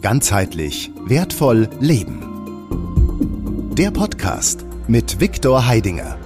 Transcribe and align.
Ganzheitlich 0.00 0.92
wertvoll 1.06 1.68
leben. 1.80 2.22
Der 3.74 3.90
Podcast 3.90 4.64
mit 4.86 5.18
Viktor 5.18 5.66
Heidinger. 5.66 6.16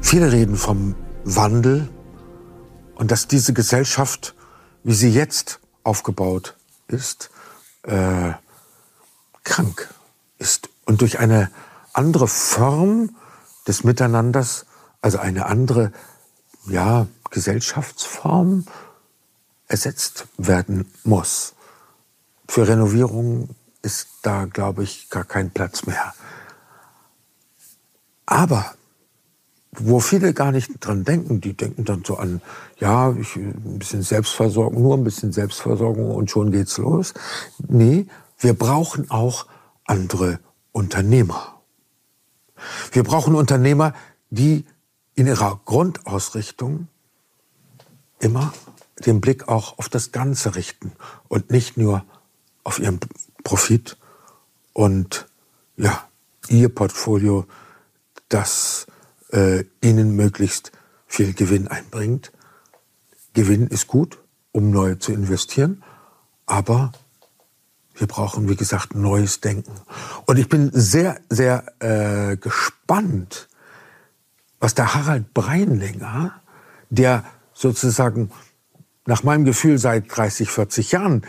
Viele 0.00 0.30
reden 0.30 0.54
vom 0.54 0.94
Wandel 1.24 1.88
und 2.94 3.10
dass 3.10 3.26
diese 3.26 3.52
Gesellschaft, 3.52 4.36
wie 4.84 4.94
sie 4.94 5.10
jetzt 5.10 5.58
aufgebaut 5.82 6.56
ist, 6.86 7.30
äh, 7.82 8.34
krank 9.42 9.92
ist 10.38 10.68
und 10.84 11.00
durch 11.00 11.18
eine 11.18 11.50
andere 11.94 12.28
Form 12.28 13.16
des 13.66 13.82
Miteinanders, 13.82 14.66
also 15.00 15.18
eine 15.18 15.46
andere 15.46 15.90
ja, 16.68 17.08
Gesellschaftsform 17.30 18.66
ersetzt 19.68 20.26
werden 20.38 20.90
muss. 21.04 21.54
Für 22.48 22.68
Renovierung 22.68 23.50
ist 23.82 24.08
da, 24.22 24.44
glaube 24.44 24.82
ich, 24.82 25.10
gar 25.10 25.24
kein 25.24 25.50
Platz 25.50 25.86
mehr. 25.86 26.14
Aber 28.26 28.74
wo 29.78 30.00
viele 30.00 30.32
gar 30.32 30.52
nicht 30.52 30.70
dran 30.80 31.04
denken, 31.04 31.40
die 31.40 31.54
denken 31.54 31.84
dann 31.84 32.02
so 32.04 32.16
an, 32.16 32.40
ja, 32.78 33.12
ich, 33.12 33.36
ein 33.36 33.78
bisschen 33.78 34.02
Selbstversorgung, 34.02 34.82
nur 34.82 34.96
ein 34.96 35.04
bisschen 35.04 35.32
Selbstversorgung 35.32 36.10
und 36.10 36.30
schon 36.30 36.50
geht's 36.50 36.78
los. 36.78 37.14
Nee, 37.68 38.06
wir 38.38 38.54
brauchen 38.54 39.10
auch 39.10 39.46
andere 39.84 40.40
Unternehmer. 40.72 41.60
Wir 42.92 43.02
brauchen 43.02 43.34
Unternehmer, 43.34 43.92
die 44.30 44.64
in 45.14 45.26
ihrer 45.26 45.60
Grundausrichtung 45.64 46.88
immer 48.18 48.52
den 49.04 49.20
Blick 49.20 49.48
auch 49.48 49.78
auf 49.78 49.88
das 49.88 50.12
Ganze 50.12 50.54
richten 50.54 50.92
und 51.28 51.50
nicht 51.50 51.76
nur 51.76 52.04
auf 52.64 52.78
ihren 52.78 52.98
Profit 53.44 53.96
und 54.72 55.26
ja, 55.76 56.08
ihr 56.48 56.68
Portfolio, 56.68 57.46
das 58.28 58.86
äh, 59.32 59.64
ihnen 59.82 60.16
möglichst 60.16 60.72
viel 61.06 61.34
Gewinn 61.34 61.68
einbringt. 61.68 62.32
Gewinn 63.34 63.66
ist 63.66 63.86
gut, 63.86 64.18
um 64.52 64.70
neu 64.70 64.94
zu 64.94 65.12
investieren, 65.12 65.82
aber 66.46 66.92
wir 67.94 68.06
brauchen, 68.06 68.48
wie 68.48 68.56
gesagt, 68.56 68.94
neues 68.94 69.40
Denken. 69.40 69.72
Und 70.26 70.38
ich 70.38 70.48
bin 70.48 70.70
sehr, 70.72 71.18
sehr 71.28 71.64
äh, 71.80 72.36
gespannt, 72.36 73.48
was 74.60 74.74
der 74.74 74.94
Harald 74.94 75.32
Breinlinger, 75.32 76.40
der 76.90 77.24
sozusagen 77.54 78.30
nach 79.06 79.22
meinem 79.22 79.44
Gefühl 79.44 79.78
seit 79.78 80.04
30, 80.14 80.50
40 80.50 80.92
Jahren 80.92 81.22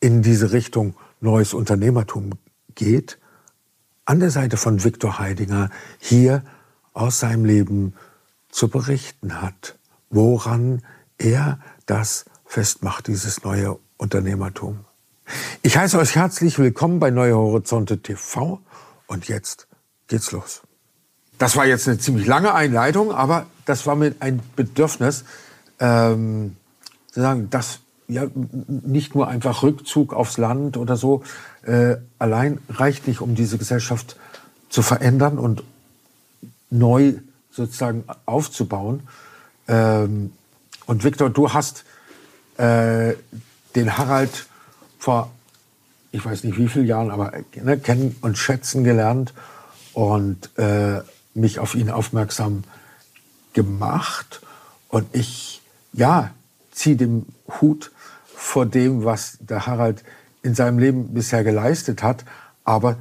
in 0.00 0.22
diese 0.22 0.52
Richtung 0.52 0.94
neues 1.20 1.52
Unternehmertum 1.52 2.32
geht, 2.74 3.18
an 4.04 4.20
der 4.20 4.30
Seite 4.30 4.56
von 4.56 4.82
Viktor 4.82 5.18
Heidinger 5.18 5.70
hier 5.98 6.42
aus 6.94 7.20
seinem 7.20 7.44
Leben 7.44 7.94
zu 8.48 8.68
berichten 8.68 9.42
hat, 9.42 9.78
woran 10.08 10.82
er 11.18 11.60
das 11.86 12.24
festmacht, 12.46 13.06
dieses 13.06 13.44
neue 13.44 13.78
Unternehmertum. 13.98 14.84
Ich 15.62 15.76
heiße 15.76 15.98
euch 15.98 16.16
herzlich 16.16 16.58
willkommen 16.58 16.98
bei 16.98 17.10
Neue 17.10 17.36
Horizonte 17.36 17.98
TV 17.98 18.60
und 19.06 19.28
jetzt 19.28 19.68
geht's 20.08 20.32
los. 20.32 20.62
Das 21.38 21.56
war 21.56 21.66
jetzt 21.66 21.86
eine 21.86 21.98
ziemlich 21.98 22.26
lange 22.26 22.54
Einleitung, 22.54 23.12
aber 23.12 23.46
das 23.64 23.86
war 23.86 23.94
mir 23.94 24.14
ein 24.20 24.40
Bedürfnis, 24.56 25.24
ähm, 25.78 26.56
zu 27.12 27.20
sagen, 27.20 27.50
dass 27.50 27.80
ja 28.08 28.26
nicht 28.34 29.14
nur 29.14 29.28
einfach 29.28 29.62
Rückzug 29.62 30.12
aufs 30.12 30.36
Land 30.36 30.76
oder 30.76 30.96
so 30.96 31.22
äh, 31.62 31.96
allein 32.18 32.58
reicht 32.68 33.06
nicht, 33.06 33.20
um 33.20 33.34
diese 33.34 33.58
Gesellschaft 33.58 34.16
zu 34.68 34.82
verändern 34.82 35.38
und 35.38 35.62
neu 36.70 37.14
sozusagen 37.50 38.04
aufzubauen. 38.26 39.00
Ähm, 39.68 40.32
und 40.86 41.04
Viktor, 41.04 41.30
du 41.30 41.52
hast 41.52 41.84
äh, 42.56 43.14
den 43.74 43.96
Harald 43.96 44.46
vor, 44.98 45.30
ich 46.12 46.24
weiß 46.24 46.44
nicht 46.44 46.58
wie 46.58 46.68
vielen 46.68 46.86
Jahren, 46.86 47.10
aber 47.10 47.32
ne, 47.54 47.78
kennen 47.78 48.16
und 48.22 48.38
schätzen 48.38 48.84
gelernt 48.84 49.32
und 49.92 50.50
äh, 50.58 51.00
mich 51.34 51.58
auf 51.58 51.74
ihn 51.74 51.90
aufmerksam 51.90 52.64
gemacht. 53.52 54.40
Und 54.88 55.06
ich, 55.12 55.62
ja, 55.92 56.30
ziehe 56.80 56.96
den 56.96 57.26
Hut 57.60 57.92
vor 58.34 58.64
dem, 58.64 59.04
was 59.04 59.36
der 59.40 59.66
Harald 59.66 60.02
in 60.42 60.54
seinem 60.54 60.78
Leben 60.78 61.12
bisher 61.12 61.44
geleistet 61.44 62.02
hat, 62.02 62.24
aber 62.64 62.96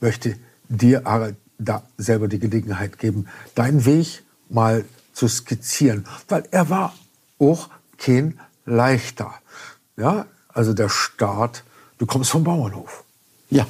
möchte 0.00 0.36
dir, 0.68 1.02
Harald, 1.06 1.36
da 1.58 1.82
selber 1.96 2.28
die 2.28 2.38
Gelegenheit 2.38 2.98
geben, 2.98 3.26
deinen 3.54 3.86
Weg 3.86 4.22
mal 4.50 4.84
zu 5.14 5.28
skizzieren, 5.28 6.06
weil 6.28 6.46
er 6.50 6.68
war 6.68 6.94
auch 7.38 7.70
kein 7.96 8.38
leichter. 8.66 9.32
Ja, 9.96 10.26
also 10.48 10.74
der 10.74 10.90
Start, 10.90 11.64
du 11.96 12.04
kommst 12.04 12.30
vom 12.30 12.44
Bauernhof. 12.44 13.02
Ja. 13.48 13.66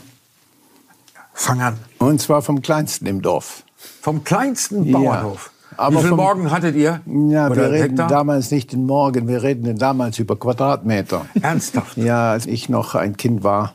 Fang 1.35 1.61
an. 1.61 1.79
Und 1.99 2.21
zwar 2.21 2.43
vom 2.43 2.63
kleinsten 2.63 3.07
im 3.07 3.23
Dorf. 3.23 3.63
Vom 4.01 4.25
kleinsten 4.25 4.91
Bauernhof. 4.91 5.53
Ja. 5.53 5.56
Aber 5.77 5.97
Wie 5.97 6.01
viel 6.01 6.09
vom, 6.11 6.19
Morgen 6.19 6.51
hattet 6.51 6.75
ihr? 6.77 7.01
Ja, 7.07 7.49
Oder 7.49 7.57
wir 7.57 7.71
reden 7.73 7.83
Hektar? 7.91 8.09
damals 8.09 8.51
nicht 8.51 8.73
in 8.73 8.87
Morgen, 8.87 9.29
wir 9.29 9.43
reden 9.43 9.79
damals 9.79 10.19
über 10.19 10.37
Quadratmeter. 10.37 11.27
Ernsthaft? 11.43 11.97
Ja, 11.97 12.33
als 12.33 12.47
ich 12.47 12.69
noch 12.69 12.95
ein 12.95 13.17
Kind 13.17 13.43
war 13.45 13.75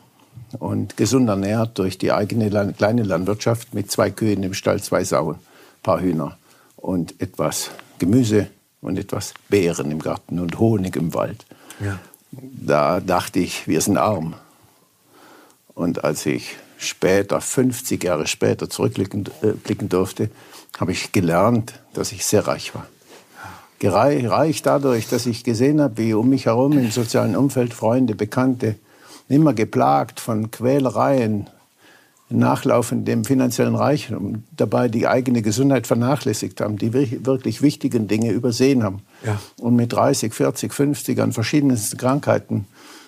und 0.58 0.96
gesund 0.96 1.28
ernährt 1.28 1.78
durch 1.78 1.98
die 1.98 2.12
eigene 2.12 2.48
Land 2.48 2.78
kleine 2.78 3.02
Landwirtschaft 3.02 3.74
mit 3.74 3.90
zwei 3.90 4.10
Kühen 4.10 4.42
im 4.42 4.54
Stall, 4.54 4.82
zwei 4.82 5.04
Sauen, 5.04 5.36
paar 5.82 6.00
Hühner 6.00 6.36
und 6.76 7.20
etwas 7.20 7.70
Gemüse 7.98 8.48
und 8.80 8.98
etwas 8.98 9.34
Beeren 9.48 9.90
im 9.90 10.00
Garten 10.00 10.40
und 10.40 10.58
Honig 10.58 10.96
im 10.96 11.14
Wald. 11.14 11.46
Ja. 11.80 11.98
Da 12.32 13.00
dachte 13.00 13.38
ich, 13.38 13.68
wir 13.68 13.80
sind 13.80 13.96
arm. 13.98 14.34
Und 15.74 16.04
als 16.04 16.26
ich 16.26 16.56
später, 16.84 17.40
50 17.40 18.02
Jahre 18.04 18.26
später, 18.26 18.68
zurückblicken 18.68 19.26
äh, 19.42 19.88
durfte, 19.88 20.30
habe 20.78 20.92
ich 20.92 21.12
gelernt, 21.12 21.74
dass 21.94 22.12
ich 22.12 22.24
sehr 22.24 22.46
reich 22.46 22.74
war. 22.74 22.86
Gerei- 23.80 24.28
Reich 24.28 24.62
dadurch, 24.62 25.08
dass 25.08 25.26
ich 25.26 25.42
gesehen 25.44 25.80
habe, 25.80 25.98
wie 25.98 26.14
um 26.14 26.28
mich 26.28 26.46
herum 26.46 26.72
im 26.78 26.90
sozialen 26.90 27.36
Umfeld 27.36 27.74
Freunde, 27.74 28.14
Bekannte, 28.14 28.76
immer 29.28 29.54
geplagt 29.54 30.20
von 30.20 30.50
Quälereien, 30.50 31.48
nachlaufendem 32.28 33.24
finanziellen 33.24 33.74
Reichtum, 33.74 34.44
dabei 34.56 34.88
die 34.88 35.06
eigene 35.06 35.42
Gesundheit 35.42 35.86
vernachlässigt 35.86 36.60
haben, 36.60 36.78
die 36.78 36.92
wir- 36.94 37.26
wirklich 37.26 37.60
wichtigen 37.60 38.08
Dinge 38.08 38.30
übersehen 38.30 38.82
haben 38.82 39.00
Ja. 39.24 39.38
und 39.58 39.76
mit 39.76 39.92
30, 39.92 40.32
40, 40.32 40.72
50 40.72 41.20
an 41.20 41.32
verschiedensten 41.32 41.98
Krankheiten 41.98 42.66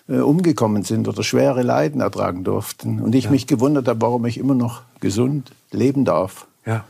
äh, 0.08 0.18
umgekommen 0.18 0.82
sind 0.82 1.08
oder 1.08 1.22
schwere 1.22 1.62
Leiden 1.62 2.00
ertragen 2.00 2.44
durften. 2.44 3.00
Und 3.00 3.14
ich 3.14 3.30
mich 3.30 3.46
gewundert 3.46 3.88
habe, 3.88 4.02
warum 4.02 4.26
ich 4.26 4.38
immer 4.38 4.54
noch 4.54 4.82
gesund 5.00 5.52
leben 5.70 6.04
darf. 6.04 6.46
Ja. 6.66 6.84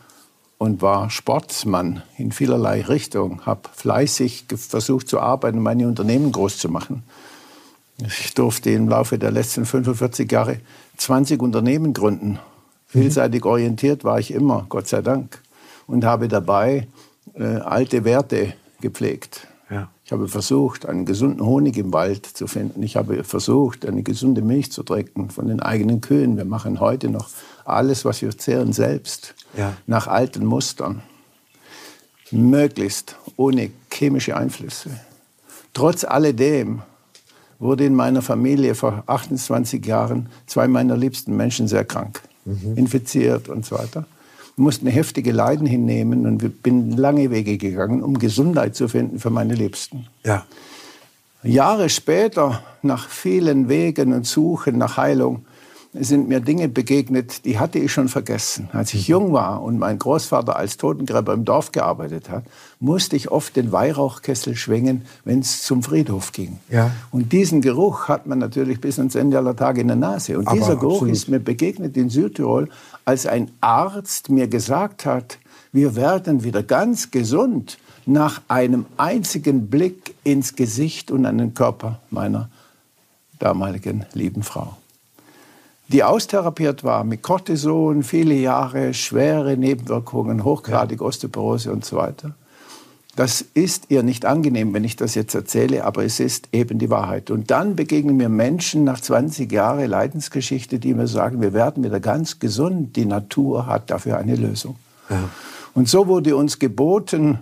Und 0.59 0.83
war 0.83 1.11
Sportsmann 1.11 2.03
in 2.17 2.33
vielerlei 2.33 2.83
Richtung, 2.83 3.45
habe 3.45 3.69
fleißig 3.73 4.47
versucht 4.57 5.09
zu 5.09 5.21
arbeiten, 5.21 5.61
meine 5.61 5.87
Unternehmen 5.87 6.33
groß 6.33 6.59
zu 6.59 6.69
machen. 6.69 7.03
Ich 7.99 8.35
durfte 8.35 8.71
im 8.71 8.89
Laufe 8.89 9.19
der 9.19 9.31
letzten 9.31 9.67
45 9.67 10.31
Jahre 10.31 10.59
20 10.97 11.41
Unternehmen 11.41 11.93
gründen. 11.93 12.39
Vielseitig 12.89 13.45
orientiert 13.45 14.05
war 14.05 14.19
ich 14.19 14.33
immer, 14.33 14.67
Gott 14.69 14.89
sei 14.89 15.03
Dank. 15.03 15.41
Und 15.87 16.05
habe 16.05 16.29
dabei 16.29 16.89
äh, 17.35 17.45
alte 17.45 18.05
Werte 18.05 18.55
gepflegt. 18.81 19.47
Ich 20.05 20.13
habe 20.13 20.29
versucht, 20.29 20.87
einen 20.87 21.07
gesunden 21.07 21.45
Honig 21.47 21.79
im 21.79 21.93
Wald 21.95 22.27
zu 22.27 22.47
finden. 22.47 22.83
Ich 22.83 22.97
habe 22.97 23.25
versucht, 23.25 23.87
eine 23.87 24.03
gesunde 24.03 24.43
Milch 24.43 24.71
zu 24.71 24.83
trinken 24.83 25.31
von 25.31 25.49
den 25.49 25.61
eigenen 25.61 26.03
Kühen. 26.03 26.37
Wir 26.37 26.45
machen 26.45 26.79
heute 26.79 27.09
noch 27.09 27.31
alles, 27.65 28.05
was 28.05 28.21
wir 28.21 28.37
zehren, 28.37 28.75
selbst. 28.75 29.35
Ja. 29.57 29.75
Nach 29.87 30.07
alten 30.07 30.45
Mustern. 30.45 31.03
Möglichst 32.31 33.17
ohne 33.37 33.71
chemische 33.91 34.37
Einflüsse. 34.37 34.91
Trotz 35.73 36.05
alledem 36.05 36.83
wurde 37.59 37.87
in 37.87 37.95
meiner 37.95 38.21
Familie 38.21 38.75
vor 38.75 39.05
28 39.07 39.85
Jahren 39.87 40.29
zwei 40.47 40.69
meiner 40.69 40.99
liebsten 40.99 41.35
Menschen 41.35 41.67
sehr 41.67 41.85
krank, 41.85 42.21
infiziert 42.77 43.49
und 43.49 43.65
so 43.65 43.77
weiter. 43.77 44.05
Mussten 44.57 44.87
heftige 44.87 45.33
Leiden 45.33 45.67
hinnehmen 45.67 46.27
und 46.27 46.63
bin 46.63 46.93
lange 46.97 47.31
Wege 47.31 47.59
gegangen, 47.59 48.03
um 48.03 48.19
Gesundheit 48.19 48.77
zu 48.77 48.89
finden 48.89 49.19
für 49.19 49.31
meine 49.31 49.55
Liebsten. 49.55 50.07
Ja. 50.25 50.47
Jahre 51.43 51.89
später, 51.89 52.63
nach 52.83 53.09
vielen 53.09 53.69
Wegen 53.69 54.13
und 54.13 54.27
Suchen 54.27 54.79
nach 54.79 54.97
Heilung, 54.97 55.45
sind 55.95 56.29
mir 56.29 56.41
Dinge 56.41 56.69
begegnet, 56.69 57.45
die 57.45 57.59
hatte 57.59 57.79
ich 57.79 57.93
schon 57.93 58.09
vergessen. 58.09 58.69
Als 58.73 58.93
ich 58.95 59.07
jung 59.07 59.33
war 59.33 59.63
und 59.63 59.79
mein 59.79 59.99
Großvater 59.99 60.57
als 60.57 60.77
Totengräber 60.77 61.33
im 61.33 61.45
Dorf 61.45 61.71
gearbeitet 61.71 62.31
hat, 62.31 62.45
musste 62.81 63.15
ich 63.15 63.31
oft 63.31 63.55
den 63.55 63.71
Weihrauchkessel 63.71 64.57
schwingen, 64.57 65.03
wenn 65.25 65.39
es 65.39 65.63
zum 65.63 65.83
Friedhof 65.83 66.33
ging. 66.33 66.59
Ja. 66.69 66.91
Und 67.13 67.33
diesen 67.33 67.61
Geruch 67.61 68.09
hat 68.09 68.27
man 68.27 68.39
natürlich 68.39 68.81
bis 68.81 68.99
ans 68.99 69.15
Ende 69.15 69.39
aller 69.39 69.55
Tage 69.55 69.81
in 69.83 69.87
der 69.87 69.97
Nase. 69.97 70.37
Und 70.37 70.49
Aber 70.49 70.57
dieser 70.57 70.77
Geruch 70.77 70.95
absolut. 70.95 71.15
ist 71.15 71.29
mir 71.29 71.39
begegnet 71.39 71.97
in 71.97 72.11
Südtirol, 72.11 72.69
als 73.05 73.27
ein 73.27 73.51
Arzt 73.61 74.31
mir 74.31 74.49
gesagt 74.49 75.07
hat, 75.07 75.39
wir 75.73 75.95
werden 75.95 76.43
wieder 76.43 76.63
ganz 76.63 77.11
gesund 77.11 77.79
nach 78.07 78.43
einem 78.49 78.87
einzigen 78.97 79.69
Blick 79.69 80.15
ins 80.25 80.57
Gesicht 80.57 81.11
und 81.11 81.25
an 81.25 81.39
den 81.39 81.55
Körper 81.55 82.01
meiner 82.11 82.51
damaligen 83.39 84.07
lieben 84.13 84.43
Frau 84.43 84.77
die 85.89 86.03
austherapiert 86.03 86.85
war 86.85 87.05
mit 87.05 87.23
Cortison, 87.23 88.03
viele 88.03 88.35
Jahre, 88.35 88.95
schwere 88.95 89.57
Nebenwirkungen, 89.57 90.45
hochgradige 90.45 91.05
Osteoporose 91.05 91.73
und 91.73 91.85
so 91.85 91.97
weiter. 91.97 92.35
Das 93.17 93.43
ist 93.55 93.91
ihr 93.91 94.03
nicht 94.03 94.27
angenehm, 94.27 94.75
wenn 94.75 94.83
ich 94.83 94.97
das 94.97 95.15
jetzt 95.15 95.35
erzähle, 95.35 95.85
aber 95.85 96.05
es 96.05 96.19
ist 96.19 96.49
eben 96.53 96.81
die 96.81 96.91
Wahrheit. 96.91 97.31
Und 97.31 97.51
dann 97.51 97.77
begegnen 97.77 98.17
mir 98.17 98.29
Menschen 98.29 98.83
nach 98.83 99.01
20 99.01 99.53
Jahren 99.53 99.89
Leidensgeschichte, 99.89 100.81
die 100.81 100.95
mir 100.95 101.07
sagen, 101.07 101.41
wir 101.41 101.53
werden 101.53 101.85
wieder 101.85 102.01
ganz 102.01 102.41
gesund. 102.41 102.97
Die 102.97 103.05
Natur 103.05 103.67
hat 103.67 103.91
dafür 103.91 104.17
eine 104.17 104.35
Lösung. 104.35 104.77
Ja. 105.09 105.29
Und 105.75 105.89
so 105.89 106.09
wurde 106.09 106.35
uns 106.37 106.59
geboten, 106.59 107.39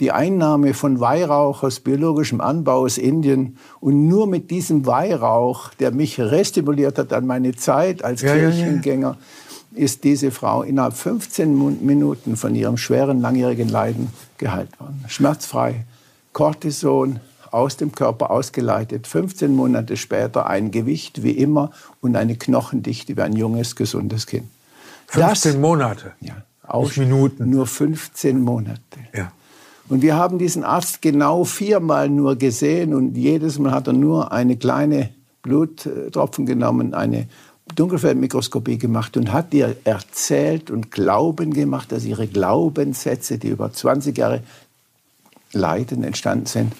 die 0.00 0.12
Einnahme 0.12 0.74
von 0.74 1.00
Weihrauch 1.00 1.62
aus 1.62 1.80
biologischem 1.80 2.40
Anbau 2.40 2.80
aus 2.80 2.98
Indien. 2.98 3.56
Und 3.80 4.08
nur 4.08 4.26
mit 4.26 4.50
diesem 4.50 4.86
Weihrauch, 4.86 5.74
der 5.74 5.92
mich 5.92 6.18
restimuliert 6.18 6.98
hat 6.98 7.12
an 7.12 7.26
meine 7.26 7.54
Zeit 7.54 8.04
als 8.04 8.22
ja, 8.22 8.34
Kirchengänger, 8.34 9.16
ja, 9.72 9.78
ja. 9.78 9.84
ist 9.84 10.04
diese 10.04 10.30
Frau 10.30 10.62
innerhalb 10.62 10.94
15 10.94 11.84
Minuten 11.84 12.36
von 12.36 12.54
ihrem 12.54 12.76
schweren, 12.76 13.20
langjährigen 13.20 13.68
Leiden 13.68 14.08
geheilt 14.38 14.78
worden. 14.80 15.04
Schmerzfrei, 15.08 15.84
Cortison 16.32 17.20
aus 17.52 17.76
dem 17.76 17.92
Körper 17.92 18.30
ausgeleitet, 18.30 19.06
15 19.06 19.54
Monate 19.54 19.96
später 19.96 20.46
ein 20.46 20.70
Gewicht 20.70 21.22
wie 21.22 21.32
immer 21.32 21.70
und 22.00 22.16
eine 22.16 22.36
Knochendichte 22.36 23.16
wie 23.16 23.20
ein 23.20 23.36
junges, 23.36 23.76
gesundes 23.76 24.26
Kind. 24.26 24.48
15 25.08 25.52
das, 25.52 25.60
Monate? 25.60 26.12
Ja. 26.20 26.36
Aus 26.62 26.96
Minuten. 26.96 27.50
Nur 27.50 27.66
15 27.66 28.40
Monate. 28.40 28.80
Ja. 29.14 29.30
Und 29.92 30.00
wir 30.00 30.16
haben 30.16 30.38
diesen 30.38 30.64
Arzt 30.64 31.02
genau 31.02 31.44
viermal 31.44 32.08
nur 32.08 32.36
gesehen 32.36 32.94
und 32.94 33.14
jedes 33.14 33.58
Mal 33.58 33.72
hat 33.72 33.88
er 33.88 33.92
nur 33.92 34.32
eine 34.32 34.56
kleine 34.56 35.10
Bluttropfen 35.42 36.46
genommen, 36.46 36.94
eine 36.94 37.28
Dunkelfeldmikroskopie 37.74 38.78
gemacht 38.78 39.18
und 39.18 39.34
hat 39.34 39.52
ihr 39.52 39.76
erzählt 39.84 40.70
und 40.70 40.90
Glauben 40.90 41.52
gemacht, 41.52 41.92
dass 41.92 42.06
ihre 42.06 42.26
Glaubenssätze, 42.26 43.36
die 43.36 43.48
über 43.48 43.70
20 43.70 44.16
Jahre 44.16 44.42
Leiden 45.52 46.04
entstanden 46.04 46.46
sind, 46.46 46.72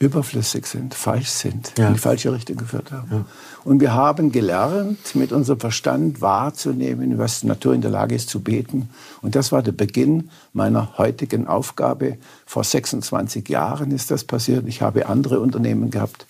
überflüssig 0.00 0.66
sind, 0.66 0.94
falsch 0.94 1.28
sind, 1.28 1.74
ja. 1.78 1.86
in 1.86 1.94
die 1.94 2.00
falsche 2.00 2.32
Richtung 2.32 2.56
geführt 2.56 2.90
haben. 2.90 3.08
Ja. 3.08 3.24
Und 3.68 3.82
wir 3.82 3.92
haben 3.92 4.32
gelernt, 4.32 5.14
mit 5.14 5.30
unserem 5.30 5.60
Verstand 5.60 6.22
wahrzunehmen, 6.22 7.18
was 7.18 7.40
die 7.40 7.48
Natur 7.48 7.74
in 7.74 7.82
der 7.82 7.90
Lage 7.90 8.14
ist 8.14 8.30
zu 8.30 8.40
beten. 8.40 8.88
Und 9.20 9.34
das 9.34 9.52
war 9.52 9.62
der 9.62 9.72
Beginn 9.72 10.30
meiner 10.54 10.96
heutigen 10.96 11.46
Aufgabe. 11.46 12.16
Vor 12.46 12.64
26 12.64 13.46
Jahren 13.50 13.90
ist 13.90 14.10
das 14.10 14.24
passiert. 14.24 14.66
Ich 14.66 14.80
habe 14.80 15.04
andere 15.04 15.40
Unternehmen 15.40 15.90
gehabt 15.90 16.26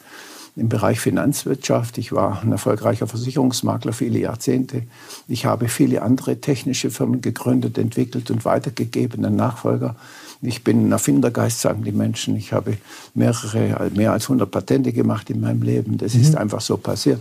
im 0.58 0.68
Bereich 0.68 0.98
Finanzwirtschaft. 0.98 1.98
Ich 1.98 2.12
war 2.12 2.42
ein 2.42 2.50
erfolgreicher 2.50 3.06
Versicherungsmakler 3.06 3.92
viele 3.92 4.18
Jahrzehnte. 4.18 4.82
Ich 5.28 5.46
habe 5.46 5.68
viele 5.68 6.02
andere 6.02 6.40
technische 6.40 6.90
Firmen 6.90 7.20
gegründet, 7.20 7.78
entwickelt 7.78 8.30
und 8.30 8.44
weitergegeben 8.44 9.24
an 9.24 9.36
Nachfolger. 9.36 9.94
Ich 10.42 10.64
bin 10.64 10.88
ein 10.88 10.92
Erfindergeist, 10.92 11.60
sagen 11.60 11.84
die 11.84 11.92
Menschen. 11.92 12.36
Ich 12.36 12.52
habe 12.52 12.76
mehrere, 13.14 13.90
mehr 13.94 14.12
als 14.12 14.24
100 14.24 14.50
Patente 14.50 14.92
gemacht 14.92 15.30
in 15.30 15.40
meinem 15.40 15.62
Leben. 15.62 15.96
Das 15.96 16.14
mhm. 16.14 16.22
ist 16.22 16.36
einfach 16.36 16.60
so 16.60 16.76
passiert. 16.76 17.20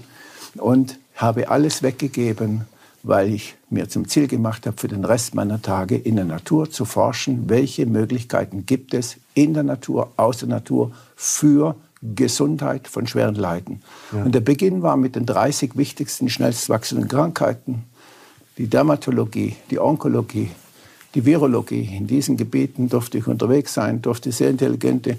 Und 0.56 0.98
habe 1.16 1.50
alles 1.50 1.84
weggegeben, 1.84 2.62
weil 3.04 3.31
ich 3.31 3.56
mir 3.69 3.88
zum 3.88 4.07
Ziel 4.07 4.28
gemacht 4.28 4.66
habe, 4.66 4.78
für 4.78 4.88
den 4.88 5.06
Rest 5.06 5.36
meiner 5.36 5.62
Tage 5.62 5.95
in 5.95 6.16
der 6.16 6.25
Natur 6.25 6.72
zu 6.72 6.86
forschen, 6.86 7.50
welche 7.50 7.86
Möglichkeiten 7.86 8.66
gibt 8.66 8.94
es 8.94 9.18
in 9.36 9.54
der 9.54 9.63
Natur, 9.63 10.12
aus 10.18 10.39
der 10.39 10.50
Natur 10.50 10.92
für 11.16 11.75
Gesundheit 12.01 12.88
von 12.88 13.07
schweren 13.07 13.35
Leiden. 13.35 13.81
Ja. 14.11 14.23
Und 14.23 14.35
der 14.35 14.41
Beginn 14.41 14.81
war 14.81 14.97
mit 14.97 15.15
den 15.15 15.25
30 15.25 15.77
wichtigsten, 15.77 16.29
schnellst 16.29 16.69
wachsenden 16.69 17.07
Krankheiten, 17.07 17.83
die 18.57 18.67
Dermatologie, 18.67 19.55
die 19.69 19.79
Onkologie, 19.79 20.51
die 21.15 21.25
Virologie. 21.25 21.95
In 21.95 22.07
diesen 22.07 22.38
Gebieten 22.38 22.89
durfte 22.89 23.17
ich 23.17 23.27
unterwegs 23.27 23.73
sein, 23.73 24.01
durfte 24.01 24.31
sehr 24.31 24.49
intelligente 24.49 25.17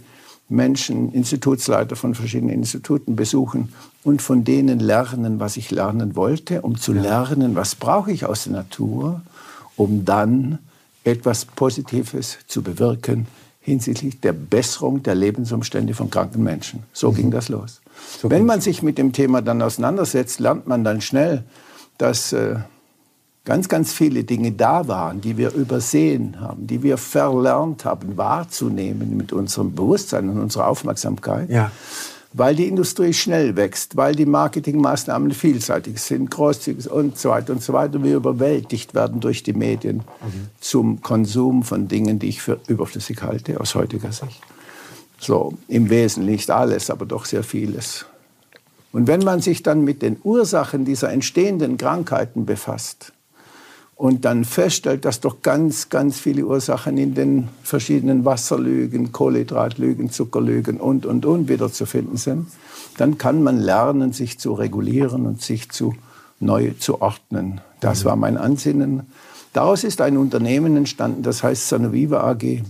Menschen, 0.48 1.12
Institutsleiter 1.12 1.94
von 1.94 2.14
verschiedenen 2.14 2.54
Instituten 2.54 3.16
besuchen 3.16 3.72
und 4.02 4.22
von 4.22 4.44
denen 4.44 4.81
lernen, 4.81 5.40
was 5.40 5.56
ich 5.56 5.70
lernen 5.70 6.16
wollte, 6.16 6.62
um 6.62 6.78
zu 6.78 6.92
lernen, 6.92 7.54
was 7.54 7.74
brauche 7.74 8.12
ich 8.12 8.24
aus 8.24 8.44
der 8.44 8.54
Natur, 8.54 9.20
um 9.76 10.04
dann 10.04 10.58
etwas 11.04 11.44
Positives 11.44 12.38
zu 12.46 12.62
bewirken 12.62 13.26
hinsichtlich 13.69 14.20
der 14.20 14.32
Besserung 14.32 15.03
der 15.03 15.15
Lebensumstände 15.15 15.94
von 15.94 16.11
kranken 16.11 16.43
Menschen. 16.43 16.82
So 16.93 17.11
mhm. 17.11 17.15
ging 17.17 17.31
das 17.31 17.49
los. 17.49 17.81
So 18.20 18.31
Wenn 18.31 18.47
man 18.47 18.61
sich 18.61 18.82
mit 18.82 18.99
dem 18.99 19.12
Thema 19.12 19.43
dann 19.43 19.62
auseinandersetzt, 19.62 20.41
lernt 20.41 20.67
man 20.67 20.85
dann 20.85 21.00
schnell, 21.00 21.44
dass 21.99 22.32
äh, 22.32 22.56
ganz, 23.44 23.69
ganz 23.69 23.93
viele 23.93 24.25
Dinge 24.25 24.53
da 24.53 24.88
waren, 24.88 25.20
die 25.20 25.37
wir 25.37 25.53
übersehen 25.53 26.41
haben, 26.41 26.67
die 26.67 26.82
wir 26.82 26.99
verlernt 26.99 27.85
haben 27.85 28.17
wahrzunehmen 28.17 29.17
mit 29.17 29.32
unserem 29.32 29.75
Bewusstsein 29.75 30.29
und 30.29 30.38
unserer 30.38 30.69
Aufmerksamkeit. 30.69 31.49
Ja. 31.49 31.70
Weil 32.34 32.54
die 32.54 32.69
Industrie 32.69 33.14
schnell 33.14 33.56
wächst, 33.56 33.96
weil 33.96 34.14
die 34.14 34.26
Marketingmaßnahmen 34.26 35.30
vielseitig 35.30 35.98
sind, 36.00 36.30
großzügig 36.30 36.90
und 36.90 37.19
so 37.19 37.30
weiter 37.30 37.54
und 37.54 37.62
so 37.62 37.72
weiter, 37.72 38.02
wir 38.02 38.16
überwältigt 38.16 38.94
werden 38.94 39.20
durch 39.20 39.42
die 39.42 39.54
Medien 39.54 39.98
mhm. 39.98 40.48
zum 40.60 41.00
Konsum 41.00 41.62
von 41.62 41.88
Dingen, 41.88 42.19
die 42.19 42.28
ich 42.28 42.42
für 42.42 42.60
überflüssig 42.69 43.22
halte, 43.22 43.58
aus 43.58 43.75
heutiger 43.75 44.12
Sicht. 44.12 44.42
So, 45.19 45.54
im 45.69 45.90
Wesentlichen 45.90 46.32
nicht 46.32 46.50
alles, 46.50 46.90
aber 46.90 47.06
doch 47.06 47.25
sehr 47.25 47.42
vieles. 47.42 48.04
Und 48.92 49.06
wenn 49.06 49.20
man 49.20 49.40
sich 49.40 49.62
dann 49.62 49.82
mit 49.82 50.02
den 50.02 50.19
Ursachen 50.22 50.84
dieser 50.84 51.10
entstehenden 51.10 51.76
Krankheiten 51.76 52.46
befasst, 52.46 53.12
und 53.98 54.24
dann 54.24 54.44
feststellt, 54.44 55.04
dass 55.04 55.18
doch 55.18 55.42
ganz, 55.42 55.88
ganz 55.88 56.20
viele 56.20 56.46
Ursachen 56.46 56.96
in 56.98 57.14
den 57.14 57.48
verschiedenen 57.64 58.24
Wasserlügen, 58.24 59.10
Kohlenhydratlügen, 59.10 60.10
Zuckerlügen 60.10 60.78
und, 60.78 61.04
und, 61.04 61.26
und 61.26 61.48
wieder 61.48 61.70
zu 61.72 61.84
finden 61.84 62.16
sind, 62.16 62.46
dann 62.96 63.18
kann 63.18 63.42
man 63.42 63.58
lernen, 63.58 64.12
sich 64.12 64.38
zu 64.38 64.52
regulieren 64.52 65.26
und 65.26 65.43
sich 65.43 65.70
zu 65.70 65.96
neu 66.38 66.74
zu 66.78 67.02
ordnen. 67.02 67.60
Das 67.81 68.05
war 68.05 68.14
mein 68.14 68.36
Ansinnen. 68.36 69.02
Daraus 69.52 69.82
ist 69.82 70.00
ein 70.00 70.17
Unternehmen 70.17 70.76
entstanden, 70.76 71.24
das 71.24 71.43
heißt 71.43 71.69
Sanoviva 71.69 72.20
AG, 72.20 72.62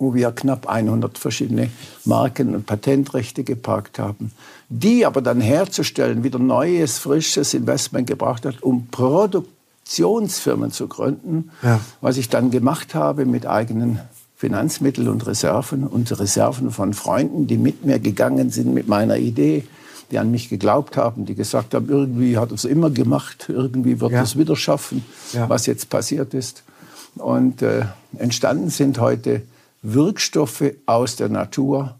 wo 0.00 0.14
wir 0.14 0.32
knapp 0.32 0.68
100 0.68 1.16
verschiedene 1.16 1.70
Marken 2.04 2.56
und 2.56 2.66
Patentrechte 2.66 3.44
geparkt 3.44 4.00
haben, 4.00 4.32
die 4.68 5.06
aber 5.06 5.22
dann 5.22 5.40
herzustellen 5.40 6.24
wieder 6.24 6.40
neues, 6.40 6.98
frisches 6.98 7.54
Investment 7.54 8.08
gebracht 8.08 8.44
hat, 8.44 8.60
um 8.64 8.88
Produkte 8.88 9.59
Investitionsfirmen 9.90 10.70
zu 10.70 10.86
gründen, 10.86 11.50
ja. 11.62 11.80
was 12.00 12.16
ich 12.16 12.28
dann 12.28 12.50
gemacht 12.50 12.94
habe 12.94 13.24
mit 13.24 13.46
eigenen 13.46 14.00
Finanzmitteln 14.36 15.08
und 15.08 15.26
Reserven 15.26 15.86
und 15.86 16.18
Reserven 16.18 16.70
von 16.70 16.94
Freunden, 16.94 17.46
die 17.46 17.58
mit 17.58 17.84
mir 17.84 17.98
gegangen 17.98 18.50
sind 18.50 18.72
mit 18.72 18.86
meiner 18.86 19.16
Idee, 19.16 19.64
die 20.10 20.18
an 20.18 20.30
mich 20.30 20.48
geglaubt 20.48 20.96
haben, 20.96 21.26
die 21.26 21.34
gesagt 21.34 21.74
haben, 21.74 21.88
irgendwie 21.88 22.38
hat 22.38 22.52
es 22.52 22.64
immer 22.64 22.90
gemacht, 22.90 23.46
irgendwie 23.48 24.00
wird 24.00 24.12
ja. 24.12 24.22
es 24.22 24.38
wieder 24.38 24.56
schaffen, 24.56 25.04
ja. 25.32 25.48
was 25.48 25.66
jetzt 25.66 25.90
passiert 25.90 26.34
ist. 26.34 26.62
Und 27.16 27.60
äh, 27.60 27.82
entstanden 28.16 28.70
sind 28.70 29.00
heute 29.00 29.42
Wirkstoffe 29.82 30.72
aus 30.86 31.16
der 31.16 31.28
Natur, 31.28 31.96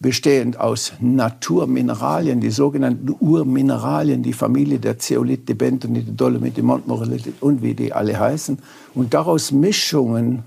bestehend 0.00 0.58
aus 0.58 0.94
Naturmineralien, 1.00 2.40
die 2.40 2.50
sogenannten 2.50 3.14
Urmineralien, 3.20 4.22
die 4.22 4.32
Familie 4.32 4.78
der 4.78 4.98
Zeolit, 4.98 5.48
die 5.48 5.54
Bentonit, 5.54 6.08
die 6.08 6.16
Dolomit, 6.16 6.56
die 6.56 6.62
Montmorillonit 6.62 7.34
und 7.40 7.62
wie 7.62 7.74
die 7.74 7.92
alle 7.92 8.18
heißen. 8.18 8.58
Und 8.94 9.12
daraus 9.12 9.52
Mischungen, 9.52 10.42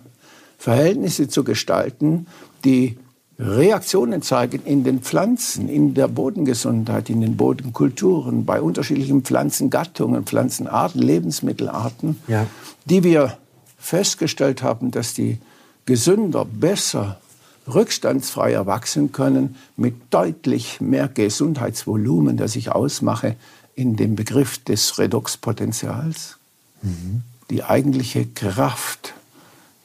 Verhältnisse 0.57 1.27
zu 1.27 1.43
gestalten, 1.43 2.25
die 2.65 2.97
Reaktionen 3.37 4.21
zeigen 4.21 4.61
in 4.65 4.83
den 4.83 5.01
Pflanzen, 5.01 5.69
in 5.69 5.93
der 5.93 6.07
Bodengesundheit, 6.07 7.09
in 7.09 7.21
den 7.21 7.37
Bodenkulturen, 7.37 8.45
bei 8.45 8.59
unterschiedlichen 8.59 9.23
Pflanzengattungen, 9.23 10.23
Pflanzenarten, 10.23 11.01
Lebensmittelarten, 11.01 12.19
ja. 12.27 12.47
die 12.85 13.03
wir 13.03 13.37
festgestellt 13.77 14.63
haben, 14.63 14.91
dass 14.91 15.13
die 15.13 15.39
gesünder, 15.85 16.45
besser, 16.45 17.19
rückstandsfreier 17.67 18.65
wachsen 18.65 19.11
können 19.11 19.55
mit 19.77 19.95
deutlich 20.09 20.81
mehr 20.81 21.07
Gesundheitsvolumen, 21.07 22.37
das 22.37 22.55
ich 22.55 22.71
ausmache 22.71 23.35
in 23.75 23.95
dem 23.95 24.15
Begriff 24.15 24.63
des 24.63 24.97
Redoxpotenzials. 24.99 26.37
Mhm. 26.81 27.23
Die 27.49 27.63
eigentliche 27.63 28.25
Kraft 28.25 29.13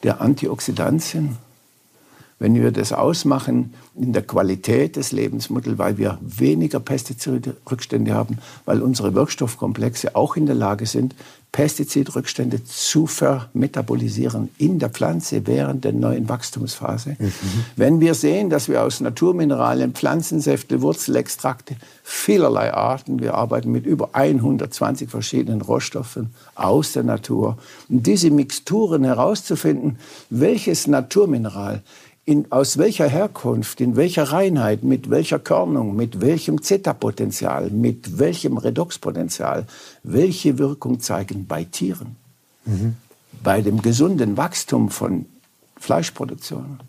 der 0.03 0.21
Antioxidantien 0.21 1.37
wenn 2.39 2.55
wir 2.55 2.71
das 2.71 2.93
ausmachen 2.93 3.73
in 3.95 4.13
der 4.13 4.23
Qualität 4.23 4.95
des 4.95 5.11
Lebensmittels, 5.11 5.77
weil 5.77 5.97
wir 5.97 6.17
weniger 6.21 6.79
Pestizidrückstände 6.79 8.13
haben, 8.13 8.37
weil 8.65 8.81
unsere 8.81 9.13
Wirkstoffkomplexe 9.13 10.15
auch 10.15 10.37
in 10.37 10.45
der 10.45 10.55
Lage 10.55 10.85
sind, 10.85 11.15
Pestizidrückstände 11.51 12.63
zu 12.63 13.07
vermetabolisieren 13.07 14.49
in 14.59 14.77
der 14.77 14.89
Pflanze 14.89 15.47
während 15.47 15.83
der 15.83 15.93
neuen 15.93 16.29
Wachstumsphase. 16.29 17.15
Mhm. 17.17 17.33
Wenn 17.75 17.99
wir 17.99 18.13
sehen, 18.13 18.51
dass 18.51 18.69
wir 18.69 18.83
aus 18.83 18.99
Naturmineralien, 18.99 19.93
Pflanzensäfte, 19.93 20.81
Wurzelextrakte 20.83 21.75
vielerlei 22.03 22.73
Arten, 22.73 23.19
wir 23.19 23.33
arbeiten 23.33 23.71
mit 23.71 23.87
über 23.87 24.09
120 24.13 25.09
verschiedenen 25.09 25.61
Rohstoffen 25.61 26.33
aus 26.53 26.93
der 26.93 27.03
Natur, 27.03 27.57
und 27.89 28.05
diese 28.05 28.29
Mixturen 28.29 29.03
herauszufinden, 29.03 29.97
welches 30.29 30.85
Naturmineral 30.85 31.81
in, 32.29 32.51
aus 32.51 32.77
welcher 32.77 33.07
Herkunft, 33.07 33.81
in 33.81 33.95
welcher 33.95 34.25
Reinheit, 34.25 34.83
mit 34.83 35.09
welcher 35.09 35.39
Körnung, 35.39 35.95
mit 35.95 36.21
welchem 36.21 36.61
Zeta-Potenzial, 36.61 37.71
mit 37.71 38.19
welchem 38.19 38.59
Redoxpotenzial, 38.59 39.65
welche 40.03 40.59
Wirkung 40.59 40.99
zeigen 40.99 41.47
bei 41.47 41.63
Tieren, 41.63 42.17
mhm. 42.65 42.97
bei 43.43 43.63
dem 43.63 43.81
gesunden 43.81 44.37
Wachstum 44.37 44.91
von 44.91 45.25
Fleischproduktion. 45.79 46.79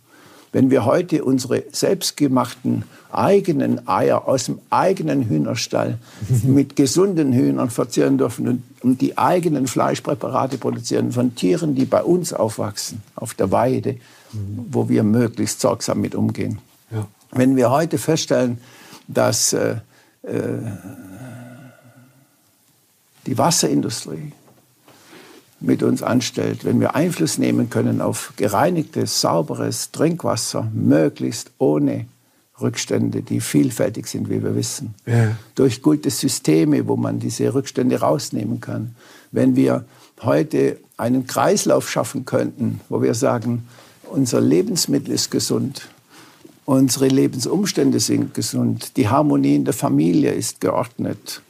Wenn 0.52 0.70
wir 0.70 0.85
heute 0.85 1.25
unsere 1.25 1.64
selbstgemachten 1.73 2.82
eigenen 3.11 3.88
Eier 3.88 4.28
aus 4.28 4.44
dem 4.44 4.59
eigenen 4.68 5.26
Hühnerstall 5.26 5.97
mit 6.42 6.76
gesunden 6.76 7.32
Hühnern 7.32 7.70
verzehren 7.70 8.18
dürfen 8.18 8.62
und 8.82 9.00
die 9.00 9.16
eigenen 9.16 9.68
Fleischpräparate 9.68 10.59
produzieren 10.59 11.12
von 11.12 11.35
Tieren, 11.35 11.75
die 11.75 11.87
bei 11.87 12.02
uns 12.02 12.35
aufwachsen, 12.35 13.00
auf 13.14 13.32
der 13.32 13.50
Weide, 13.50 13.97
wo 14.33 14.89
wir 14.89 15.03
möglichst 15.03 15.61
sorgsam 15.61 16.01
mit 16.01 16.15
umgehen. 16.15 16.59
Ja. 16.91 17.07
Wenn 17.33 17.57
wir 17.57 17.71
heute 17.71 17.99
feststellen, 17.99 18.59
dass 19.09 19.53
äh, 19.53 19.77
äh, 20.23 20.33
die 23.27 23.39
Wasserindustrie 23.39 24.33
mit 25.61 25.83
uns 25.83 26.03
anstellt, 26.03 26.65
wenn 26.65 26.81
wir 26.81 26.95
Einfluss 26.95 27.39
nehmen 27.39 27.71
können 27.71 28.01
auf 28.01 28.33
gereinigtes, 28.37 29.21
sauberes 29.21 29.91
Trinkwasser, 29.93 30.69
möglichst 30.73 31.51
ohne 31.59 32.07
Rückstände, 32.61 33.23
die 33.23 33.41
vielfältig 33.41 34.07
sind, 34.07 34.29
wie 34.31 34.43
wir 34.43 34.55
wissen, 34.55 34.95
ja. 35.07 35.37
durch 35.55 35.83
gute 35.83 36.11
Systeme, 36.11 36.87
wo 36.87 36.97
man 36.97 37.19
diese 37.19 37.53
Rückstände 37.55 38.01
rausnehmen 38.01 38.61
kann. 38.61 38.95
Wenn 39.33 39.57
wir 39.57 39.85
heute 40.23 40.79
einen 40.97 41.27
Kreislauf 41.27 41.91
schaffen 41.91 42.25
könnten, 42.25 42.81
wo 42.89 43.03
wir 43.03 43.15
sagen, 43.15 43.67
unser 44.11 44.40
Lebensmittel 44.40 45.12
ist 45.14 45.31
gesund, 45.31 45.88
unsere 46.64 47.09
Lebensumstände 47.09 48.00
sind 48.00 48.35
gesund, 48.35 48.97
die 48.97 49.09
Harmonie 49.09 49.57
in 49.57 49.64
der 49.64 49.75
Familie 49.75 50.33
ist 50.33 50.61
geordnet, 50.61 51.43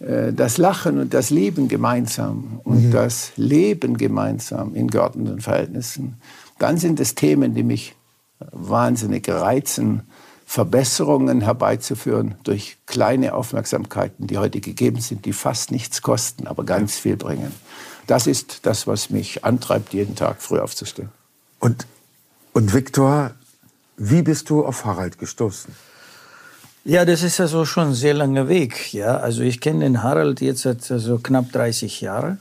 äh, 0.00 0.32
das 0.32 0.58
Lachen 0.58 0.98
und 0.98 1.14
das 1.14 1.30
Lieben 1.30 1.68
gemeinsam 1.68 2.60
und 2.64 2.86
mhm. 2.86 2.90
das 2.90 3.32
Leben 3.36 3.96
gemeinsam 3.96 4.74
in 4.74 4.88
geordneten 4.88 5.40
Verhältnissen, 5.40 6.16
dann 6.58 6.76
sind 6.78 7.00
es 7.00 7.14
Themen, 7.14 7.54
die 7.54 7.62
mich 7.62 7.94
wahnsinnig 8.52 9.28
reizen, 9.28 10.02
Verbesserungen 10.46 11.42
herbeizuführen 11.42 12.34
durch 12.42 12.76
kleine 12.86 13.34
Aufmerksamkeiten, 13.34 14.26
die 14.26 14.38
heute 14.38 14.60
gegeben 14.60 15.00
sind, 15.00 15.24
die 15.24 15.32
fast 15.32 15.70
nichts 15.70 16.02
kosten, 16.02 16.48
aber 16.48 16.64
ganz 16.64 16.98
viel 16.98 17.16
bringen. 17.16 17.52
Das 18.08 18.26
ist 18.26 18.66
das, 18.66 18.88
was 18.88 19.10
mich 19.10 19.44
antreibt, 19.44 19.94
jeden 19.94 20.16
Tag 20.16 20.42
früh 20.42 20.58
aufzustehen. 20.58 21.10
Und 21.60 21.86
und 22.52 22.74
Viktor, 22.74 23.32
wie 23.96 24.22
bist 24.22 24.50
du 24.50 24.64
auf 24.64 24.84
Harald 24.84 25.18
gestoßen? 25.18 25.74
Ja, 26.84 27.04
das 27.04 27.22
ist 27.22 27.40
also 27.40 27.64
schon 27.64 27.88
ein 27.88 27.94
sehr 27.94 28.14
langer 28.14 28.48
Weg. 28.48 28.94
Ja, 28.94 29.18
also 29.18 29.42
ich 29.42 29.60
kenne 29.60 29.80
den 29.80 30.02
Harald 30.02 30.40
jetzt 30.40 30.62
seit 30.62 30.90
also 30.90 31.18
knapp 31.18 31.52
30 31.52 32.00
Jahren. 32.00 32.40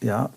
Ja, 0.00 0.30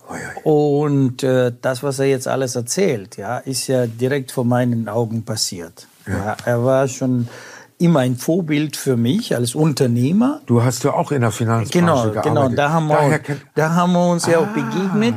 und 0.44 1.22
äh, 1.22 1.52
das, 1.62 1.84
was 1.84 2.00
er 2.00 2.08
jetzt 2.08 2.28
alles 2.28 2.56
erzählt, 2.56 3.18
ja, 3.18 3.38
ist 3.38 3.68
ja 3.68 3.86
direkt 3.86 4.32
vor 4.32 4.44
meinen 4.44 4.90
Augen 4.90 5.24
passiert. 5.24 5.88
Ja. 6.08 6.14
ja. 6.14 6.38
er 6.46 6.64
war 6.64 6.88
schon 6.88 7.28
immer 7.78 8.00
ein 8.00 8.16
Vorbild 8.16 8.76
für 8.76 8.98
mich 8.98 9.36
als 9.36 9.54
Unternehmer. 9.54 10.42
Du 10.46 10.64
hast 10.64 10.84
ja 10.84 10.94
auch 10.94 11.12
in 11.12 11.22
der 11.22 11.32
Finanzbranche 11.32 11.80
genau, 11.80 12.04
gearbeitet. 12.04 12.24
Genau, 12.24 12.50
da 12.50 12.70
haben 12.72 12.88
wir, 12.88 13.20
da 13.54 13.74
haben 13.76 13.94
wir 13.94 14.08
uns 14.08 14.26
ah. 14.26 14.32
ja 14.32 14.40
auch 14.40 14.48
ah. 14.48 14.54
begegnet. 14.54 15.16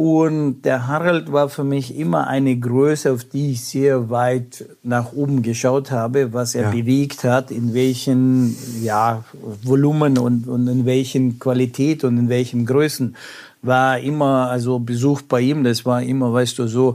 Und 0.00 0.62
der 0.62 0.86
Harald 0.86 1.32
war 1.32 1.48
für 1.48 1.64
mich 1.64 1.98
immer 1.98 2.28
eine 2.28 2.56
Größe, 2.56 3.10
auf 3.10 3.24
die 3.24 3.50
ich 3.50 3.64
sehr 3.64 4.10
weit 4.10 4.64
nach 4.84 5.12
oben 5.12 5.42
geschaut 5.42 5.90
habe, 5.90 6.32
was 6.32 6.54
er 6.54 6.62
ja. 6.62 6.70
bewegt 6.70 7.24
hat, 7.24 7.50
in 7.50 7.74
welchen 7.74 8.56
ja, 8.80 9.24
Volumen 9.64 10.16
und, 10.16 10.46
und 10.46 10.68
in 10.68 10.86
welchen 10.86 11.40
Qualität 11.40 12.04
und 12.04 12.16
in 12.16 12.28
welchen 12.28 12.64
Größen. 12.64 13.16
War 13.60 13.98
immer, 13.98 14.48
also 14.48 14.78
Besuch 14.78 15.22
bei 15.22 15.40
ihm, 15.40 15.64
das 15.64 15.84
war 15.84 16.00
immer, 16.00 16.32
weißt 16.32 16.60
du, 16.60 16.68
so, 16.68 16.94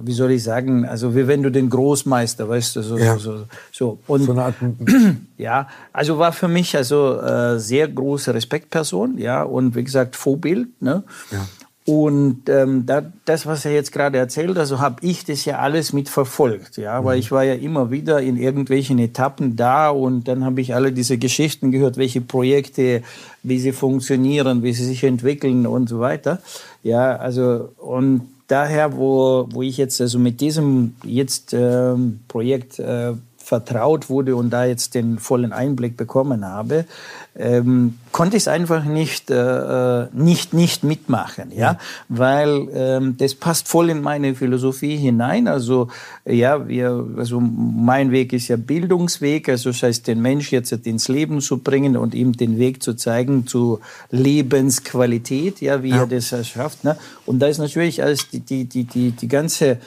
wie 0.00 0.12
soll 0.12 0.32
ich 0.32 0.42
sagen, 0.42 0.84
also 0.84 1.14
wie 1.14 1.28
wenn 1.28 1.44
du 1.44 1.50
den 1.50 1.70
Großmeister, 1.70 2.48
weißt 2.48 2.74
du, 2.74 2.82
so, 2.82 2.98
ja. 2.98 3.18
so, 3.18 3.44
so. 3.70 4.00
Und, 4.08 4.24
so 4.24 4.32
eine 4.32 4.42
Art 4.42 4.56
ja, 5.38 5.68
also 5.92 6.18
war 6.18 6.32
für 6.32 6.48
mich 6.48 6.76
also 6.76 7.20
äh, 7.20 7.60
sehr 7.60 7.86
große 7.86 8.34
Respektperson, 8.34 9.16
ja, 9.18 9.44
und 9.44 9.76
wie 9.76 9.84
gesagt 9.84 10.16
Vorbild, 10.16 10.82
ne? 10.82 11.04
Ja. 11.30 11.46
Und 11.84 12.48
ähm, 12.48 12.86
da, 12.86 13.02
das, 13.24 13.44
was 13.44 13.64
er 13.64 13.72
jetzt 13.72 13.90
gerade 13.90 14.16
erzählt, 14.16 14.56
also 14.56 14.78
habe 14.78 15.04
ich 15.04 15.24
das 15.24 15.44
ja 15.44 15.58
alles 15.58 15.92
mitverfolgt, 15.92 16.76
ja, 16.76 17.04
weil 17.04 17.16
mhm. 17.16 17.20
ich 17.20 17.32
war 17.32 17.42
ja 17.42 17.54
immer 17.54 17.90
wieder 17.90 18.20
in 18.20 18.36
irgendwelchen 18.36 19.00
Etappen 19.00 19.56
da 19.56 19.90
und 19.90 20.28
dann 20.28 20.44
habe 20.44 20.60
ich 20.60 20.76
alle 20.76 20.92
diese 20.92 21.18
Geschichten 21.18 21.72
gehört, 21.72 21.96
welche 21.96 22.20
Projekte, 22.20 23.02
wie 23.42 23.58
sie 23.58 23.72
funktionieren, 23.72 24.62
wie 24.62 24.72
sie 24.72 24.84
sich 24.84 25.02
entwickeln 25.02 25.66
und 25.66 25.88
so 25.88 25.98
weiter. 25.98 26.40
Ja, 26.84 27.16
also 27.16 27.70
und 27.78 28.28
daher, 28.46 28.96
wo, 28.96 29.48
wo 29.50 29.62
ich 29.62 29.76
jetzt 29.76 30.00
also 30.00 30.20
mit 30.20 30.40
diesem 30.40 30.94
jetzt 31.02 31.52
ähm, 31.52 32.20
Projekt 32.28 32.78
äh, 32.78 33.14
vertraut 33.42 34.08
wurde 34.08 34.36
und 34.36 34.50
da 34.50 34.64
jetzt 34.64 34.94
den 34.94 35.18
vollen 35.18 35.52
Einblick 35.52 35.96
bekommen 35.96 36.44
habe, 36.44 36.86
ähm, 37.34 37.98
konnte 38.12 38.36
ich 38.36 38.42
es 38.42 38.48
einfach 38.48 38.84
nicht, 38.84 39.30
äh, 39.30 40.06
nicht, 40.12 40.52
nicht 40.52 40.84
mitmachen, 40.84 41.50
ja, 41.50 41.72
ja. 41.72 41.78
weil 42.08 42.68
ähm, 42.74 43.16
das 43.16 43.34
passt 43.34 43.68
voll 43.68 43.88
in 43.88 44.02
meine 44.02 44.34
Philosophie 44.34 44.96
hinein. 44.96 45.48
Also 45.48 45.88
ja, 46.26 46.68
wir, 46.68 47.06
also 47.16 47.40
mein 47.40 48.10
Weg 48.10 48.32
ist 48.32 48.48
ja 48.48 48.56
Bildungsweg, 48.56 49.48
also 49.48 49.70
das 49.70 49.82
heißt, 49.82 50.06
den 50.06 50.20
Mensch 50.20 50.52
jetzt 50.52 50.72
ins 50.72 51.08
Leben 51.08 51.40
zu 51.40 51.58
bringen 51.58 51.96
und 51.96 52.14
ihm 52.14 52.32
den 52.34 52.58
Weg 52.58 52.82
zu 52.82 52.94
zeigen 52.94 53.46
zu 53.46 53.80
Lebensqualität, 54.10 55.60
ja, 55.60 55.82
wie 55.82 55.90
ja. 55.90 56.02
er 56.02 56.06
das 56.06 56.34
schafft. 56.46 56.84
Ne? 56.84 56.96
Und 57.24 57.38
da 57.38 57.46
ist 57.46 57.58
natürlich 57.58 58.02
alles 58.02 58.28
die, 58.28 58.40
die, 58.40 58.66
die, 58.66 58.84
die, 58.84 59.12
die 59.12 59.28
ganze 59.28 59.78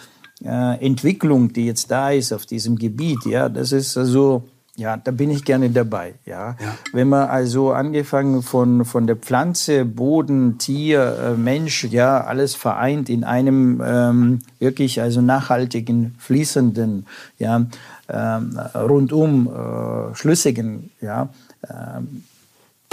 äh, 0.43 0.85
Entwicklung, 0.85 1.53
die 1.53 1.65
jetzt 1.65 1.91
da 1.91 2.11
ist 2.11 2.33
auf 2.33 2.45
diesem 2.45 2.77
Gebiet, 2.77 3.25
ja, 3.25 3.49
das 3.49 3.71
ist 3.71 3.97
also, 3.97 4.43
ja, 4.75 4.97
da 4.97 5.11
bin 5.11 5.31
ich 5.31 5.45
gerne 5.45 5.69
dabei, 5.69 6.15
ja. 6.25 6.57
ja. 6.61 6.75
Wenn 6.91 7.07
man 7.07 7.29
also 7.29 7.71
angefangen 7.71 8.41
von, 8.41 8.83
von 8.83 9.07
der 9.07 9.15
Pflanze, 9.15 9.85
Boden, 9.85 10.57
Tier, 10.57 11.17
äh, 11.23 11.37
Mensch, 11.37 11.85
ja, 11.85 12.21
alles 12.21 12.55
vereint 12.55 13.09
in 13.09 13.23
einem 13.23 13.81
ähm, 13.85 14.39
wirklich 14.59 15.01
also 15.01 15.21
nachhaltigen, 15.21 16.15
fließenden, 16.19 17.05
ja, 17.39 17.65
ähm, 18.09 18.59
rundum 18.75 19.47
äh, 19.47 20.15
schlüssigen, 20.15 20.91
ja, 21.01 21.29
ähm, 21.69 22.23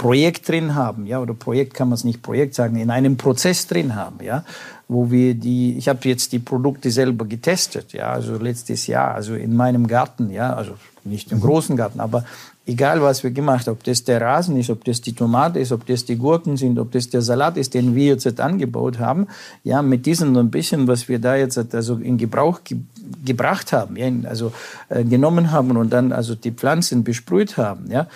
Projekt 0.03 0.49
drin 0.49 0.75
haben, 0.75 1.05
ja, 1.05 1.21
oder 1.21 1.33
Projekt 1.33 1.75
kann 1.75 1.87
man 1.87 1.95
es 1.95 2.03
nicht 2.03 2.21
Projekt 2.21 2.55
sagen, 2.55 2.75
in 2.75 2.89
einem 2.89 3.15
Prozess 3.15 3.67
drin 3.67 3.95
haben, 3.95 4.21
ja, 4.21 4.43
wo 4.89 5.09
wir 5.09 5.33
die, 5.33 5.77
ich 5.77 5.87
habe 5.87 5.99
jetzt 6.09 6.33
die 6.33 6.39
Produkte 6.39 6.91
selber 6.91 7.23
getestet, 7.23 7.93
ja, 7.93 8.11
also 8.11 8.35
letztes 8.35 8.85
Jahr, 8.85 9.15
also 9.15 9.33
in 9.33 9.55
meinem 9.55 9.87
Garten, 9.87 10.29
ja, 10.29 10.53
also 10.53 10.73
nicht 11.05 11.31
im 11.31 11.37
mhm. 11.37 11.43
großen 11.43 11.77
Garten, 11.77 12.01
aber 12.01 12.25
egal 12.65 13.01
was 13.01 13.23
wir 13.23 13.31
gemacht 13.31 13.65
haben, 13.67 13.75
ob 13.75 13.83
das 13.85 14.03
der 14.03 14.19
Rasen 14.19 14.57
ist, 14.57 14.69
ob 14.69 14.83
das 14.83 14.99
die 14.99 15.13
Tomate 15.13 15.59
ist, 15.59 15.71
ob 15.71 15.85
das 15.85 16.03
die 16.03 16.17
Gurken 16.17 16.57
sind, 16.57 16.77
ob 16.79 16.91
das 16.91 17.09
der 17.09 17.21
Salat 17.21 17.55
ist, 17.55 17.73
den 17.73 17.95
wir 17.95 18.07
jetzt 18.07 18.41
angebaut 18.41 18.99
haben, 18.99 19.27
ja, 19.63 19.81
mit 19.81 20.05
diesem 20.05 20.35
ein 20.35 20.51
bisschen, 20.51 20.85
was 20.85 21.07
wir 21.07 21.19
da 21.19 21.37
jetzt 21.37 21.73
also 21.73 21.95
in 21.95 22.17
Gebrauch 22.17 22.59
ge 22.65 22.79
gebracht 23.23 23.71
haben, 23.71 23.95
ja, 23.95 24.11
also 24.29 24.51
äh, 24.89 25.05
genommen 25.05 25.51
haben 25.51 25.77
und 25.77 25.93
dann 25.93 26.11
also 26.11 26.35
die 26.35 26.51
Pflanzen 26.51 27.05
besprüht 27.05 27.55
haben, 27.55 27.89
ja, 27.89 28.07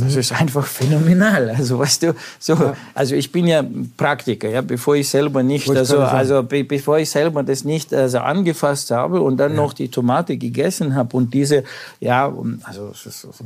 das 0.00 0.16
ist 0.16 0.32
einfach 0.32 0.66
phänomenal. 0.66 1.50
Also 1.50 1.78
weißt 1.78 2.02
du, 2.04 2.14
so, 2.38 2.54
ja. 2.54 2.76
also 2.94 3.14
ich 3.14 3.30
bin 3.30 3.46
ja 3.46 3.64
Praktiker, 3.96 4.48
ja, 4.48 4.60
bevor 4.60 4.96
ich 4.96 5.08
selber 5.08 5.42
nicht, 5.42 5.68
also, 5.70 5.98
also 6.00 6.42
be 6.42 6.64
bevor 6.64 6.98
ich 6.98 7.10
selber 7.10 7.42
das 7.42 7.64
nicht 7.64 7.92
also 7.92 8.18
angefasst 8.18 8.90
habe 8.90 9.20
und 9.20 9.36
dann 9.36 9.52
ja. 9.52 9.56
noch 9.56 9.72
die 9.72 9.88
Tomate 9.88 10.36
gegessen 10.36 10.94
habe 10.94 11.16
und 11.16 11.34
diese, 11.34 11.64
ja, 12.00 12.32
also 12.62 12.92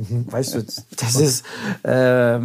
mhm. 0.09 0.31
weißt 0.31 0.55
du, 0.55 0.65
das 0.95 1.15
ist, 1.15 1.45
äh, 1.83 2.39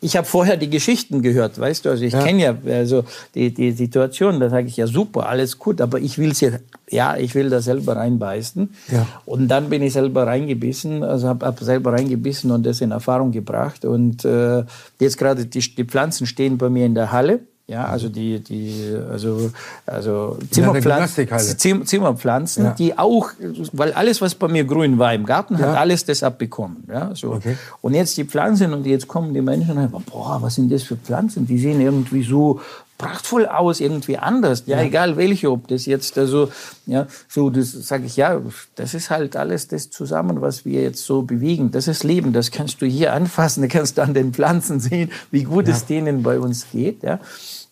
ich 0.00 0.16
habe 0.16 0.26
vorher 0.26 0.56
die 0.56 0.70
Geschichten 0.70 1.22
gehört, 1.22 1.58
weißt 1.58 1.84
du, 1.84 1.90
also 1.90 2.04
ich 2.04 2.12
ja. 2.12 2.22
kenne 2.22 2.42
ja 2.42 2.74
also 2.74 3.04
die 3.34 3.52
die 3.52 3.72
Situation, 3.72 4.40
da 4.40 4.50
sage 4.50 4.66
ich 4.66 4.76
ja 4.76 4.86
super, 4.86 5.28
alles 5.28 5.58
gut, 5.58 5.80
aber 5.80 5.98
ich 5.98 6.18
will 6.18 6.32
es 6.32 6.40
ja 6.40 6.50
ja, 6.90 7.16
ich 7.16 7.34
will 7.34 7.50
da 7.50 7.60
selber 7.60 7.96
reinbeißen. 7.96 8.70
Ja. 8.92 9.06
Und 9.24 9.48
dann 9.48 9.68
bin 9.68 9.82
ich 9.82 9.92
selber 9.92 10.26
reingebissen, 10.26 11.02
also 11.02 11.28
habe 11.28 11.44
hab 11.44 11.58
selber 11.60 11.92
reingebissen 11.92 12.50
und 12.50 12.64
das 12.64 12.80
in 12.80 12.92
Erfahrung 12.92 13.32
gebracht. 13.32 13.45
Und 13.84 14.24
äh, 14.24 14.64
jetzt 14.98 15.18
gerade 15.18 15.46
die, 15.46 15.74
die 15.74 15.84
Pflanzen 15.84 16.26
stehen 16.26 16.58
bei 16.58 16.68
mir 16.68 16.86
in 16.86 16.94
der 16.94 17.12
Halle. 17.12 17.40
Ja, 17.68 17.86
also 17.86 18.08
die, 18.08 18.38
die, 18.38 18.96
also, 19.10 19.50
also 19.86 20.38
Zimmerpflanzen, 20.52 21.84
Zimmerpflanzen 21.84 22.64
ja. 22.64 22.70
die 22.70 22.96
auch, 22.96 23.30
weil 23.72 23.92
alles, 23.92 24.20
was 24.20 24.36
bei 24.36 24.46
mir 24.46 24.62
grün 24.62 25.00
war 25.00 25.12
im 25.12 25.26
Garten, 25.26 25.58
ja. 25.58 25.70
hat 25.70 25.78
alles 25.78 26.04
das 26.04 26.22
abbekommen. 26.22 26.84
Ja, 26.88 27.12
so. 27.16 27.32
Okay. 27.32 27.56
Und 27.80 27.94
jetzt 27.94 28.16
die 28.18 28.24
Pflanzen 28.24 28.72
und 28.72 28.86
jetzt 28.86 29.08
kommen 29.08 29.34
die 29.34 29.42
Menschen 29.42 29.70
und 29.70 29.90
sagen, 29.90 30.04
boah, 30.08 30.40
was 30.40 30.54
sind 30.54 30.70
das 30.70 30.84
für 30.84 30.96
Pflanzen? 30.96 31.44
Die 31.44 31.58
sehen 31.58 31.80
irgendwie 31.80 32.22
so 32.22 32.60
prachtvoll 32.98 33.46
aus, 33.46 33.80
irgendwie 33.80 34.18
anders. 34.18 34.64
Ja, 34.66 34.78
ja, 34.78 34.84
egal 34.84 35.16
welche, 35.16 35.50
ob 35.50 35.68
das 35.68 35.86
jetzt 35.86 36.16
also, 36.18 36.50
ja, 36.86 37.06
so, 37.28 37.50
das 37.50 37.72
sage 37.72 38.06
ich, 38.06 38.16
ja, 38.16 38.40
das 38.74 38.94
ist 38.94 39.10
halt 39.10 39.36
alles 39.36 39.68
das 39.68 39.90
zusammen, 39.90 40.40
was 40.40 40.64
wir 40.64 40.82
jetzt 40.82 41.04
so 41.04 41.22
bewegen. 41.22 41.70
Das 41.70 41.88
ist 41.88 42.04
Leben, 42.04 42.32
das 42.32 42.50
kannst 42.50 42.80
du 42.80 42.86
hier 42.86 43.12
anfassen, 43.12 43.62
da 43.62 43.68
kannst 43.68 43.98
du 43.98 44.02
an 44.02 44.14
den 44.14 44.32
Pflanzen 44.32 44.80
sehen, 44.80 45.10
wie 45.30 45.44
gut 45.44 45.68
ja. 45.68 45.74
es 45.74 45.86
denen 45.86 46.22
bei 46.22 46.38
uns 46.38 46.66
geht, 46.72 47.02
ja. 47.02 47.20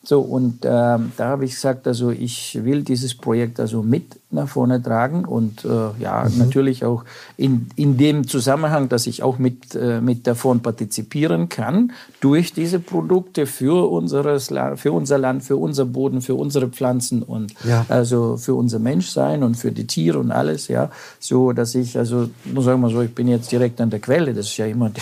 So, 0.07 0.21
und 0.21 0.64
ähm, 0.64 1.12
da 1.16 1.28
habe 1.28 1.47
ich 1.47 1.52
gesagt, 1.52 1.87
also 1.87 2.11
ich 2.11 2.62
will 2.62 2.83
dieses 2.83 3.14
Projekt 3.14 3.59
also 3.59 3.83
mit 3.83 4.21
nach 4.34 4.48
vorne 4.48 4.82
tragen 4.82 5.24
und 5.24 5.64
äh, 5.64 5.68
ja, 5.98 6.26
mhm. 6.28 6.38
natürlich 6.38 6.84
auch 6.84 7.04
in, 7.36 7.68
in 7.76 7.96
dem 7.96 8.26
Zusammenhang, 8.28 8.88
dass 8.88 9.06
ich 9.06 9.22
auch 9.22 9.38
mit, 9.38 9.74
äh, 9.74 10.00
mit 10.00 10.26
davon 10.26 10.60
partizipieren 10.60 11.48
kann, 11.48 11.92
durch 12.20 12.52
diese 12.52 12.80
Produkte 12.80 13.46
für, 13.46 13.90
unseres, 13.90 14.52
für 14.76 14.92
unser 14.92 15.18
Land, 15.18 15.44
für 15.44 15.56
unser 15.56 15.84
Boden, 15.84 16.20
für 16.20 16.34
unsere 16.34 16.68
Pflanzen 16.68 17.22
und 17.22 17.54
ja. 17.64 17.86
also 17.88 18.36
für 18.36 18.54
unser 18.54 18.78
Menschsein 18.78 19.42
und 19.42 19.56
für 19.56 19.72
die 19.72 19.86
Tiere 19.86 20.18
und 20.18 20.30
alles, 20.30 20.68
ja, 20.68 20.90
so 21.20 21.52
dass 21.52 21.74
ich, 21.74 21.96
also 21.96 22.28
sagen 22.58 22.80
mal 22.80 22.90
so, 22.90 23.00
ich 23.02 23.14
bin 23.14 23.28
jetzt 23.28 23.50
direkt 23.52 23.80
an 23.80 23.90
der 23.90 24.00
Quelle, 24.00 24.34
das 24.34 24.46
ist 24.46 24.56
ja 24.56 24.66
immer 24.66 24.90
die, 24.90 25.00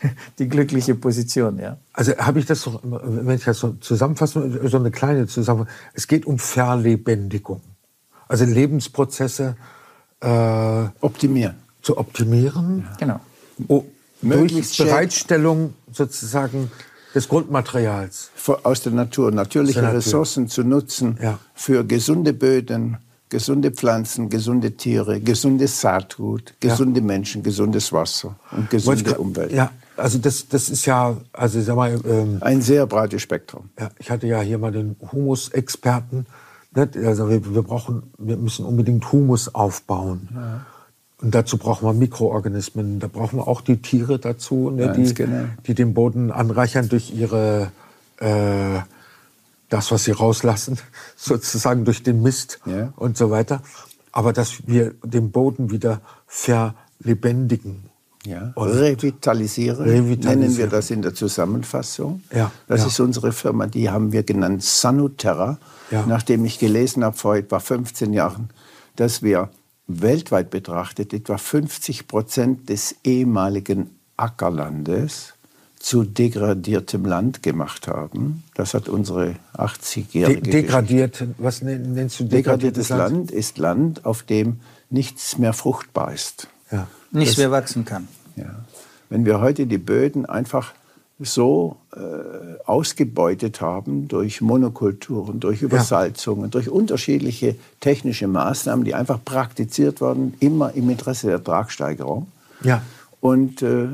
die 0.38 0.48
glückliche 0.48 0.94
Position, 0.94 1.58
ja. 1.58 1.76
Also 1.92 2.16
habe 2.16 2.40
ich 2.40 2.46
das 2.46 2.60
so, 2.60 2.80
wenn 2.82 3.36
ich 3.36 3.44
das 3.44 3.58
so 3.58 3.74
zusammenfasse, 3.80 4.68
so 4.68 4.78
eine 4.78 4.90
kleine 4.90 5.26
Zusammenfassung, 5.26 5.72
es 5.92 6.08
geht 6.08 6.26
um 6.26 6.38
Verlebendigung 6.38 7.60
also 8.28 8.44
Lebensprozesse 8.44 9.56
äh, 10.20 10.26
optimieren. 11.00 11.56
Zu 11.82 11.98
optimieren. 11.98 12.86
Ja. 12.90 12.96
Genau. 12.98 13.20
Oh, 13.68 13.84
durch 14.22 14.76
Bereitstellung 14.78 15.74
sozusagen 15.92 16.70
des 17.14 17.28
Grundmaterials. 17.28 18.30
Aus 18.62 18.82
der 18.82 18.92
Natur, 18.92 19.30
natürliche 19.30 19.80
der 19.80 19.94
Ressourcen 19.94 20.48
zu 20.48 20.64
nutzen 20.64 21.18
ja. 21.22 21.38
für 21.54 21.84
gesunde 21.84 22.32
Böden, 22.32 22.98
gesunde 23.28 23.70
Pflanzen, 23.70 24.28
gesunde 24.28 24.72
Tiere, 24.72 25.20
gesundes 25.20 25.80
Saatgut, 25.80 26.54
gesunde 26.60 27.00
ja. 27.00 27.06
Menschen, 27.06 27.42
gesundes 27.42 27.92
Wasser 27.92 28.36
und 28.50 28.68
gesunde 28.70 29.16
Umwelt. 29.18 29.52
Ja, 29.52 29.70
also 29.96 30.18
das, 30.18 30.48
das 30.48 30.68
ist 30.68 30.86
ja, 30.86 31.16
also 31.32 31.60
sag 31.60 31.76
mal, 31.76 32.00
ähm, 32.04 32.38
ein 32.40 32.60
sehr 32.62 32.86
breites 32.86 33.22
Spektrum. 33.22 33.70
Ja, 33.78 33.90
ich 33.98 34.10
hatte 34.10 34.26
ja 34.26 34.40
hier 34.40 34.58
mal 34.58 34.72
den 34.72 34.96
Humus-Experten 35.12 36.26
also 36.74 37.30
wir, 37.30 37.54
wir, 37.54 37.62
brauchen, 37.62 38.02
wir 38.18 38.36
müssen 38.36 38.64
unbedingt 38.64 39.12
Humus 39.12 39.54
aufbauen. 39.54 40.28
Ja. 40.34 40.66
Und 41.22 41.34
dazu 41.34 41.56
brauchen 41.56 41.86
wir 41.86 41.92
Mikroorganismen. 41.92 42.98
Da 42.98 43.06
brauchen 43.06 43.38
wir 43.38 43.48
auch 43.48 43.60
die 43.60 43.80
Tiere 43.80 44.18
dazu, 44.18 44.70
ne, 44.70 44.92
die, 44.92 45.14
genau. 45.14 45.46
die 45.66 45.74
den 45.74 45.94
Boden 45.94 46.30
anreichern 46.30 46.88
durch 46.88 47.14
ihre 47.14 47.70
äh, 48.18 48.80
das, 49.68 49.90
was 49.90 50.04
sie 50.04 50.12
rauslassen, 50.12 50.78
sozusagen 51.16 51.84
durch 51.84 52.02
den 52.02 52.22
Mist 52.22 52.60
ja. 52.66 52.92
und 52.96 53.16
so 53.16 53.30
weiter. 53.30 53.62
Aber 54.12 54.32
dass 54.32 54.66
wir 54.66 54.94
den 55.02 55.30
Boden 55.30 55.70
wieder 55.70 56.00
verlebendigen. 56.26 57.84
Ja. 58.26 58.52
Revitalisieren, 58.56 59.84
Revitalisieren, 59.84 60.40
nennen 60.40 60.56
wir 60.56 60.66
das 60.66 60.90
in 60.90 61.02
der 61.02 61.14
Zusammenfassung. 61.14 62.22
Ja. 62.34 62.50
Das 62.66 62.80
ja. 62.80 62.86
ist 62.86 63.00
unsere 63.00 63.32
Firma, 63.32 63.66
die 63.66 63.90
haben 63.90 64.12
wir 64.12 64.22
genannt 64.22 64.62
Sanuterra 64.62 65.58
nachdem 66.06 66.44
ich 66.44 66.58
gelesen 66.58 67.04
habe 67.04 67.16
vor 67.16 67.36
etwa 67.36 67.58
15 67.58 68.12
Jahren, 68.12 68.50
dass 68.96 69.22
wir 69.22 69.50
weltweit 69.86 70.50
betrachtet 70.50 71.12
etwa 71.12 71.36
50 71.36 72.08
Prozent 72.08 72.68
des 72.68 72.96
ehemaligen 73.04 73.90
Ackerlandes 74.16 75.34
zu 75.78 76.04
degradiertem 76.04 77.04
Land 77.04 77.42
gemacht 77.42 77.88
haben. 77.88 78.44
Das 78.54 78.72
hat 78.72 78.88
unsere 78.88 79.34
80-jährige. 79.54 80.40
De 80.40 80.52
degradiert, 80.52 81.26
was 81.36 81.60
nennst 81.60 82.20
du 82.20 82.24
degradiertes, 82.24 82.88
degradiertes 82.88 82.88
Land? 82.88 83.12
Land? 83.12 83.30
ist 83.30 83.58
Land, 83.58 84.04
auf 84.06 84.22
dem 84.22 84.60
nichts 84.88 85.36
mehr 85.36 85.52
fruchtbar 85.52 86.14
ist. 86.14 86.48
Ja. 86.74 86.86
Nichts 87.10 87.36
mehr 87.36 87.50
wachsen 87.50 87.84
kann. 87.84 88.08
Ja. 88.36 88.56
Wenn 89.08 89.24
wir 89.24 89.40
heute 89.40 89.66
die 89.66 89.78
Böden 89.78 90.26
einfach 90.26 90.72
so 91.20 91.76
äh, 91.94 92.00
ausgebeutet 92.64 93.60
haben 93.60 94.08
durch 94.08 94.40
Monokulturen, 94.40 95.38
durch 95.38 95.62
Übersalzungen, 95.62 96.44
ja. 96.44 96.48
durch 96.48 96.68
unterschiedliche 96.68 97.54
technische 97.78 98.26
Maßnahmen, 98.26 98.84
die 98.84 98.94
einfach 98.94 99.20
praktiziert 99.24 100.00
wurden, 100.00 100.34
immer 100.40 100.72
im 100.72 100.90
Interesse 100.90 101.28
der 101.28 101.42
Tragsteigerung. 101.42 102.26
Ja. 102.64 102.82
Und 103.20 103.62
äh, 103.62 103.88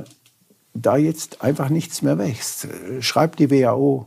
da 0.72 0.96
jetzt 0.96 1.42
einfach 1.42 1.68
nichts 1.68 2.00
mehr 2.00 2.16
wächst, 2.16 2.68
schreibt 3.00 3.38
die 3.38 3.50
WHO, 3.50 4.06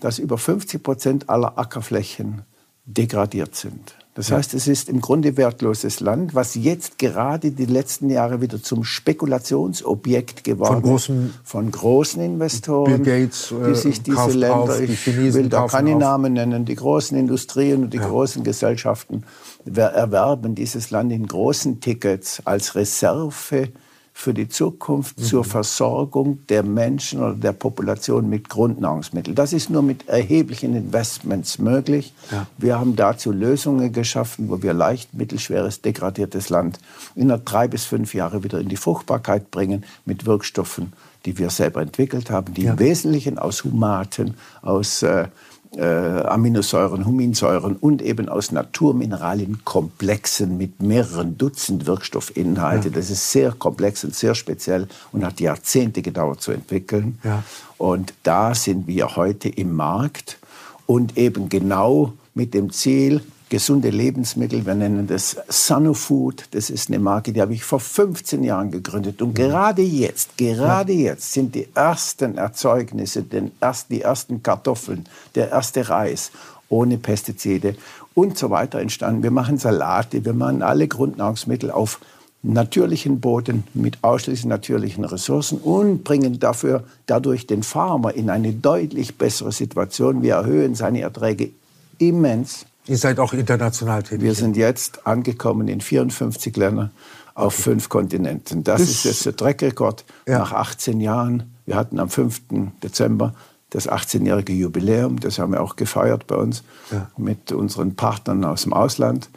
dass 0.00 0.18
über 0.18 0.36
50 0.36 0.82
Prozent 0.82 1.30
aller 1.30 1.58
Ackerflächen 1.58 2.42
degradiert 2.84 3.54
sind. 3.54 3.94
Das 4.14 4.30
heißt, 4.30 4.52
es 4.52 4.68
ist 4.68 4.90
im 4.90 5.00
Grunde 5.00 5.38
wertloses 5.38 6.00
Land, 6.00 6.34
was 6.34 6.54
jetzt 6.54 6.98
gerade 6.98 7.50
die 7.50 7.64
letzten 7.64 8.10
Jahre 8.10 8.42
wieder 8.42 8.62
zum 8.62 8.84
Spekulationsobjekt 8.84 10.44
geworden 10.44 10.76
ist. 10.76 10.82
Von 10.82 10.90
großen, 10.90 11.34
von 11.42 11.70
großen 11.70 12.22
Investoren, 12.22 13.02
Bill 13.02 13.22
Gates, 13.22 13.52
äh, 13.52 13.70
die 13.70 13.74
sich 13.74 14.02
diese 14.02 14.32
Länder, 14.32 14.54
auf, 14.54 14.76
die 14.78 14.84
ich 14.84 15.06
will 15.34 15.48
da 15.48 15.66
keine 15.66 15.94
auf. 15.94 16.00
Namen 16.00 16.34
nennen, 16.34 16.66
die 16.66 16.74
großen 16.74 17.16
Industrien 17.16 17.84
und 17.84 17.94
die 17.94 17.98
ja. 17.98 18.06
großen 18.06 18.44
Gesellschaften 18.44 19.24
erwerben 19.64 20.54
dieses 20.54 20.90
Land 20.90 21.10
in 21.10 21.26
großen 21.26 21.80
Tickets 21.80 22.42
als 22.44 22.74
Reserve 22.74 23.68
für 24.12 24.34
die 24.34 24.48
Zukunft 24.48 25.18
mhm. 25.18 25.24
zur 25.24 25.44
Versorgung 25.44 26.46
der 26.48 26.62
Menschen 26.62 27.20
oder 27.20 27.34
der 27.34 27.52
Population 27.52 28.28
mit 28.28 28.48
Grundnahrungsmitteln. 28.48 29.34
Das 29.34 29.52
ist 29.52 29.70
nur 29.70 29.82
mit 29.82 30.08
erheblichen 30.08 30.76
Investments 30.76 31.58
möglich. 31.58 32.12
Ja. 32.30 32.46
Wir 32.58 32.78
haben 32.78 32.94
dazu 32.94 33.32
Lösungen 33.32 33.92
geschaffen, 33.92 34.48
wo 34.48 34.62
wir 34.62 34.74
leicht 34.74 35.14
mittelschweres, 35.14 35.80
degradiertes 35.80 36.50
Land 36.50 36.78
innerhalb 37.14 37.46
drei 37.46 37.68
bis 37.68 37.84
fünf 37.84 38.14
Jahre 38.14 38.44
wieder 38.44 38.60
in 38.60 38.68
die 38.68 38.76
Fruchtbarkeit 38.76 39.50
bringen 39.50 39.84
mit 40.04 40.26
Wirkstoffen, 40.26 40.92
die 41.24 41.38
wir 41.38 41.50
selber 41.50 41.80
entwickelt 41.80 42.30
haben, 42.30 42.54
die 42.54 42.62
ja. 42.62 42.72
im 42.72 42.78
Wesentlichen 42.78 43.38
aus 43.38 43.64
Humaten, 43.64 44.34
aus 44.60 45.02
äh, 45.02 45.28
äh, 45.76 45.82
Aminosäuren, 45.82 47.06
Huminsäuren 47.06 47.76
und 47.76 48.02
eben 48.02 48.28
aus 48.28 48.52
Naturmineralien 48.52 49.64
komplexen 49.64 50.58
mit 50.58 50.82
mehreren 50.82 51.38
Dutzend 51.38 51.86
Wirkstoffinhalte. 51.86 52.88
Ja. 52.88 52.94
Das 52.94 53.10
ist 53.10 53.32
sehr 53.32 53.52
komplex 53.52 54.04
und 54.04 54.14
sehr 54.14 54.34
speziell 54.34 54.88
und 55.12 55.24
hat 55.24 55.40
Jahrzehnte 55.40 56.02
gedauert 56.02 56.42
zu 56.42 56.52
entwickeln. 56.52 57.18
Ja. 57.24 57.42
Und 57.78 58.14
da 58.22 58.54
sind 58.54 58.86
wir 58.86 59.16
heute 59.16 59.48
im 59.48 59.74
Markt 59.74 60.38
und 60.86 61.16
eben 61.16 61.48
genau 61.48 62.12
mit 62.34 62.54
dem 62.54 62.70
Ziel, 62.70 63.22
gesunde 63.52 63.90
Lebensmittel. 63.90 64.64
Wir 64.64 64.74
nennen 64.74 65.06
das 65.06 65.36
Sanofood. 65.46 66.44
Das 66.52 66.70
ist 66.70 66.88
eine 66.88 66.98
Marke, 66.98 67.34
die 67.34 67.42
habe 67.42 67.52
ich 67.52 67.62
vor 67.62 67.80
15 67.80 68.42
Jahren 68.42 68.70
gegründet. 68.70 69.20
Und 69.20 69.28
mhm. 69.28 69.34
gerade 69.34 69.82
jetzt, 69.82 70.38
gerade 70.38 70.94
jetzt 70.94 71.34
sind 71.34 71.54
die 71.54 71.68
ersten 71.74 72.38
Erzeugnisse, 72.38 73.22
den 73.22 73.50
erst, 73.60 73.90
die 73.90 74.00
ersten 74.00 74.42
Kartoffeln, 74.42 75.04
der 75.34 75.50
erste 75.50 75.86
Reis 75.86 76.30
ohne 76.70 76.96
Pestizide 76.96 77.76
und 78.14 78.38
so 78.38 78.48
weiter 78.48 78.80
entstanden. 78.80 79.22
Wir 79.22 79.30
machen 79.30 79.58
Salate, 79.58 80.24
wir 80.24 80.32
machen 80.32 80.62
alle 80.62 80.88
Grundnahrungsmittel 80.88 81.70
auf 81.70 82.00
natürlichen 82.42 83.20
Boden 83.20 83.64
mit 83.74 84.02
ausschließlich 84.02 84.46
natürlichen 84.46 85.04
Ressourcen 85.04 85.58
und 85.58 86.04
bringen 86.04 86.40
dafür 86.40 86.84
dadurch 87.04 87.46
den 87.46 87.62
Farmer 87.62 88.14
in 88.14 88.30
eine 88.30 88.54
deutlich 88.54 89.18
bessere 89.18 89.52
Situation. 89.52 90.22
Wir 90.22 90.36
erhöhen 90.36 90.74
seine 90.74 91.02
Erträge 91.02 91.50
immens. 91.98 92.64
Ihr 92.86 92.98
seid 92.98 93.18
auch 93.20 93.32
international 93.32 94.02
tätig. 94.02 94.22
Wir 94.22 94.34
sind 94.34 94.56
jetzt 94.56 95.06
angekommen 95.06 95.68
in 95.68 95.80
54 95.80 96.56
Ländern. 96.56 96.90
auf 97.34 97.54
okay. 97.54 97.62
fünf 97.62 97.88
Kontinenten. 97.88 98.64
Das, 98.64 98.80
das, 98.80 98.90
ist 98.90 99.04
jetzt 99.04 99.26
der 99.26 99.36
Treckrekord 99.36 100.04
ja. 100.26 100.40
nach 100.40 100.52
18 100.52 101.00
Jahren. 101.00 101.54
Wir 101.64 101.76
hatten 101.76 101.98
am 101.98 102.10
5. 102.10 102.42
Dezember 102.82 103.34
das 103.70 103.88
18-jährige 103.88 104.52
Jubiläum. 104.52 105.20
Das 105.20 105.38
haben 105.38 105.52
wir 105.52 105.62
auch 105.62 105.76
gefeiert 105.76 106.26
bei 106.26 106.36
uns 106.36 106.62
ja. 106.90 107.10
mit 107.16 107.52
unseren 107.52 107.94
Partnern 107.96 108.44
aus 108.44 108.64
dem 108.64 108.72
Ausland 108.72 109.30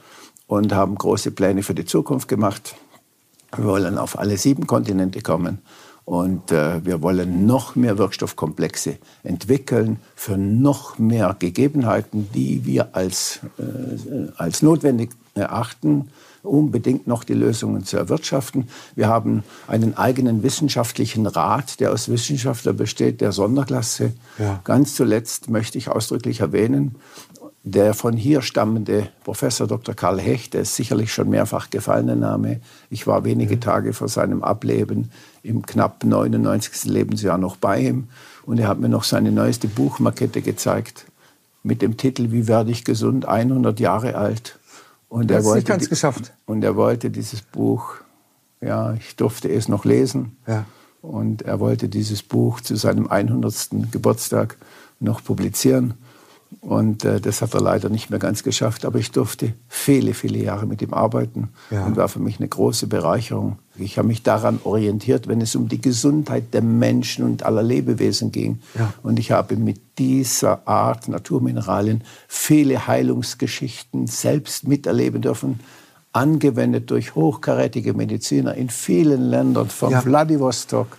und 0.47 0.73
haben 0.73 0.95
große 0.95 1.31
Pläne 1.31 1.63
für 1.63 1.73
die 1.73 1.85
Zukunft 1.85 2.27
gemacht. 2.27 2.75
Wir 3.55 3.65
wollen 3.65 3.97
auf 3.97 4.19
alle 4.19 4.37
sieben 4.37 4.67
Kontinente 4.67 5.21
kommen 5.21 5.59
und 6.05 6.51
äh, 6.51 6.85
wir 6.85 7.01
wollen 7.01 7.47
noch 7.47 7.75
mehr 7.75 7.97
Wirkstoffkomplexe 7.97 8.97
entwickeln 9.23 9.99
für 10.15 10.37
noch 10.37 10.99
mehr 10.99 11.35
Gegebenheiten, 11.37 12.29
die 12.33 12.65
wir 12.65 12.95
als, 12.95 13.39
äh, 13.57 14.27
als 14.37 14.61
notwendig 14.61 15.11
erachten 15.33 16.09
unbedingt 16.45 17.07
noch 17.07 17.23
die 17.23 17.33
Lösungen 17.33 17.83
zu 17.83 17.97
erwirtschaften. 17.97 18.67
Wir 18.95 19.07
haben 19.07 19.43
einen 19.67 19.97
eigenen 19.97 20.43
wissenschaftlichen 20.43 21.25
Rat, 21.25 21.79
der 21.79 21.91
aus 21.91 22.09
Wissenschaftlern 22.09 22.77
besteht, 22.77 23.21
der 23.21 23.31
Sonderklasse. 23.31 24.13
Ja. 24.37 24.61
Ganz 24.63 24.95
zuletzt 24.95 25.49
möchte 25.49 25.77
ich 25.77 25.89
ausdrücklich 25.89 26.39
erwähnen, 26.39 26.95
der 27.67 27.95
von 27.95 28.15
hier 28.15 28.43
stammende 28.43 29.09
Professor 29.23 29.65
Dr. 29.65 29.95
Karl 29.95 30.21
Hecht, 30.21 30.53
der 30.53 30.61
ist 30.61 30.75
sicherlich 30.75 31.11
schon 31.11 31.29
mehrfach 31.29 31.71
gefallener 31.71 32.15
Name. 32.15 32.61
Ich 32.91 33.07
war 33.07 33.23
wenige 33.23 33.59
Tage 33.59 33.93
vor 33.93 34.07
seinem 34.07 34.43
Ableben 34.43 35.09
im 35.41 35.65
knapp 35.65 36.03
99. 36.03 36.85
Lebensjahr 36.85 37.39
noch 37.39 37.55
bei 37.55 37.79
ihm 37.81 38.07
und 38.45 38.59
er 38.59 38.67
hat 38.67 38.79
mir 38.79 38.87
noch 38.87 39.03
seine 39.03 39.31
neueste 39.31 39.67
Buchmakette 39.67 40.43
gezeigt 40.43 41.07
mit 41.63 41.81
dem 41.81 41.97
Titel 41.97 42.31
Wie 42.31 42.47
werde 42.47 42.69
ich 42.69 42.85
gesund? 42.85 43.27
100 43.27 43.79
Jahre 43.79 44.15
alt. 44.15 44.59
Und 45.09 45.31
er 45.31 45.43
wollte, 45.43 45.65
ganz 45.65 45.89
geschafft. 45.89 46.33
Und 46.45 46.63
er 46.63 46.75
wollte 46.75 47.09
dieses 47.09 47.41
Buch, 47.41 47.95
ja, 48.61 48.93
ich 48.93 49.15
durfte 49.15 49.49
es 49.49 49.67
noch 49.67 49.85
lesen. 49.85 50.37
Ja. 50.45 50.65
Und 51.01 51.41
er 51.41 51.59
wollte 51.59 51.89
dieses 51.89 52.21
Buch 52.21 52.61
zu 52.61 52.75
seinem 52.75 53.07
100. 53.07 53.69
Geburtstag 53.91 54.57
noch 54.99 55.23
publizieren. 55.23 55.95
Und 56.61 57.05
äh, 57.05 57.21
das 57.21 57.41
hat 57.41 57.53
er 57.53 57.61
leider 57.61 57.89
nicht 57.89 58.09
mehr 58.09 58.19
ganz 58.19 58.43
geschafft. 58.43 58.85
Aber 58.85 58.97
ich 58.97 59.11
durfte 59.11 59.53
viele, 59.67 60.13
viele 60.13 60.39
Jahre 60.39 60.65
mit 60.65 60.81
ihm 60.81 60.93
arbeiten 60.93 61.49
ja. 61.69 61.85
und 61.85 61.95
war 61.95 62.07
für 62.07 62.19
mich 62.19 62.39
eine 62.39 62.47
große 62.47 62.87
Bereicherung. 62.87 63.59
Ich 63.77 63.97
habe 63.97 64.07
mich 64.07 64.23
daran 64.23 64.59
orientiert, 64.63 65.27
wenn 65.27 65.41
es 65.41 65.55
um 65.55 65.67
die 65.67 65.81
Gesundheit 65.81 66.53
der 66.53 66.61
Menschen 66.61 67.25
und 67.25 67.43
aller 67.43 67.63
Lebewesen 67.63 68.31
ging. 68.31 68.59
Ja. 68.77 68.93
Und 69.03 69.19
ich 69.19 69.31
habe 69.31 69.57
mit 69.57 69.79
dieser 69.99 70.67
Art 70.67 71.07
Naturmineralien 71.07 72.03
viele 72.27 72.87
Heilungsgeschichten 72.87 74.07
selbst 74.07 74.67
miterleben 74.67 75.21
dürfen, 75.21 75.59
angewendet 76.13 76.89
durch 76.89 77.15
hochkarätige 77.15 77.93
Mediziner 77.93 78.55
in 78.55 78.69
vielen 78.69 79.29
Ländern, 79.29 79.69
von 79.69 79.91
ja. 79.91 80.01
Vladivostok 80.01 80.97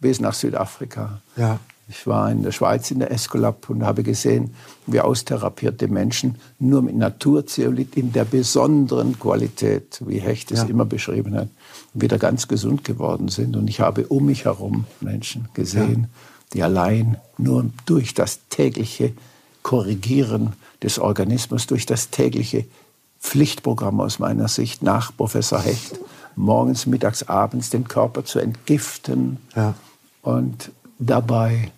bis 0.00 0.20
nach 0.20 0.34
Südafrika. 0.34 1.20
Ja. 1.36 1.60
Ich 1.90 2.06
war 2.06 2.30
in 2.30 2.42
der 2.42 2.52
Schweiz 2.52 2.90
in 2.90 2.98
der 2.98 3.10
Escolab 3.10 3.70
und 3.70 3.84
habe 3.84 4.02
gesehen, 4.02 4.54
wie 4.86 5.00
austherapierte 5.00 5.88
Menschen 5.88 6.36
nur 6.58 6.82
mit 6.82 6.96
Naturzeolit 6.96 7.96
in 7.96 8.12
der 8.12 8.26
besonderen 8.26 9.18
Qualität, 9.18 10.02
wie 10.06 10.18
Hecht 10.18 10.52
es 10.52 10.60
ja. 10.60 10.66
immer 10.66 10.84
beschrieben 10.84 11.34
hat, 11.34 11.48
wieder 11.94 12.18
ganz 12.18 12.46
gesund 12.46 12.84
geworden 12.84 13.28
sind. 13.28 13.56
Und 13.56 13.68
ich 13.68 13.80
habe 13.80 14.06
um 14.08 14.26
mich 14.26 14.44
herum 14.44 14.84
Menschen 15.00 15.48
gesehen, 15.54 16.02
ja. 16.02 16.08
die 16.52 16.62
allein 16.62 17.16
nur 17.38 17.64
durch 17.86 18.12
das 18.12 18.40
tägliche 18.50 19.12
Korrigieren 19.62 20.52
des 20.82 20.98
Organismus, 20.98 21.66
durch 21.66 21.86
das 21.86 22.10
tägliche 22.10 22.66
Pflichtprogramm 23.20 24.00
aus 24.00 24.18
meiner 24.18 24.48
Sicht 24.48 24.82
nach 24.82 25.16
Professor 25.16 25.60
Hecht, 25.60 25.98
morgens, 26.36 26.86
mittags, 26.86 27.24
abends 27.24 27.70
den 27.70 27.88
Körper 27.88 28.24
zu 28.24 28.38
entgiften 28.38 29.38
ja. 29.56 29.74
und 30.22 30.70
dabei 30.98 31.72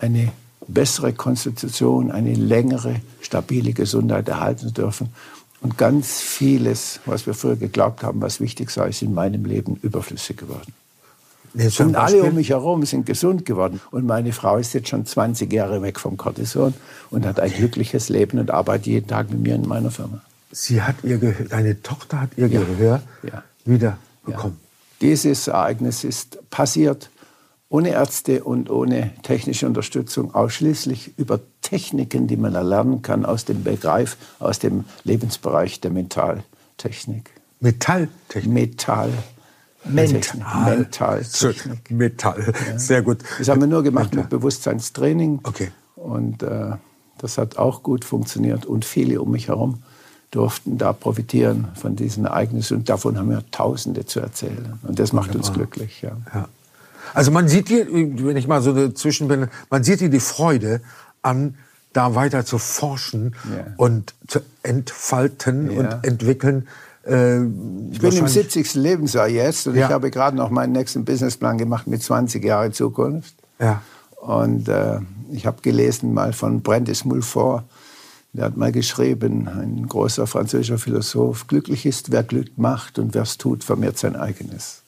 eine 0.00 0.32
bessere 0.68 1.12
Konstitution, 1.12 2.10
eine 2.10 2.34
längere, 2.34 2.96
stabile 3.20 3.72
Gesundheit 3.72 4.28
erhalten 4.28 4.68
zu 4.68 4.72
dürfen. 4.72 5.10
Und 5.60 5.78
ganz 5.78 6.20
vieles, 6.20 7.00
was 7.06 7.26
wir 7.26 7.34
früher 7.34 7.56
geglaubt 7.56 8.02
haben, 8.02 8.20
was 8.20 8.40
wichtig 8.40 8.70
sei, 8.70 8.88
ist 8.88 9.02
in 9.02 9.14
meinem 9.14 9.44
Leben 9.44 9.76
überflüssig 9.82 10.36
geworden. 10.36 10.72
Und 11.78 11.96
alle 11.96 12.22
um 12.22 12.34
mich 12.34 12.50
herum 12.50 12.84
sind 12.84 13.06
gesund 13.06 13.46
geworden. 13.46 13.80
Und 13.90 14.04
meine 14.04 14.32
Frau 14.32 14.58
ist 14.58 14.74
jetzt 14.74 14.88
schon 14.88 15.06
20 15.06 15.50
Jahre 15.50 15.80
weg 15.80 15.98
vom 15.98 16.18
Cortison 16.18 16.74
und 17.10 17.24
hat 17.24 17.40
ein 17.40 17.50
glückliches 17.50 18.10
Leben 18.10 18.38
und 18.38 18.50
arbeitet 18.50 18.86
jeden 18.86 19.06
Tag 19.06 19.30
mit 19.30 19.40
mir 19.40 19.54
in 19.54 19.66
meiner 19.66 19.90
Firma. 19.90 20.20
Sie 20.52 20.82
hat 20.82 20.96
ihr 21.02 21.18
Gehör, 21.18 21.46
deine 21.46 21.82
Tochter 21.82 22.20
hat 22.20 22.30
ihr 22.36 22.48
ja. 22.48 22.60
Gehör 22.60 23.02
ja. 23.22 23.42
wieder 23.64 23.98
bekommen. 24.24 24.58
Ja. 24.60 25.08
Dieses 25.08 25.48
Ereignis 25.48 26.04
ist 26.04 26.38
passiert 26.50 27.10
ohne 27.68 27.90
Ärzte 27.90 28.44
und 28.44 28.70
ohne 28.70 29.12
technische 29.22 29.66
Unterstützung, 29.66 30.34
ausschließlich 30.34 31.18
über 31.18 31.40
Techniken, 31.62 32.28
die 32.28 32.36
man 32.36 32.54
erlernen 32.54 33.02
kann 33.02 33.24
aus 33.24 33.44
dem 33.44 33.64
Begreif, 33.64 34.16
aus 34.38 34.58
dem 34.58 34.84
Lebensbereich 35.04 35.80
der 35.80 35.90
Metalltechnik. 35.90 37.30
Metalltechnik? 37.60 38.52
Metall. 38.52 39.10
Mental. 39.88 40.76
Mentaltechnik. 40.76 41.90
Metall. 41.90 42.54
Ja. 42.68 42.78
Sehr 42.78 43.02
gut. 43.02 43.18
Das 43.38 43.48
haben 43.48 43.60
wir 43.60 43.68
nur 43.68 43.82
gemacht 43.82 44.06
Mental. 44.06 44.22
mit 44.22 44.30
Bewusstseinstraining. 44.30 45.40
Okay. 45.44 45.70
Und 45.94 46.42
äh, 46.42 46.72
das 47.18 47.38
hat 47.38 47.58
auch 47.58 47.82
gut 47.82 48.04
funktioniert. 48.04 48.66
Und 48.66 48.84
viele 48.84 49.20
um 49.20 49.30
mich 49.30 49.48
herum 49.48 49.82
durften 50.30 50.76
da 50.76 50.92
profitieren 50.92 51.68
von 51.74 51.96
diesen 51.96 52.24
Ereignissen. 52.24 52.78
Und 52.78 52.88
davon 52.88 53.18
haben 53.18 53.30
wir 53.30 53.44
Tausende 53.50 54.06
zu 54.06 54.20
erzählen. 54.20 54.78
Und 54.82 54.98
das 54.98 55.12
macht 55.12 55.28
Wunderbar. 55.28 55.48
uns 55.48 55.56
glücklich. 55.56 56.02
Ja. 56.02 56.16
ja. 56.34 56.48
Also 57.14 57.30
man 57.30 57.48
sieht 57.48 57.68
hier, 57.68 57.86
wenn 57.90 58.36
ich 58.36 58.46
mal 58.46 58.62
so 58.62 58.72
dazwischen 58.72 59.28
bin, 59.28 59.48
man 59.70 59.84
sieht 59.84 60.00
hier 60.00 60.10
die 60.10 60.20
Freude 60.20 60.80
an, 61.22 61.56
da 61.92 62.14
weiter 62.14 62.44
zu 62.44 62.58
forschen 62.58 63.34
ja. 63.44 63.72
und 63.76 64.14
zu 64.26 64.40
entfalten 64.62 65.70
ja. 65.70 65.78
und 65.78 66.04
entwickeln. 66.04 66.68
Äh, 67.06 67.44
ich 67.44 68.00
bin 68.00 68.12
im 68.12 68.28
70. 68.28 68.74
Lebensjahr 68.74 69.28
jetzt 69.28 69.66
und 69.66 69.76
ja. 69.76 69.86
ich 69.86 69.92
habe 69.92 70.10
gerade 70.10 70.36
noch 70.36 70.50
meinen 70.50 70.72
nächsten 70.72 71.04
Businessplan 71.04 71.56
gemacht 71.56 71.86
mit 71.86 72.02
20 72.02 72.44
Jahren 72.44 72.72
Zukunft. 72.72 73.34
Ja. 73.58 73.82
Und 74.20 74.68
äh, 74.68 74.98
ich 75.30 75.46
habe 75.46 75.62
gelesen 75.62 76.12
mal 76.12 76.32
von 76.32 76.62
Brandis 76.62 77.04
Mulfort, 77.04 77.64
der 78.32 78.46
hat 78.46 78.56
mal 78.56 78.72
geschrieben, 78.72 79.48
ein 79.48 79.86
großer 79.88 80.26
französischer 80.26 80.78
Philosoph, 80.78 81.46
glücklich 81.46 81.86
ist, 81.86 82.12
wer 82.12 82.22
Glück 82.22 82.58
macht 82.58 82.98
und 82.98 83.14
wer 83.14 83.22
es 83.22 83.38
tut, 83.38 83.64
vermehrt 83.64 83.96
sein 83.96 84.14
eigenes. 84.14 84.82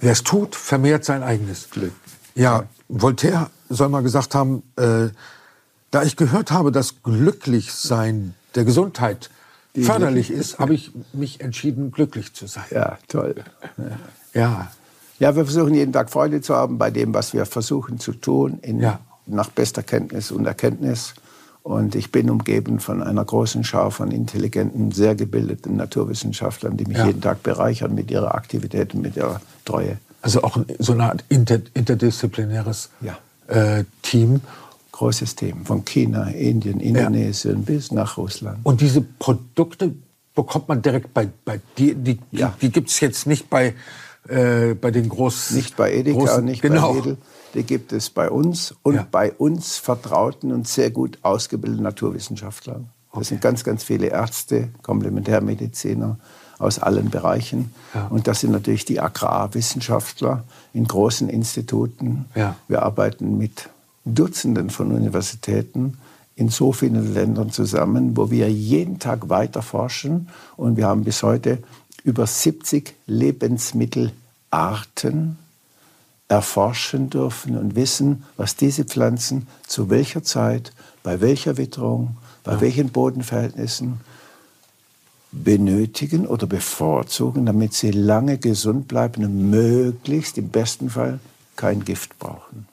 Wer 0.00 0.12
es 0.12 0.22
tut, 0.22 0.54
vermehrt 0.54 1.04
sein 1.04 1.22
eigenes 1.22 1.70
Glück. 1.70 1.92
Ja, 2.34 2.64
Voltaire 2.88 3.50
soll 3.68 3.88
mal 3.88 4.02
gesagt 4.02 4.34
haben, 4.34 4.62
äh, 4.76 5.08
da 5.90 6.02
ich 6.02 6.16
gehört 6.16 6.50
habe, 6.50 6.72
dass 6.72 7.02
Glücklichsein 7.02 8.34
der 8.54 8.64
Gesundheit 8.64 9.30
Die 9.74 9.82
förderlich 9.82 10.30
ist, 10.30 10.58
habe 10.58 10.74
ich 10.74 10.92
mich 11.12 11.40
entschieden, 11.40 11.90
glücklich 11.90 12.34
zu 12.34 12.46
sein. 12.46 12.64
Ja, 12.70 12.98
toll. 13.08 13.34
Ja. 14.34 14.70
ja. 15.18 15.36
wir 15.36 15.44
versuchen 15.44 15.74
jeden 15.74 15.92
Tag 15.92 16.10
Freude 16.10 16.40
zu 16.40 16.54
haben 16.54 16.78
bei 16.78 16.90
dem, 16.90 17.14
was 17.14 17.32
wir 17.32 17.46
versuchen 17.46 17.98
zu 17.98 18.12
tun, 18.12 18.58
in, 18.62 18.80
ja. 18.80 19.00
nach 19.26 19.50
bester 19.50 19.82
Kenntnis 19.82 20.30
und 20.30 20.46
Erkenntnis. 20.46 21.14
Und 21.68 21.94
ich 21.94 22.10
bin 22.10 22.30
umgeben 22.30 22.80
von 22.80 23.02
einer 23.02 23.22
großen 23.22 23.62
Schar 23.62 23.90
von 23.90 24.10
intelligenten, 24.10 24.90
sehr 24.90 25.14
gebildeten 25.14 25.76
Naturwissenschaftlern, 25.76 26.78
die 26.78 26.86
mich 26.86 26.96
ja. 26.96 27.08
jeden 27.08 27.20
Tag 27.20 27.42
bereichern 27.42 27.94
mit 27.94 28.10
ihrer 28.10 28.34
Aktivität 28.34 28.94
und 28.94 29.02
mit 29.02 29.16
ihrer 29.16 29.42
Treue. 29.66 29.98
Also 30.22 30.42
auch 30.44 30.58
so 30.78 30.92
eine 30.94 31.04
Art 31.04 31.24
inter 31.28 31.60
interdisziplinäres 31.74 32.88
ja. 33.02 33.18
äh, 33.48 33.84
Team. 34.00 34.40
Großes 34.92 35.36
Team, 35.36 35.66
von 35.66 35.84
China, 35.84 36.28
Indien, 36.28 36.80
Indonesien 36.80 37.56
ja. 37.56 37.62
bis 37.66 37.92
nach 37.92 38.16
Russland. 38.16 38.60
Und 38.62 38.80
diese 38.80 39.02
Produkte 39.02 39.94
bekommt 40.34 40.68
man 40.68 40.80
direkt 40.80 41.12
bei, 41.12 41.28
bei 41.44 41.60
dir? 41.76 41.94
Die, 41.94 42.18
ja. 42.30 42.54
die, 42.62 42.68
die 42.68 42.72
gibt 42.72 42.88
es 42.88 42.98
jetzt 43.00 43.26
nicht 43.26 43.50
bei, 43.50 43.74
äh, 44.28 44.74
bei 44.74 44.90
den 44.90 45.08
großen... 45.08 45.56
Nicht 45.56 45.76
bei 45.76 45.92
Edeka, 45.92 46.18
großen, 46.18 46.44
nicht 46.44 46.62
genau. 46.62 46.92
bei 46.92 47.00
Lidl 47.00 47.16
die 47.54 47.62
gibt 47.62 47.92
es 47.92 48.10
bei 48.10 48.30
uns 48.30 48.74
und 48.82 48.96
ja. 48.96 49.06
bei 49.10 49.32
uns 49.32 49.78
vertrauten 49.78 50.52
und 50.52 50.68
sehr 50.68 50.90
gut 50.90 51.18
ausgebildeten 51.22 51.82
Naturwissenschaftlern. 51.82 52.90
Das 53.10 53.16
okay. 53.16 53.24
sind 53.24 53.40
ganz, 53.40 53.64
ganz 53.64 53.84
viele 53.84 54.08
Ärzte, 54.08 54.68
Komplementärmediziner 54.82 56.18
aus 56.58 56.78
allen 56.78 57.10
Bereichen. 57.10 57.72
Ja. 57.94 58.08
Und 58.08 58.26
das 58.26 58.40
sind 58.40 58.52
natürlich 58.52 58.84
die 58.84 59.00
Agrarwissenschaftler 59.00 60.44
in 60.74 60.86
großen 60.86 61.28
Instituten. 61.28 62.26
Ja. 62.34 62.56
Wir 62.68 62.82
arbeiten 62.82 63.38
mit 63.38 63.68
Dutzenden 64.04 64.70
von 64.70 64.92
Universitäten 64.92 65.98
in 66.34 66.50
so 66.50 66.72
vielen 66.72 67.14
Ländern 67.14 67.50
zusammen, 67.50 68.16
wo 68.16 68.30
wir 68.30 68.50
jeden 68.50 68.98
Tag 68.98 69.28
weiter 69.28 69.62
forschen. 69.62 70.28
Und 70.56 70.76
wir 70.76 70.86
haben 70.86 71.04
bis 71.04 71.22
heute 71.22 71.58
über 72.04 72.26
70 72.26 72.94
Lebensmittelarten 73.06 75.38
erforschen 76.28 77.10
dürfen 77.10 77.56
und 77.56 77.74
wissen, 77.74 78.24
was 78.36 78.56
diese 78.56 78.84
Pflanzen 78.84 79.48
zu 79.66 79.90
welcher 79.90 80.22
Zeit, 80.22 80.72
bei 81.02 81.20
welcher 81.20 81.56
Witterung, 81.56 82.16
bei 82.44 82.52
ja. 82.52 82.60
welchen 82.60 82.90
Bodenverhältnissen 82.90 84.00
benötigen 85.32 86.26
oder 86.26 86.46
bevorzugen, 86.46 87.46
damit 87.46 87.74
sie 87.74 87.90
lange 87.90 88.38
gesund 88.38 88.88
bleiben 88.88 89.24
und 89.24 89.50
möglichst 89.50 90.38
im 90.38 90.48
besten 90.48 90.90
Fall 90.90 91.20
kein 91.56 91.84
Gift 91.84 92.18
brauchen. 92.18 92.66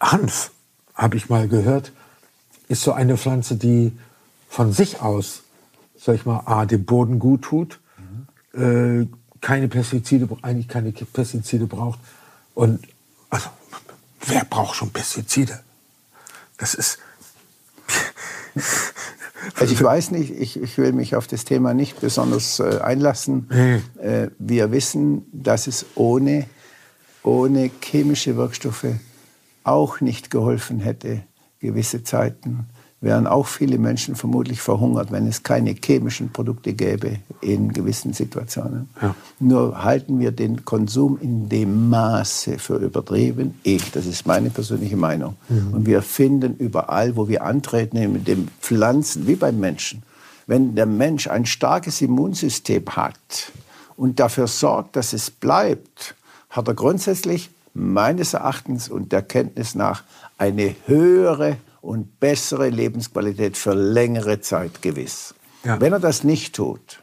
Hanf, 0.00 0.50
habe 0.94 1.16
ich 1.16 1.28
mal 1.28 1.48
gehört, 1.48 1.92
ist 2.68 2.82
so 2.82 2.92
eine 2.92 3.16
Pflanze, 3.16 3.56
die 3.56 3.92
von 4.48 4.72
sich 4.72 5.00
aus, 5.00 5.42
sag 6.06 6.14
ich 6.14 6.24
mal, 6.24 6.42
A, 6.46 6.64
dem 6.66 6.84
Boden 6.84 7.18
gut 7.18 7.42
tut, 7.42 7.80
mhm. 8.54 9.02
äh, 9.02 9.08
keine 9.40 9.66
Pestizide, 9.66 10.28
eigentlich 10.40 10.68
keine 10.68 10.92
Pestizide 10.92 11.66
braucht. 11.66 11.98
Und 12.54 12.86
also, 13.28 13.48
wer 14.24 14.44
braucht 14.44 14.76
schon 14.76 14.90
Pestizide? 14.90 15.60
Das 16.56 16.74
ist. 16.74 16.98
Also 19.54 19.74
ich 19.74 19.82
weiß 19.82 20.10
nicht, 20.10 20.32
ich, 20.32 20.60
ich 20.60 20.76
will 20.76 20.92
mich 20.92 21.14
auf 21.14 21.28
das 21.28 21.44
Thema 21.44 21.72
nicht 21.72 22.00
besonders 22.00 22.58
äh, 22.58 22.80
einlassen. 22.82 23.46
Nee. 23.48 24.02
Äh, 24.02 24.30
wir 24.40 24.72
wissen, 24.72 25.24
dass 25.30 25.68
es 25.68 25.86
ohne, 25.94 26.46
ohne 27.22 27.70
chemische 27.80 28.36
Wirkstoffe 28.36 28.86
auch 29.62 30.00
nicht 30.00 30.30
geholfen 30.30 30.80
hätte, 30.80 31.22
gewisse 31.60 32.02
Zeiten 32.02 32.66
wären 33.06 33.28
auch 33.28 33.46
viele 33.46 33.78
Menschen 33.78 34.16
vermutlich 34.16 34.60
verhungert, 34.60 35.12
wenn 35.12 35.28
es 35.28 35.44
keine 35.44 35.74
chemischen 35.74 36.32
Produkte 36.32 36.72
gäbe 36.72 37.20
in 37.40 37.72
gewissen 37.72 38.12
Situationen. 38.12 38.88
Ja. 39.00 39.14
Nur 39.38 39.84
halten 39.84 40.18
wir 40.18 40.32
den 40.32 40.64
Konsum 40.64 41.16
in 41.20 41.48
dem 41.48 41.88
Maße 41.88 42.58
für 42.58 42.78
übertrieben. 42.78 43.54
Ich, 43.62 43.92
das 43.92 44.06
ist 44.06 44.26
meine 44.26 44.50
persönliche 44.50 44.96
Meinung. 44.96 45.36
Mhm. 45.48 45.72
Und 45.72 45.86
wir 45.86 46.02
finden 46.02 46.56
überall, 46.56 47.14
wo 47.14 47.28
wir 47.28 47.44
antreten, 47.44 47.96
in 47.96 48.24
den 48.24 48.48
Pflanzen 48.60 49.28
wie 49.28 49.36
beim 49.36 49.60
Menschen, 49.60 50.02
wenn 50.48 50.74
der 50.74 50.86
Mensch 50.86 51.28
ein 51.28 51.46
starkes 51.46 52.02
Immunsystem 52.02 52.84
hat 52.88 53.52
und 53.96 54.18
dafür 54.18 54.48
sorgt, 54.48 54.96
dass 54.96 55.12
es 55.12 55.30
bleibt, 55.30 56.16
hat 56.50 56.66
er 56.66 56.74
grundsätzlich 56.74 57.50
meines 57.72 58.34
Erachtens 58.34 58.88
und 58.88 59.12
der 59.12 59.22
Kenntnis 59.22 59.76
nach 59.76 60.02
eine 60.38 60.74
höhere 60.86 61.56
und 61.86 62.18
bessere 62.20 62.68
Lebensqualität 62.68 63.56
für 63.56 63.74
längere 63.74 64.40
Zeit 64.40 64.82
gewiss. 64.82 65.34
Ja. 65.64 65.80
Wenn 65.80 65.92
er 65.92 66.00
das 66.00 66.24
nicht 66.24 66.54
tut 66.54 67.02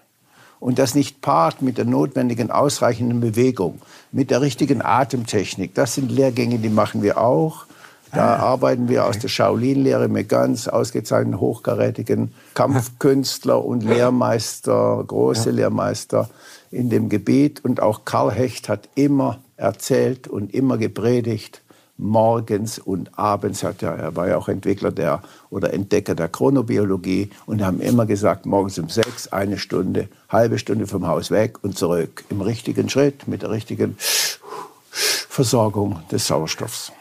und 0.60 0.78
das 0.78 0.94
nicht 0.94 1.22
paart 1.22 1.62
mit 1.62 1.78
der 1.78 1.86
notwendigen 1.86 2.52
ausreichenden 2.52 3.22
Bewegung, 3.22 3.82
mit 4.12 4.30
der 4.30 4.42
richtigen 4.42 4.82
Atemtechnik, 4.82 5.74
das 5.74 5.96
sind 5.96 6.12
Lehrgänge, 6.12 6.60
die 6.60 6.70
machen 6.70 7.02
wir 7.02 7.18
auch. 7.18 7.66
Da 8.12 8.36
ah, 8.36 8.40
arbeiten 8.40 8.90
wir 8.90 9.06
aus 9.06 9.18
der 9.18 9.28
Shaolin-Lehre 9.28 10.08
mit 10.08 10.30
ganz 10.30 10.68
ausgezeichneten, 10.68 11.40
hochkarätigen 11.40 12.32
Kampfkünstler 12.54 13.66
und 13.66 13.84
Lehrmeister, 13.84 15.04
große 15.08 15.50
ja. 15.50 15.56
Lehrmeister 15.56 16.30
in 16.70 16.92
dem 16.92 17.10
Gebiet. 17.10 17.66
Und 17.66 17.82
auch 17.82 18.06
Karl 18.06 18.32
Hecht 18.32 18.70
hat 18.70 18.88
immer 18.94 19.40
erzählt 19.58 20.28
und 20.28 20.54
immer 20.54 20.78
gepredigt, 20.78 21.63
morgens 22.04 22.78
und 22.78 23.18
abends 23.18 23.64
hat 23.64 23.82
er, 23.82 23.96
er 23.96 24.16
war 24.16 24.28
ja 24.28 24.38
auch 24.38 24.50
Entwickler 24.50 24.92
der 24.92 25.22
oder 25.50 25.74
Entdecker 25.74 26.16
der 26.16 26.28
Chronobiologie 26.28 27.30
und 27.46 27.64
haben 27.64 27.80
immer 27.80 28.06
gesagt, 28.06 28.46
morgens 28.46 28.78
um 28.78 28.90
sechs, 28.90 29.30
eine 29.30 29.58
Stunde, 29.58 30.10
halbe 30.30 30.60
Stunde 30.60 30.86
vom 30.86 31.08
Haus 31.08 31.32
weg 31.32 31.64
und 31.64 31.78
zurück. 31.78 32.26
Im 32.30 32.42
richtigen 32.42 32.90
Schritt, 32.90 33.28
mit 33.28 33.42
der 33.42 33.52
richtigen 33.52 33.96
Versorgung 33.98 36.00
des 36.12 36.28
Sauerstoffs. 36.28 36.92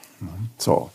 So. 0.56 0.90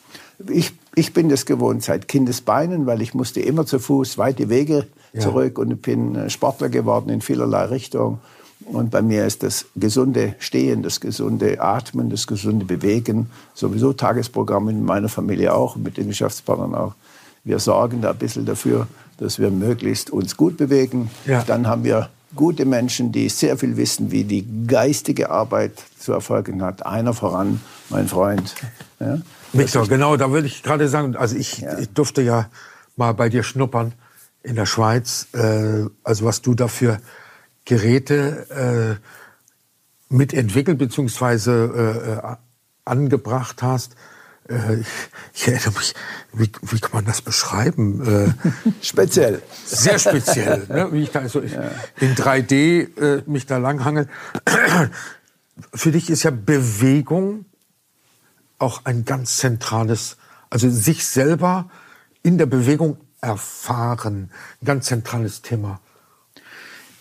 Ich, 0.49 0.71
ich 0.95 1.13
bin 1.13 1.29
das 1.29 1.45
gewohnt 1.45 1.83
seit 1.83 2.07
Kindesbeinen, 2.07 2.85
weil 2.85 3.01
ich 3.01 3.13
musste 3.13 3.41
immer 3.41 3.65
zu 3.65 3.79
Fuß 3.79 4.17
weite 4.17 4.49
Wege 4.49 4.87
zurück 5.19 5.57
ja. 5.57 5.63
und 5.63 5.81
bin 5.81 6.29
Sportler 6.29 6.69
geworden 6.69 7.09
in 7.09 7.21
vielerlei 7.21 7.65
Richtungen. 7.65 8.19
Und 8.71 8.91
bei 8.91 9.01
mir 9.01 9.25
ist 9.25 9.43
das 9.43 9.65
gesunde 9.75 10.35
Stehen, 10.39 10.83
das 10.83 10.99
gesunde 10.99 11.61
Atmen, 11.61 12.09
das 12.09 12.27
gesunde 12.27 12.65
Bewegen 12.65 13.29
sowieso 13.53 13.93
Tagesprogramm 13.93 14.69
in 14.69 14.83
meiner 14.83 15.09
Familie 15.09 15.53
auch, 15.53 15.75
mit 15.77 15.97
den 15.97 16.07
Geschäftspartnern 16.07 16.75
auch. 16.75 16.95
Wir 17.43 17.59
sorgen 17.59 18.01
da 18.01 18.11
ein 18.11 18.17
bisschen 18.17 18.45
dafür, 18.45 18.87
dass 19.17 19.39
wir 19.39 19.51
möglichst 19.51 20.09
uns 20.09 20.35
gut 20.35 20.57
bewegen. 20.57 21.09
Ja. 21.25 21.43
Dann 21.43 21.65
haben 21.65 21.85
wir 21.85 22.09
gute 22.35 22.65
Menschen, 22.65 23.11
die 23.11 23.29
sehr 23.29 23.57
viel 23.57 23.77
wissen, 23.77 24.11
wie 24.11 24.25
die 24.25 24.45
geistige 24.67 25.29
Arbeit 25.29 25.71
zu 25.97 26.11
erfolgen 26.11 26.61
hat. 26.61 26.85
Einer 26.85 27.13
voran, 27.13 27.61
mein 27.89 28.07
Freund. 28.07 28.53
Ja, 28.99 29.19
Victor, 29.53 29.87
genau, 29.87 30.17
da 30.17 30.31
würde 30.31 30.47
ich 30.47 30.61
gerade 30.61 30.89
sagen, 30.89 31.15
also 31.15 31.35
ich, 31.35 31.59
ja. 31.59 31.77
ich, 31.79 31.89
durfte 31.89 32.21
ja 32.21 32.49
mal 32.95 33.13
bei 33.13 33.29
dir 33.29 33.43
schnuppern 33.43 33.93
in 34.43 34.55
der 34.55 34.65
Schweiz. 34.65 35.27
Äh, 35.33 35.85
also 36.03 36.25
was 36.25 36.41
du 36.41 36.53
dafür 36.53 36.99
Geräte 37.67 38.99
äh, 40.09 40.13
mitentwickelt 40.13 40.77
bzw. 40.77 41.51
Äh, 41.51 42.13
äh, 42.13 42.35
angebracht 42.85 43.61
hast. 43.61 43.95
Äh, 44.49 44.79
ich, 44.79 44.87
ich, 45.33 45.47
erinnere 45.49 45.71
mich, 45.71 45.93
wie, 46.31 46.49
wie 46.61 46.79
kann 46.79 46.91
man 46.93 47.05
das 47.05 47.21
beschreiben? 47.21 48.01
Äh, 48.07 48.33
speziell. 48.81 49.41
Sehr 49.65 49.99
speziell. 49.99 50.65
ne? 50.69 50.93
Wie 50.93 51.03
ich 51.03 51.11
da 51.11 51.27
so 51.27 51.41
ja. 51.41 51.69
in 51.99 52.15
3D 52.15 52.97
äh, 52.99 53.23
mich 53.25 53.45
da 53.45 53.57
langhangel. 53.57 54.07
Für 55.73 55.91
dich 55.91 56.09
ist 56.09 56.23
ja 56.23 56.31
Bewegung 56.31 57.45
auch 58.59 58.85
ein 58.85 59.03
ganz 59.03 59.37
zentrales, 59.37 60.15
also 60.49 60.69
sich 60.69 61.05
selber 61.05 61.69
in 62.23 62.37
der 62.37 62.45
Bewegung 62.45 62.97
erfahren, 63.19 64.31
ein 64.61 64.65
ganz 64.65 64.85
zentrales 64.85 65.41
Thema. 65.41 65.81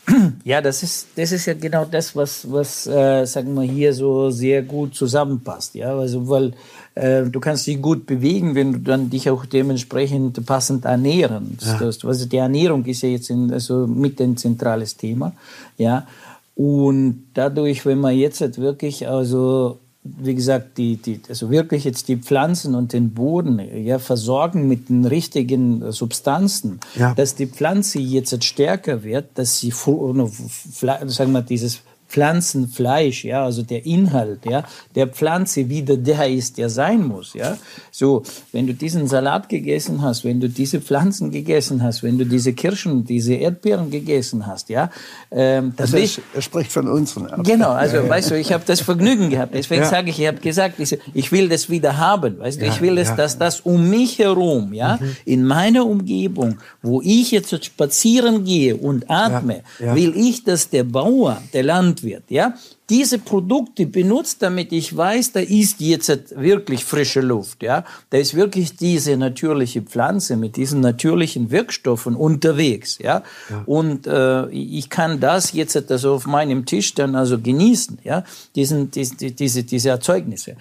Ja, 0.45 0.61
das 0.61 0.83
ist, 0.83 1.09
das 1.17 1.33
ist 1.33 1.47
ja 1.47 1.55
genau 1.55 1.85
das, 1.85 2.15
was, 2.15 2.51
was 2.51 2.87
äh, 2.87 3.25
sagen 3.27 3.55
wir 3.55 3.63
hier 3.63 3.93
so 3.93 4.31
sehr 4.31 4.63
gut 4.63 4.95
zusammenpasst. 4.95 5.75
Ja, 5.75 5.97
also 5.99 6.29
weil 6.29 6.53
äh, 6.95 7.25
du 7.25 7.41
kannst 7.41 7.67
dich 7.67 7.81
gut 7.83 8.07
bewegen, 8.07 8.55
wenn 8.55 8.73
du 8.73 8.79
dann 8.79 9.11
dich 9.11 9.29
auch 9.29 9.45
dementsprechend 9.47 10.45
passend 10.47 10.85
ernähren. 10.85 11.59
Ja. 11.61 11.79
Das, 11.79 12.05
also 12.05 12.27
die 12.27 12.37
Ernährung 12.37 12.85
ist 12.85 13.03
ja 13.03 13.09
jetzt 13.09 13.31
in, 13.31 13.53
also 13.53 13.87
mit 13.87 14.21
ein 14.21 14.37
zentrales 14.37 14.97
Thema. 14.97 15.33
Ja, 15.77 16.07
und 16.55 17.27
dadurch, 17.35 17.85
wenn 17.85 18.01
man 18.01 18.17
jetzt 18.17 18.41
halt 18.41 18.59
wirklich 18.59 19.07
also 19.07 19.79
wie 20.19 20.35
gesagt, 20.35 20.79
die, 20.79 20.97
die, 20.97 21.21
also 21.29 21.51
wirklich 21.51 21.85
jetzt 21.85 22.09
die 22.09 22.17
Pflanzen 22.17 22.75
und 22.75 22.93
den 22.93 23.13
Boden 23.13 23.59
ja, 23.59 23.99
versorgen 23.99 24.69
mit 24.69 24.89
den 24.89 25.05
richtigen 25.05 25.93
Substanzen, 25.93 26.81
ja. 26.95 27.15
dass 27.15 27.35
die 27.35 27.47
Pflanze 27.47 27.99
jetzt 27.99 28.45
stärker 28.45 29.03
wird, 29.03 29.27
dass 29.35 29.59
sie, 29.59 29.71
sagen 29.71 31.33
wir, 31.33 31.43
dieses 31.43 31.83
Pflanzenfleisch, 32.17 33.27
ja, 33.27 33.45
also 33.45 33.63
der 33.63 33.85
Inhalt, 33.85 34.47
ja, 34.47 34.65
der 34.95 35.07
Pflanze 35.07 35.69
wieder 35.69 35.99
der 35.99 36.27
ist, 36.31 36.57
der 36.57 36.71
sein 36.71 37.07
muss, 37.07 37.35
ja. 37.35 37.59
So, 37.91 38.23
wenn 38.53 38.67
du 38.67 38.73
diesen 38.73 39.07
Salat 39.07 39.51
gegessen 39.51 40.01
hast, 40.01 40.25
wenn 40.25 40.41
du 40.41 40.49
diese 40.49 40.81
Pflanzen 40.81 41.31
gegessen 41.31 41.83
hast, 41.83 42.03
wenn 42.03 42.17
du 42.17 42.25
diese 42.25 42.55
Kirschen, 42.55 43.05
diese 43.05 43.35
Erdbeeren 43.35 43.91
gegessen 43.91 44.47
hast, 44.47 44.71
ja, 44.71 44.91
ähm, 45.31 45.75
das 45.77 45.93
also 45.93 46.05
ist, 46.05 46.21
er 46.35 46.41
spricht 46.41 46.73
von 46.73 46.89
unseren 46.89 47.25
Erdbeeren. 47.25 47.45
Genau, 47.45 47.73
also 47.73 47.97
ja, 47.97 48.09
weißt 48.09 48.31
du, 48.31 48.39
ich 48.39 48.51
habe 48.51 48.65
das 48.67 48.81
Vergnügen 48.81 49.29
gehabt. 49.29 49.53
Deswegen 49.53 49.83
ja. 49.83 49.89
sage 49.91 50.09
ich, 50.09 50.19
ich 50.19 50.27
habe 50.27 50.39
gesagt, 50.39 50.81
ich 50.81 51.33
will 51.33 51.51
das 51.51 51.69
wieder 51.69 51.99
haben, 51.99 52.39
weißt 52.39 52.63
du, 52.63 52.65
ich 52.65 52.81
will 52.81 52.97
es, 52.97 53.15
dass 53.15 53.37
das 53.37 53.61
um 53.61 53.91
mich 53.91 54.19
herum, 54.19 54.73
ja, 54.73 54.97
mhm. 54.99 55.17
in 55.27 55.45
meiner 55.45 55.85
Umgebung, 55.85 56.57
wo 56.81 57.03
ich 57.03 57.31
jetzt 57.31 57.63
spazieren 57.63 58.45
gehe 58.45 58.75
und 58.75 59.11
atme, 59.11 59.65
will 59.79 60.17
ich, 60.17 60.45
dass 60.45 60.71
der 60.71 60.85
Bauer, 60.85 61.43
der 61.53 61.63
Land 61.63 62.06
Landwirt, 62.07 62.25
ja, 62.31 62.55
diese 62.89 63.19
Produkte 63.19 63.87
benutzt, 63.87 64.43
damit 64.43 64.73
ich 64.73 64.97
weiß, 64.97 65.33
da 65.33 65.41
ist 65.41 65.81
jetzt 65.81 66.11
wirklich 66.37 66.85
frische 66.85 67.21
Luft, 67.21 67.63
ja, 67.63 67.85
da 68.11 68.19
ist 68.19 68.35
wirklich 68.35 68.77
diese 68.77 69.17
natürliche 69.17 69.83
Pflanze 69.83 70.37
mit 70.37 70.57
diesen 70.57 70.81
natürlichen 70.81 71.51
Wirkstoffen 71.51 72.15
unterwegs, 72.15 72.99
ja, 72.99 73.23
ja. 73.51 73.63
und 73.67 74.07
äh, 74.07 74.49
ich 74.51 74.89
kann 74.89 75.21
das 75.21 75.53
jetzt 75.53 75.91
also 75.91 76.15
auf 76.15 76.27
meinem 76.27 76.65
Tisch 76.65 76.95
dann 76.95 77.15
also 77.17 77.39
genießen, 77.39 77.99
ja, 78.05 78.25
diesen, 78.55 78.91
diese, 78.91 79.15
diese, 79.17 79.65
diese 79.65 79.89
Erzeugnisse. 79.91 80.57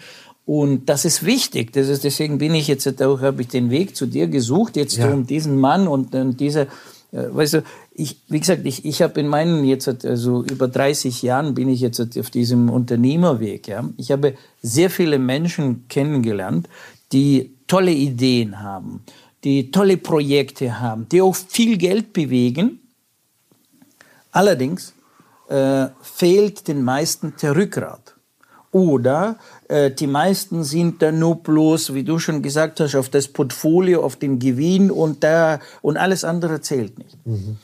Und 0.47 0.89
das 0.89 1.05
ist 1.05 1.25
wichtig. 1.25 1.73
Das 1.73 1.88
ist, 1.88 2.03
deswegen 2.03 2.38
bin 2.38 2.53
ich 2.53 2.67
jetzt 2.67 3.01
auch, 3.01 3.21
habe 3.21 3.41
ich 3.41 3.47
den 3.47 3.71
Weg 3.71 3.95
zu 3.95 4.05
dir 4.05 4.27
gesucht, 4.27 4.75
jetzt 4.75 4.95
ja. 4.95 5.12
um 5.12 5.25
diesen 5.25 5.60
Mann 5.60 5.88
und, 5.88 6.13
und 6.13 6.39
diese, 6.39 6.67
weißt 7.12 7.55
du, 7.55 7.63
ich, 7.97 8.21
wie 8.27 8.41
gesagt, 8.41 8.65
ich, 8.65 8.84
ich 8.84 9.01
habe 9.01 9.19
in 9.21 9.27
meinen 9.27 9.63
jetzt, 9.63 9.88
also 10.05 10.43
über 10.43 10.67
30 10.67 11.21
Jahren 11.21 11.55
bin 11.55 11.69
ich 11.69 11.79
jetzt 11.79 12.01
auf 12.17 12.29
diesem 12.29 12.69
Unternehmerweg. 12.69 13.69
Ja. 13.69 13.89
Ich 13.95 14.12
habe 14.12 14.36
sehr 14.62 14.89
viele 14.89 15.17
Menschen 15.17 15.88
kennengelernt, 15.88 16.67
die 17.13 17.55
tolle 17.67 17.91
Ideen 17.91 18.62
haben, 18.62 19.03
die 19.45 19.71
tolle 19.71 19.95
Projekte 19.95 20.79
haben, 20.79 21.08
die 21.10 21.21
auch 21.21 21.36
viel 21.36 21.77
Geld 21.77 22.12
bewegen. 22.12 22.79
Allerdings 24.31 24.93
äh, 25.47 25.88
fehlt 26.01 26.67
den 26.67 26.84
meisten 26.84 27.34
der 27.41 27.55
Rückgrat. 27.55 28.15
Oder 28.71 29.38
äh, 29.69 29.89
die 29.89 30.08
meisten 30.08 30.65
sind 30.65 31.01
dann 31.01 31.19
nur 31.19 31.41
bloß, 31.41 31.93
wie 31.93 32.03
du 32.03 32.19
schon 32.19 32.41
gesagt 32.41 32.81
hast, 32.81 32.95
auf 32.95 33.08
das 33.08 33.29
Portfolio, 33.29 34.03
auf 34.03 34.17
den 34.17 34.38
Gewinn 34.38 34.91
und, 34.91 35.23
da, 35.23 35.62
und 35.81 35.95
alles 35.95 36.25
andere 36.25 36.60
zählt 36.60 36.99
nicht. 36.99 37.25
Mhm. 37.25 37.58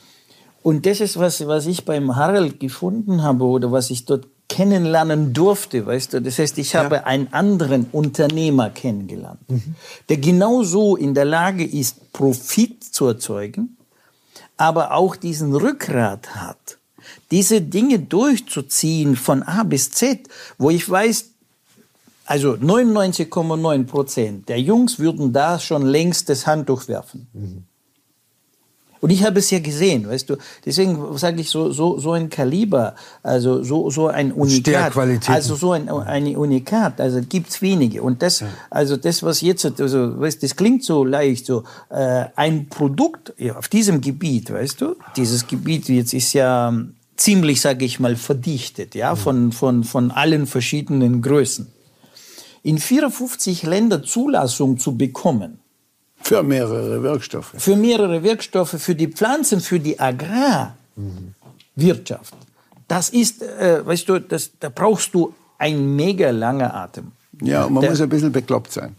Und 0.62 0.86
das 0.86 1.00
ist 1.00 1.18
was, 1.18 1.46
was 1.46 1.66
ich 1.66 1.84
beim 1.84 2.14
Harald 2.14 2.60
gefunden 2.60 3.22
habe 3.22 3.44
oder 3.44 3.72
was 3.72 3.90
ich 3.90 4.04
dort 4.04 4.26
kennenlernen 4.48 5.32
durfte, 5.32 5.86
weißt 5.86 6.12
du. 6.12 6.22
Das 6.22 6.38
heißt, 6.38 6.58
ich 6.58 6.74
habe 6.74 6.96
ja. 6.96 7.04
einen 7.04 7.32
anderen 7.32 7.86
Unternehmer 7.90 8.70
kennengelernt, 8.70 9.40
mhm. 9.48 9.74
der 10.08 10.18
genauso 10.18 10.96
in 10.96 11.14
der 11.14 11.24
Lage 11.24 11.64
ist, 11.64 12.12
Profit 12.12 12.84
zu 12.84 13.06
erzeugen, 13.06 13.76
aber 14.56 14.92
auch 14.92 15.16
diesen 15.16 15.54
Rückgrat 15.54 16.34
hat, 16.36 16.78
diese 17.30 17.62
Dinge 17.62 17.98
durchzuziehen 17.98 19.16
von 19.16 19.42
A 19.42 19.64
bis 19.64 19.90
Z, 19.90 20.28
wo 20.58 20.70
ich 20.70 20.88
weiß, 20.88 21.30
also 22.26 22.52
99,9 22.52 23.84
Prozent 23.86 24.48
der 24.48 24.60
Jungs 24.60 24.98
würden 24.98 25.32
da 25.32 25.58
schon 25.58 25.86
längst 25.86 26.28
das 26.28 26.46
Handtuch 26.46 26.88
werfen. 26.88 27.26
Mhm. 27.32 27.64
Und 29.02 29.10
ich 29.10 29.24
habe 29.24 29.40
es 29.40 29.50
ja 29.50 29.58
gesehen, 29.58 30.08
weißt 30.08 30.30
du. 30.30 30.36
Deswegen 30.64 31.18
sage 31.18 31.40
ich 31.40 31.50
so, 31.50 31.72
so, 31.72 31.98
so 31.98 32.12
ein 32.12 32.30
Kaliber, 32.30 32.94
also 33.24 33.64
so, 33.64 33.90
so 33.90 34.06
ein 34.06 34.30
Unikat. 34.30 34.96
Also 35.28 35.56
so 35.56 35.72
ein, 35.72 35.88
ein 35.88 36.36
Unikat, 36.36 37.00
also 37.00 37.20
gibt's 37.28 37.60
wenige. 37.60 38.00
Und 38.00 38.22
das, 38.22 38.40
ja. 38.40 38.46
also 38.70 38.96
das, 38.96 39.24
was 39.24 39.40
jetzt, 39.40 39.80
also, 39.80 40.20
weißt, 40.20 40.40
das 40.44 40.54
klingt 40.54 40.84
so 40.84 41.04
leicht, 41.04 41.46
so, 41.46 41.64
äh, 41.90 42.26
ein 42.36 42.68
Produkt 42.68 43.34
ja, 43.38 43.56
auf 43.56 43.66
diesem 43.66 44.00
Gebiet, 44.00 44.52
weißt 44.52 44.80
du, 44.80 44.94
dieses 45.16 45.48
Gebiet 45.48 45.88
jetzt 45.88 46.14
ist 46.14 46.32
ja 46.32 46.72
ziemlich, 47.16 47.60
sage 47.60 47.84
ich 47.84 47.98
mal, 47.98 48.14
verdichtet, 48.14 48.94
ja, 48.94 49.16
von, 49.16 49.50
von, 49.50 49.82
von 49.82 50.12
allen 50.12 50.46
verschiedenen 50.46 51.22
Größen. 51.22 51.66
In 52.62 52.78
54 52.78 53.64
Ländern 53.64 54.04
Zulassung 54.04 54.78
zu 54.78 54.96
bekommen, 54.96 55.58
für 56.38 56.42
mehrere 56.42 57.02
Wirkstoffe. 57.02 57.52
Für 57.56 57.76
mehrere 57.76 58.22
Wirkstoffe, 58.22 58.76
für 58.78 58.94
die 58.94 59.08
Pflanzen, 59.08 59.60
für 59.60 59.80
die 59.80 59.98
Agrarwirtschaft. 59.98 62.34
Das 62.88 63.08
ist, 63.08 63.42
äh, 63.42 63.84
weißt 63.84 64.08
du, 64.08 64.20
das, 64.20 64.50
da 64.58 64.68
brauchst 64.68 65.14
du 65.14 65.34
ein 65.58 65.96
mega 65.96 66.30
langer 66.30 66.74
Atem. 66.74 67.12
Ja, 67.40 67.68
man 67.68 67.82
da, 67.82 67.90
muss 67.90 68.00
ein 68.00 68.08
bisschen 68.08 68.30
bekloppt 68.30 68.72
sein. 68.72 68.94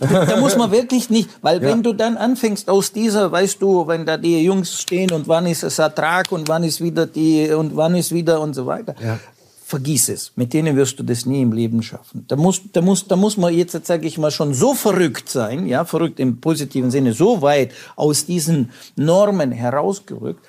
Da 0.00 0.38
muss 0.38 0.56
man 0.56 0.70
wirklich 0.70 1.10
nicht, 1.10 1.28
weil 1.42 1.56
ja. 1.62 1.68
wenn 1.68 1.82
du 1.82 1.92
dann 1.92 2.16
anfängst 2.16 2.70
aus 2.70 2.92
dieser, 2.92 3.32
weißt 3.32 3.60
du, 3.60 3.86
wenn 3.86 4.06
da 4.06 4.16
die 4.16 4.42
Jungs 4.42 4.80
stehen 4.80 5.10
und 5.10 5.28
wann 5.28 5.44
ist 5.46 5.62
es 5.62 5.78
Ertrag 5.78 6.32
und 6.32 6.48
wann 6.48 6.64
ist 6.64 6.80
wieder 6.80 7.06
die 7.06 7.50
und 7.50 7.76
wann 7.76 7.94
ist 7.96 8.12
wieder 8.12 8.40
und 8.40 8.54
so 8.54 8.64
weiter. 8.66 8.94
Ja 9.02 9.18
vergiss 9.66 10.08
es. 10.08 10.30
Mit 10.36 10.52
denen 10.52 10.76
wirst 10.76 10.96
du 11.00 11.02
das 11.02 11.26
nie 11.26 11.42
im 11.42 11.50
Leben 11.50 11.82
schaffen. 11.82 12.24
Da 12.28 12.36
muss, 12.36 12.60
da 12.72 12.80
muss, 12.80 13.08
da 13.08 13.16
muss 13.16 13.36
man 13.36 13.52
jetzt, 13.52 13.84
sage 13.84 14.06
ich 14.06 14.16
mal, 14.16 14.30
schon 14.30 14.54
so 14.54 14.74
verrückt 14.74 15.28
sein, 15.28 15.66
ja, 15.66 15.84
verrückt 15.84 16.20
im 16.20 16.40
positiven 16.40 16.92
Sinne, 16.92 17.12
so 17.14 17.42
weit 17.42 17.72
aus 17.96 18.26
diesen 18.26 18.70
Normen 18.94 19.50
herausgerückt. 19.50 20.46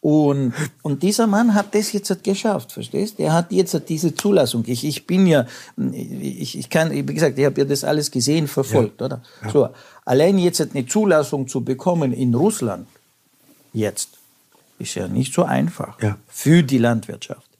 Und, 0.00 0.52
und 0.82 1.04
dieser 1.04 1.28
Mann 1.28 1.54
hat 1.54 1.76
das 1.76 1.92
jetzt 1.92 2.24
geschafft, 2.24 2.72
verstehst? 2.72 3.20
Er 3.20 3.34
hat 3.34 3.52
jetzt 3.52 3.80
diese 3.88 4.16
Zulassung. 4.16 4.64
Ich, 4.66 4.84
ich 4.84 5.06
bin 5.06 5.28
ja, 5.28 5.46
ich, 5.92 6.58
ich 6.58 6.68
kann, 6.68 6.90
wie 6.90 7.04
gesagt, 7.04 7.38
ich 7.38 7.44
habe 7.44 7.60
ja 7.60 7.64
das 7.64 7.84
alles 7.84 8.10
gesehen, 8.10 8.48
verfolgt, 8.48 9.00
ja. 9.00 9.06
oder? 9.06 9.22
Ja. 9.44 9.50
So, 9.50 9.68
allein 10.04 10.38
jetzt 10.38 10.60
eine 10.60 10.84
Zulassung 10.86 11.46
zu 11.46 11.60
bekommen 11.60 12.12
in 12.12 12.34
Russland, 12.34 12.88
jetzt, 13.72 14.08
ist 14.80 14.96
ja 14.96 15.06
nicht 15.06 15.32
so 15.32 15.44
einfach 15.44 16.02
ja. 16.02 16.18
für 16.26 16.64
die 16.64 16.78
Landwirtschaft 16.78 17.55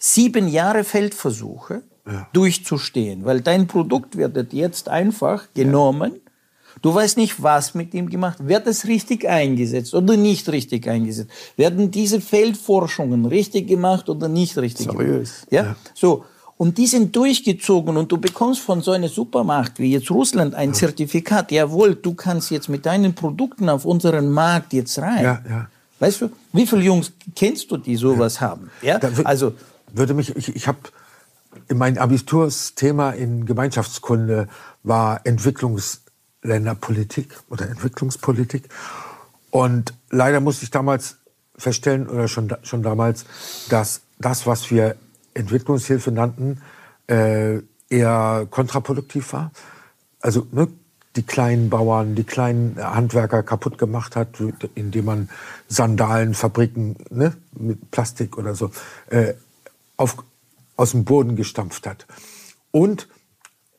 sieben 0.00 0.48
Jahre 0.48 0.82
Feldversuche 0.82 1.82
ja. 2.06 2.26
durchzustehen, 2.32 3.24
weil 3.24 3.42
dein 3.42 3.68
Produkt 3.68 4.16
wird 4.16 4.52
jetzt 4.52 4.88
einfach 4.88 5.46
genommen. 5.54 6.12
Ja. 6.14 6.20
Du 6.82 6.94
weißt 6.94 7.18
nicht, 7.18 7.42
was 7.42 7.74
mit 7.74 7.92
ihm 7.94 8.08
gemacht 8.08 8.38
wird. 8.46 8.66
es 8.66 8.86
richtig 8.86 9.28
eingesetzt 9.28 9.94
oder 9.94 10.16
nicht 10.16 10.48
richtig 10.48 10.88
eingesetzt? 10.88 11.30
Werden 11.56 11.90
diese 11.90 12.20
Feldforschungen 12.20 13.26
richtig 13.26 13.68
gemacht 13.68 14.08
oder 14.08 14.28
nicht 14.28 14.56
richtig 14.56 14.86
Seriös. 14.86 15.46
gemacht? 15.46 15.52
Ja? 15.52 15.62
ja. 15.62 15.76
So. 15.94 16.24
Und 16.56 16.76
die 16.76 16.86
sind 16.86 17.16
durchgezogen 17.16 17.96
und 17.96 18.12
du 18.12 18.18
bekommst 18.18 18.60
von 18.60 18.82
so 18.82 18.90
einer 18.90 19.08
Supermacht 19.08 19.78
wie 19.78 19.92
jetzt 19.92 20.10
Russland 20.10 20.54
ein 20.54 20.74
Zertifikat. 20.74 21.50
Jawohl, 21.52 21.94
du 21.94 22.14
kannst 22.14 22.50
jetzt 22.50 22.68
mit 22.68 22.84
deinen 22.84 23.14
Produkten 23.14 23.68
auf 23.70 23.86
unseren 23.86 24.30
Markt 24.30 24.74
jetzt 24.74 24.98
rein. 24.98 25.24
Ja, 25.24 25.42
ja. 25.48 25.68
Weißt 25.98 26.20
du, 26.20 26.30
wie 26.52 26.66
viele 26.66 26.82
Jungs 26.82 27.12
kennst 27.34 27.70
du, 27.70 27.78
die 27.78 27.96
sowas 27.96 28.36
ja. 28.36 28.40
haben? 28.42 28.70
Ja, 28.82 29.00
also 29.24 29.54
würde 29.92 30.14
mich, 30.14 30.36
ich, 30.36 30.54
ich 30.54 30.68
habe 30.68 30.78
mein 31.68 31.98
Abitursthema 31.98 33.10
in 33.10 33.44
Gemeinschaftskunde 33.44 34.48
war 34.82 35.20
Entwicklungsländerpolitik 35.24 37.36
oder 37.48 37.68
Entwicklungspolitik. 37.68 38.68
Und 39.50 39.94
leider 40.10 40.40
musste 40.40 40.64
ich 40.64 40.70
damals 40.70 41.18
feststellen, 41.56 42.08
oder 42.08 42.26
schon, 42.28 42.54
schon 42.62 42.82
damals, 42.82 43.24
dass 43.68 44.00
das, 44.18 44.46
was 44.46 44.70
wir 44.70 44.96
Entwicklungshilfe 45.34 46.10
nannten, 46.12 46.62
äh, 47.08 47.58
eher 47.88 48.46
kontraproduktiv 48.50 49.32
war. 49.32 49.50
Also 50.20 50.46
ne, 50.52 50.68
die 51.16 51.24
kleinen 51.24 51.70
Bauern, 51.70 52.14
die 52.14 52.24
kleinen 52.24 52.76
Handwerker 52.78 53.42
kaputt 53.42 53.78
gemacht 53.78 54.14
hat, 54.14 54.40
indem 54.74 55.04
man 55.04 55.28
Sandalenfabriken 55.68 56.96
ne, 57.10 57.36
mit 57.52 57.90
Plastik 57.90 58.38
oder 58.38 58.54
so 58.54 58.70
äh, 59.08 59.34
auf, 60.00 60.16
aus 60.76 60.92
dem 60.92 61.04
Boden 61.04 61.36
gestampft 61.36 61.86
hat. 61.86 62.06
Und 62.70 63.08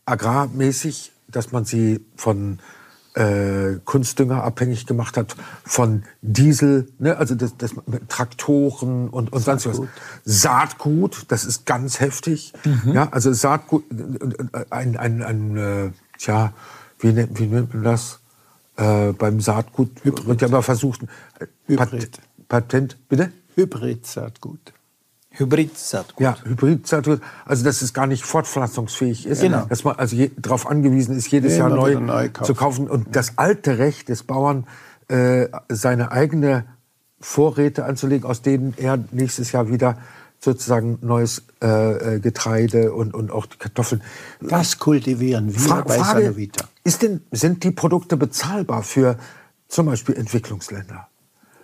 agrarmäßig, 0.06 1.12
dass 1.28 1.52
man 1.52 1.66
sie 1.66 2.06
von 2.16 2.60
äh, 3.16 3.80
Kunstdünger 3.84 4.44
abhängig 4.44 4.86
gemacht 4.86 5.18
hat, 5.18 5.36
von 5.66 6.04
Diesel, 6.22 6.88
ne, 7.00 7.18
also 7.18 7.36
das, 7.36 7.58
das 7.58 7.74
Traktoren 8.08 9.10
und, 9.10 9.34
und 9.34 9.42
sonst 9.42 9.66
was. 9.66 9.82
Saatgut, 10.24 11.26
das 11.30 11.44
ist 11.44 11.66
ganz 11.66 12.00
heftig. 12.00 12.54
Mhm. 12.64 12.94
Ja, 12.94 13.10
also 13.12 13.34
Saatgut, 13.34 13.84
ein, 14.70 14.98
ein, 14.98 15.24
ein 15.24 15.58
äh, 15.58 15.92
tja, 16.18 16.54
wie 17.00 17.14
nennt, 17.14 17.40
wie 17.40 17.48
nennt 17.48 17.74
man 17.74 17.84
das? 17.84 18.20
Äh, 18.78 19.12
beim 19.14 19.42
Saatgut 19.42 19.90
Hybrid. 20.04 20.28
wird 20.28 20.42
ja 20.42 20.48
immer 20.48 20.64
versucht, 20.64 21.02
äh, 21.40 21.76
Pat 21.76 21.92
Patent, 22.48 22.98
bitte? 23.10 23.32
Hybrid-Saatgut. 23.56 24.74
Hybrid-Saatgut. 25.32 26.20
Ja, 26.20 26.38
Hybrid-Saatgut. 26.44 27.22
Also, 27.46 27.63
dass 27.63 27.82
es 27.82 27.94
gar 27.94 28.08
nicht 28.08 28.24
fortpflanzungsfähig 28.24 29.26
ist. 29.26 29.41
Genau. 29.41 29.65
Dass 29.65 29.84
man 29.84 29.96
also 29.96 30.17
darauf 30.38 30.67
angewiesen 30.67 31.15
ist, 31.15 31.32
jedes 31.32 31.58
Jahr 31.58 31.70
neu, 31.70 32.00
neu 32.00 32.30
zu 32.30 32.54
kaufen. 32.54 32.89
Und 32.89 33.15
das 33.15 33.38
alte 33.38 33.78
Recht 33.78 34.10
des 34.10 34.24
Bauern, 34.24 34.67
äh, 35.08 35.48
seine 35.70 36.12
eigene 36.12 36.65
Vorräte 37.20 37.86
anzulegen, 37.86 38.30
aus 38.30 38.41
denen 38.41 38.74
er 38.78 39.00
nächstes 39.12 39.52
Jahr 39.52 39.70
wieder 39.70 39.98
sozusagen 40.39 40.98
neues 41.02 41.44
äh, 41.62 42.15
äh 42.15 42.20
Getreide 42.20 42.94
und, 42.94 43.13
und 43.13 43.32
auch 43.32 43.46
die 43.46 43.58
Kartoffeln. 43.58 44.02
Das 44.41 44.80
kultivieren 44.80 45.54
wir 45.54 45.60
Fra 45.60 45.82
bei 45.82 46.00
Frage, 46.00 46.24
Sanovita. 46.24 46.65
Ist 46.84 47.04
denn, 47.04 47.22
sind 47.32 47.63
die 47.63 47.72
Produkte 47.72 48.17
bezahlbar 48.17 48.84
für 48.84 49.17
zum 49.67 49.86
Beispiel 49.86 50.15
Entwicklungsländer? 50.15 51.08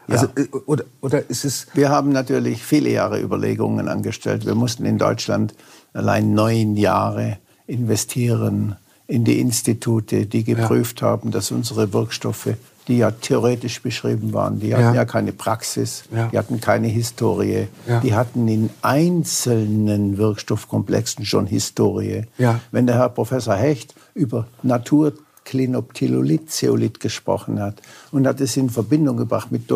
Also, 0.08 0.28
ja. 0.28 0.44
Äh, 0.44 0.48
oder, 0.66 0.86
oder 1.02 1.30
ist 1.30 1.46
es. 1.46 1.68
Wir 1.74 1.90
haben 1.90 2.12
natürlich 2.12 2.64
viele 2.64 2.90
Jahre 2.90 3.20
Überlegungen 3.22 3.88
angestellt. 3.88 4.46
Wir 4.46 4.56
mussten 4.56 4.86
in 4.86 4.98
Deutschland 4.98 5.54
allein 5.94 6.34
neun 6.34 6.78
Jahre 6.78 7.38
investieren 7.66 8.76
in 9.08 9.24
die 9.24 9.40
Institute, 9.40 10.26
die 10.26 10.44
geprüft 10.44 11.02
ja. 11.02 11.08
haben, 11.08 11.32
dass 11.32 11.52
unsere 11.52 11.94
Wirkstoffe, 11.94 12.50
die 12.88 12.98
ja 12.98 13.12
theoretisch 13.12 13.82
beschrieben 13.82 14.34
waren, 14.34 14.60
die 14.60 14.74
hatten 14.74 14.84
ja, 14.84 14.94
ja 14.96 15.06
keine 15.06 15.34
Praxis, 15.34 16.04
die 16.32 16.38
hatten 16.38 16.62
keine 16.62 16.88
Historie, 16.88 17.68
die 18.04 18.14
hatten 18.14 18.48
in 18.48 18.70
einzelnen 18.82 20.18
Wirkstoffkomplexen 20.18 21.26
schon 21.26 21.48
Historie. 21.48 22.24
Wenn 22.72 22.88
der 22.88 22.96
Herr 22.96 23.10
Professor 23.10 23.56
Hecht 23.56 23.94
über 24.14 24.48
Natur 24.64 25.14
Klinoptilolit, 25.48 26.52
Zeolit 26.52 27.00
gesprochen 27.00 27.62
hat 27.62 27.82
und 28.12 28.28
hat 28.28 28.42
es 28.42 28.58
in 28.58 28.70
Verbindung 28.70 29.16
gebracht 29.16 29.50
mit 29.50 29.72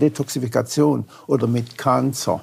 Detoxifikation 0.00 1.04
oder 1.26 1.46
mit 1.46 1.76
Cancer 1.76 2.40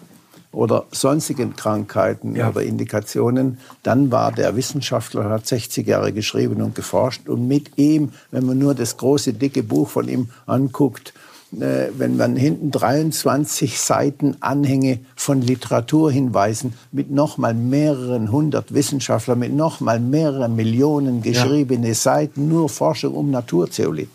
oder 0.51 0.85
sonstigen 0.91 1.55
Krankheiten 1.55 2.35
ja. 2.35 2.49
oder 2.49 2.61
Indikationen, 2.61 3.57
dann 3.81 4.11
war 4.11 4.31
der 4.31 4.55
Wissenschaftler, 4.55 5.31
hat 5.31 5.47
60 5.47 5.87
Jahre 5.87 6.13
geschrieben 6.13 6.61
und 6.61 6.75
geforscht 6.75 7.27
und 7.27 7.47
mit 7.47 7.75
ihm, 7.79 8.11
wenn 8.29 8.45
man 8.45 8.59
nur 8.59 8.75
das 8.75 8.97
große, 8.97 9.33
dicke 9.33 9.63
Buch 9.63 9.89
von 9.89 10.07
ihm 10.07 10.29
anguckt, 10.45 11.13
wenn 11.51 12.15
man 12.15 12.37
hinten 12.37 12.71
23 12.71 13.77
Seiten 13.79 14.37
Anhänge 14.39 14.99
von 15.15 15.41
Literaturhinweisen 15.41 16.73
mit 16.93 17.11
noch 17.11 17.37
mal 17.37 17.53
mehreren 17.53 18.31
hundert 18.31 18.73
Wissenschaftlern, 18.73 19.39
mit 19.39 19.53
noch 19.53 19.81
mal 19.81 19.99
mehreren 19.99 20.55
Millionen 20.55 21.21
geschriebene 21.21 21.89
ja. 21.89 21.93
Seiten, 21.93 22.47
nur 22.47 22.69
Forschung 22.69 23.15
um 23.15 23.31
Naturzeolit. 23.31 24.09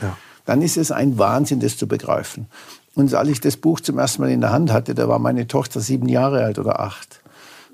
Ja. 0.00 0.16
Dann 0.46 0.62
ist 0.62 0.78
es 0.78 0.90
ein 0.90 1.18
Wahnsinn, 1.18 1.60
das 1.60 1.76
zu 1.76 1.86
begreifen. 1.86 2.46
Und 2.94 3.14
als 3.14 3.28
ich 3.28 3.40
das 3.40 3.58
Buch 3.58 3.80
zum 3.80 3.98
ersten 3.98 4.22
Mal 4.22 4.30
in 4.30 4.40
der 4.40 4.50
Hand 4.50 4.72
hatte, 4.72 4.94
da 4.94 5.08
war 5.08 5.18
meine 5.18 5.46
Tochter 5.46 5.80
sieben 5.80 6.08
Jahre 6.08 6.42
alt 6.42 6.58
oder 6.58 6.80
acht. 6.80 7.20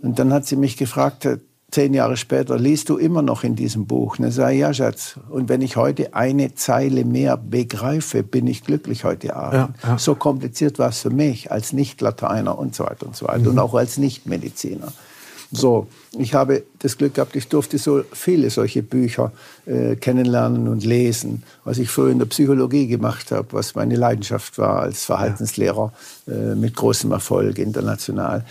Und 0.02 0.18
dann 0.18 0.32
hat 0.32 0.44
sie 0.44 0.56
mich 0.56 0.76
gefragt, 0.76 1.26
zehn 1.70 1.94
Jahre 1.94 2.16
später 2.16 2.58
liest 2.58 2.88
du 2.88 2.96
immer 2.96 3.22
noch 3.22 3.44
in 3.44 3.56
diesem 3.56 3.86
Buch. 3.86 4.16
Sage 4.18 4.54
ich, 4.54 4.60
ja, 4.60 4.72
Schatz, 4.72 5.18
und 5.28 5.48
wenn 5.48 5.60
ich 5.60 5.76
heute 5.76 6.14
eine 6.14 6.54
Zeile 6.54 7.04
mehr 7.04 7.36
begreife, 7.36 8.22
bin 8.22 8.46
ich 8.46 8.64
glücklich 8.64 9.04
heute 9.04 9.34
Abend. 9.34 9.76
Ja, 9.82 9.88
ja. 9.90 9.98
So 9.98 10.14
kompliziert 10.14 10.78
war 10.78 10.90
es 10.90 11.00
für 11.00 11.10
mich 11.10 11.50
als 11.50 11.72
Nicht-Lateiner 11.72 12.58
und 12.58 12.74
so 12.74 12.84
weiter 12.84 13.06
und 13.06 13.16
so 13.16 13.26
weiter 13.26 13.40
mhm. 13.40 13.48
und 13.48 13.58
auch 13.58 13.74
als 13.74 13.98
Nicht-Mediziner. 13.98 14.92
So, 15.50 15.86
ich 16.18 16.34
habe 16.34 16.64
das 16.78 16.98
Glück 16.98 17.14
gehabt, 17.14 17.36
ich 17.36 17.48
durfte 17.48 17.78
so 17.78 18.02
viele 18.12 18.50
solche 18.50 18.82
Bücher 18.82 19.32
äh, 19.66 19.96
kennenlernen 19.96 20.68
und 20.68 20.84
lesen, 20.84 21.42
was 21.64 21.78
ich 21.78 21.88
früher 21.88 22.10
in 22.10 22.18
der 22.18 22.26
Psychologie 22.26 22.86
gemacht 22.86 23.30
habe, 23.30 23.48
was 23.52 23.74
meine 23.74 23.96
Leidenschaft 23.96 24.58
war 24.58 24.80
als 24.80 25.04
Verhaltenslehrer 25.04 25.92
äh, 26.26 26.54
mit 26.54 26.76
großem 26.76 27.10
Erfolg 27.12 27.58
international. 27.58 28.44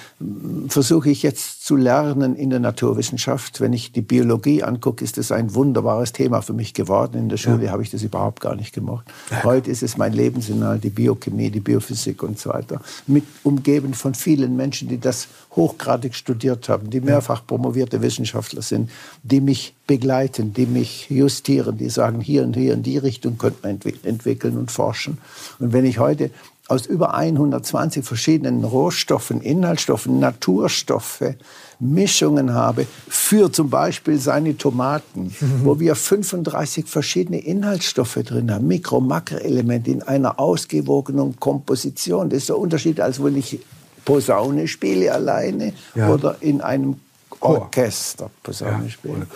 Versuche 0.67 1.09
ich 1.09 1.23
jetzt 1.23 1.65
zu 1.65 1.75
lernen 1.75 2.35
in 2.35 2.49
der 2.49 2.59
Naturwissenschaft. 2.59 3.61
Wenn 3.61 3.73
ich 3.73 3.91
die 3.91 4.01
Biologie 4.01 4.63
angucke, 4.63 5.03
ist 5.03 5.17
das 5.17 5.31
ein 5.31 5.53
wunderbares 5.53 6.11
Thema 6.13 6.41
für 6.41 6.53
mich 6.53 6.73
geworden. 6.73 7.17
In 7.17 7.29
der 7.29 7.37
Schule 7.37 7.65
ja. 7.65 7.71
habe 7.71 7.83
ich 7.83 7.91
das 7.91 8.03
überhaupt 8.03 8.41
gar 8.41 8.55
nicht 8.55 8.73
gemacht. 8.73 9.05
Heute 9.43 9.71
ist 9.71 9.83
es 9.83 9.97
mein 9.97 10.13
Lebensinhalt, 10.13 10.83
die 10.83 10.89
Biochemie, 10.89 11.49
die 11.49 11.59
Biophysik 11.59 12.23
und 12.23 12.39
so 12.39 12.49
weiter. 12.49 12.81
Mit 13.07 13.23
umgeben 13.43 13.93
von 13.93 14.13
vielen 14.13 14.55
Menschen, 14.55 14.87
die 14.89 14.99
das 14.99 15.27
hochgradig 15.55 16.15
studiert 16.15 16.69
haben, 16.69 16.89
die 16.89 17.01
mehrfach 17.01 17.45
promovierte 17.53 18.01
Wissenschaftler 18.01 18.63
sind, 18.63 18.89
die 19.21 19.39
mich 19.39 19.75
begleiten, 19.85 20.55
die 20.55 20.65
mich 20.65 21.07
justieren, 21.11 21.77
die 21.77 21.89
sagen, 21.89 22.19
hier 22.19 22.41
und 22.41 22.55
hier 22.55 22.73
in 22.73 22.81
die 22.81 22.97
Richtung 22.97 23.37
könnte 23.37 23.59
man 23.61 23.79
entwickeln 24.01 24.57
und 24.57 24.71
forschen. 24.71 25.19
Und 25.59 25.71
wenn 25.71 25.85
ich 25.85 25.99
heute 25.99 26.31
aus 26.67 26.87
über 26.87 27.13
120 27.13 28.03
verschiedenen 28.03 28.63
Rohstoffen, 28.63 29.39
Inhaltsstoffen, 29.39 30.17
Naturstoffe, 30.19 31.35
Mischungen 31.79 32.55
habe 32.55 32.87
für 33.07 33.51
zum 33.51 33.69
Beispiel 33.69 34.17
seine 34.17 34.57
Tomaten, 34.57 35.25
mhm. 35.25 35.61
wo 35.63 35.79
wir 35.79 35.93
35 35.93 36.87
verschiedene 36.87 37.37
Inhaltsstoffe 37.37 38.17
drin 38.25 38.51
haben, 38.51 38.67
Mikro- 38.67 38.99
Makroelemente 38.99 39.91
in 39.91 40.01
einer 40.01 40.39
ausgewogenen 40.39 41.39
Komposition. 41.39 42.31
Das 42.31 42.39
ist 42.39 42.49
der 42.49 42.57
Unterschied, 42.57 42.99
als 42.99 43.23
wenn 43.23 43.37
ich 43.37 43.59
Posaune 44.05 44.67
spiele 44.67 45.13
alleine 45.13 45.73
ja. 45.95 46.09
oder 46.09 46.37
in 46.39 46.61
einem 46.61 46.95
Orchester 47.43 48.29
Posaune 48.41 48.85
ja, 48.85 48.89
spiele. 48.89 49.27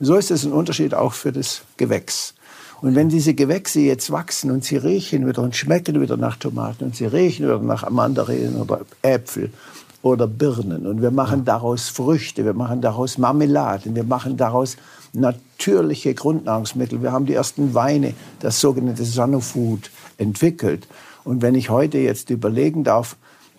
So 0.00 0.16
ist 0.16 0.30
es 0.30 0.44
ein 0.44 0.52
Unterschied 0.52 0.94
auch 0.94 1.12
für 1.12 1.32
das 1.32 1.62
Gewächs. 1.76 2.34
Und 2.82 2.94
wenn 2.94 3.08
diese 3.08 3.34
Gewächse 3.34 3.80
jetzt 3.80 4.10
wachsen 4.10 4.50
und 4.50 4.64
sie 4.64 4.76
riechen 4.76 5.26
wieder 5.26 5.42
und 5.42 5.56
schmecken 5.56 6.00
wieder 6.00 6.16
nach 6.16 6.36
Tomaten 6.36 6.84
und 6.84 6.96
sie 6.96 7.06
riechen 7.06 7.46
wieder 7.46 7.58
nach 7.58 7.88
Mandarinen 7.88 8.60
oder 8.60 8.80
Äpfel 9.02 9.50
oder 10.02 10.26
Birnen 10.26 10.86
und 10.86 11.00
wir 11.00 11.10
machen 11.10 11.44
daraus 11.44 11.88
Früchte, 11.88 12.44
wir 12.44 12.52
machen 12.52 12.82
daraus 12.82 13.18
Marmeladen, 13.18 13.94
wir 13.94 14.04
machen 14.04 14.36
daraus 14.36 14.76
natürliche 15.14 16.14
Grundnahrungsmittel. 16.14 17.02
Wir 17.02 17.12
haben 17.12 17.26
die 17.26 17.34
ersten 17.34 17.74
Weine, 17.74 18.12
das 18.40 18.60
sogenannte 18.60 19.04
Sanofood, 19.04 19.90
entwickelt. 20.18 20.86
Und 21.24 21.42
wenn 21.42 21.54
ich 21.54 21.70
heute 21.70 21.98
jetzt 21.98 22.30
überlegen 22.30 22.84
darf, 22.84 23.16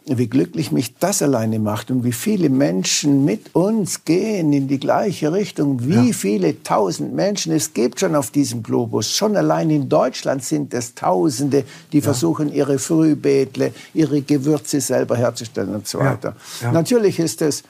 wie 0.09 0.27
glücklich 0.27 0.71
mich 0.71 0.95
das 0.95 1.21
alleine 1.21 1.59
macht 1.59 1.91
und 1.91 2.03
wie 2.03 2.13
viele 2.13 2.49
Menschen 2.49 3.25
mit 3.25 3.53
uns 3.53 4.05
gehen 4.05 4.53
in 4.53 4.67
die 4.67 4.79
gleiche 4.79 5.33
Richtung. 5.33 5.85
Wie 5.85 6.07
ja. 6.07 6.13
viele 6.13 6.63
tausend 6.63 7.13
Menschen 7.13 7.51
es 7.51 7.73
gibt 7.73 7.99
schon 7.99 8.15
auf 8.15 8.31
diesem 8.31 8.63
Globus. 8.63 9.11
Schon 9.11 9.35
allein 9.35 9.69
in 9.69 9.89
Deutschland 9.89 10.43
sind 10.43 10.73
es 10.73 10.95
Tausende, 10.95 11.65
die 11.91 11.97
ja. 11.97 12.03
versuchen, 12.03 12.53
ihre 12.53 12.79
Frühbeetle, 12.79 13.73
ihre 13.93 14.21
Gewürze 14.21 14.79
selber 14.79 15.17
herzustellen 15.17 15.75
und 15.75 15.87
so 15.87 15.99
weiter. 15.99 16.35
Ja. 16.61 16.71
Natürlich 16.71 17.19
ist 17.19 17.41
es 17.41 17.63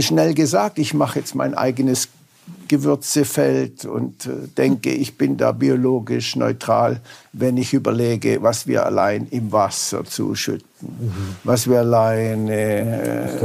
schnell 0.00 0.34
gesagt, 0.34 0.78
ich 0.78 0.94
mache 0.94 1.20
jetzt 1.20 1.34
mein 1.34 1.54
eigenes 1.54 2.08
Gewürzefeld 2.68 3.84
und 3.84 4.26
äh, 4.26 4.48
denke, 4.56 4.90
ich 4.90 5.16
bin 5.16 5.36
da 5.36 5.52
biologisch 5.52 6.36
neutral, 6.36 7.00
wenn 7.32 7.56
ich 7.56 7.74
überlege, 7.74 8.42
was 8.42 8.66
wir 8.66 8.84
allein 8.84 9.26
im 9.30 9.52
Wasser 9.52 10.04
zuschütten. 10.04 10.66
Was 11.44 11.68
wir 11.68 11.80
allein 11.80 12.48
äh, 12.48 13.38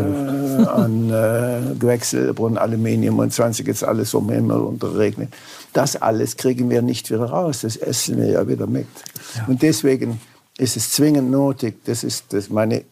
an 0.67 1.09
äh, 1.09 1.75
Quecksilber 1.79 2.61
Aluminium 2.61 3.19
und 3.19 3.33
20 3.33 3.67
jetzt 3.67 3.83
alles 3.83 4.11
vom 4.11 4.29
Himmel 4.29 4.57
unterregnet. 4.57 5.33
Das 5.73 5.95
alles 5.95 6.37
kriegen 6.37 6.69
wir 6.69 6.81
nicht 6.81 7.09
wieder 7.11 7.25
raus, 7.25 7.61
das 7.61 7.75
essen 7.75 8.17
wir 8.17 8.27
ja 8.27 8.47
wieder 8.47 8.67
mit. 8.67 8.87
Ja. 9.35 9.45
Und 9.47 9.61
deswegen 9.61 10.19
ist 10.57 10.77
es 10.77 10.91
zwingend 10.91 11.31
nötig, 11.31 11.83
das 11.85 12.03
ist 12.03 12.33
das 12.33 12.49
meine 12.49 12.83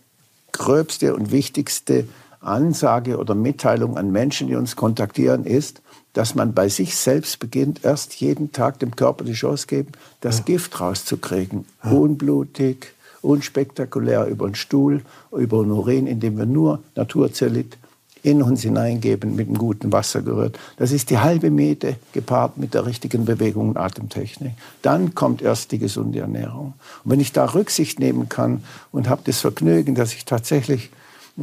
gröbste 0.52 1.14
und 1.16 1.32
wichtigste 1.32 2.08
Ansage 2.40 3.18
oder 3.18 3.36
Mitteilung 3.36 3.98
an 3.98 4.12
Menschen, 4.12 4.48
die 4.48 4.56
uns 4.56 4.76
kontaktieren, 4.76 5.46
ist, 5.46 5.82
dass 6.14 6.34
man 6.34 6.54
bei 6.54 6.70
sich 6.70 6.96
selbst 6.96 7.40
beginnt, 7.40 7.84
erst 7.84 8.16
jeden 8.16 8.52
Tag 8.52 8.80
dem 8.80 8.96
Körper 8.96 9.24
die 9.24 9.34
Chance 9.34 9.68
geben, 9.68 9.92
das 10.22 10.40
ja. 10.40 10.44
Gift 10.46 10.80
rauszukriegen. 10.80 11.66
Ja. 11.84 11.92
Unblutig, 11.92 12.94
unspektakulär 13.22 14.26
über 14.28 14.48
den 14.48 14.56
Stuhl, 14.56 15.02
über 15.32 15.64
den 15.64 15.72
Urin, 15.72 16.08
indem 16.08 16.38
wir 16.38 16.46
nur 16.46 16.80
Naturzellit 16.96 17.78
in 18.24 18.42
uns 18.42 18.62
hineingeben, 18.64 19.36
mit 19.36 19.48
einem 19.48 19.58
guten 19.58 19.92
Wasser 19.92 20.22
gerührt. 20.22 20.58
Das 20.78 20.92
ist 20.92 21.10
die 21.10 21.20
halbe 21.20 21.50
Miete 21.50 21.96
gepaart 22.12 22.58
mit 22.58 22.74
der 22.74 22.86
richtigen 22.86 23.26
Bewegung 23.26 23.70
und 23.70 23.78
Atemtechnik. 23.78 24.54
Dann 24.82 25.16
kommt 25.16 25.42
erst 25.42 25.72
die 25.72 25.80
gesunde 25.80 26.20
Ernährung. 26.20 26.74
Und 27.04 27.12
wenn 27.12 27.20
ich 27.20 27.32
da 27.32 27.46
Rücksicht 27.46 28.00
nehmen 28.00 28.28
kann 28.28 28.64
und 28.92 29.08
habe 29.08 29.22
das 29.24 29.40
Vergnügen, 29.40 29.96
dass 29.96 30.14
ich 30.14 30.26
tatsächlich 30.26 30.90
äh, 31.38 31.42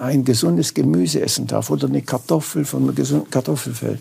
ein 0.00 0.24
gesundes 0.24 0.72
Gemüse 0.72 1.20
essen 1.20 1.48
darf 1.48 1.68
oder 1.68 1.88
eine 1.88 2.02
Kartoffel 2.02 2.64
von 2.64 2.84
einem 2.84 2.94
gesunden 2.94 3.28
Kartoffelfeld, 3.28 4.00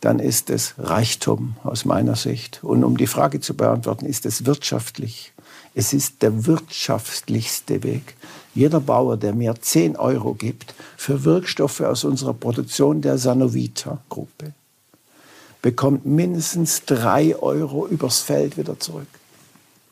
dann 0.00 0.18
ist 0.18 0.48
es 0.48 0.74
Reichtum 0.78 1.56
aus 1.62 1.84
meiner 1.84 2.16
Sicht. 2.16 2.64
Und 2.64 2.84
um 2.84 2.96
die 2.96 3.06
Frage 3.06 3.40
zu 3.40 3.54
beantworten, 3.54 4.06
ist 4.06 4.24
es 4.24 4.46
wirtschaftlich. 4.46 5.33
Es 5.74 5.92
ist 5.92 6.22
der 6.22 6.46
wirtschaftlichste 6.46 7.82
Weg. 7.82 8.16
Jeder 8.54 8.80
Bauer, 8.80 9.16
der 9.16 9.34
mir 9.34 9.54
10 9.60 9.96
Euro 9.96 10.34
gibt 10.34 10.74
für 10.96 11.24
Wirkstoffe 11.24 11.80
aus 11.80 12.04
unserer 12.04 12.34
Produktion 12.34 13.00
der 13.02 13.18
Sanovita-Gruppe, 13.18 14.52
bekommt 15.62 16.06
mindestens 16.06 16.84
3 16.84 17.36
Euro 17.36 17.86
übers 17.88 18.20
Feld 18.20 18.56
wieder 18.56 18.78
zurück 18.78 19.08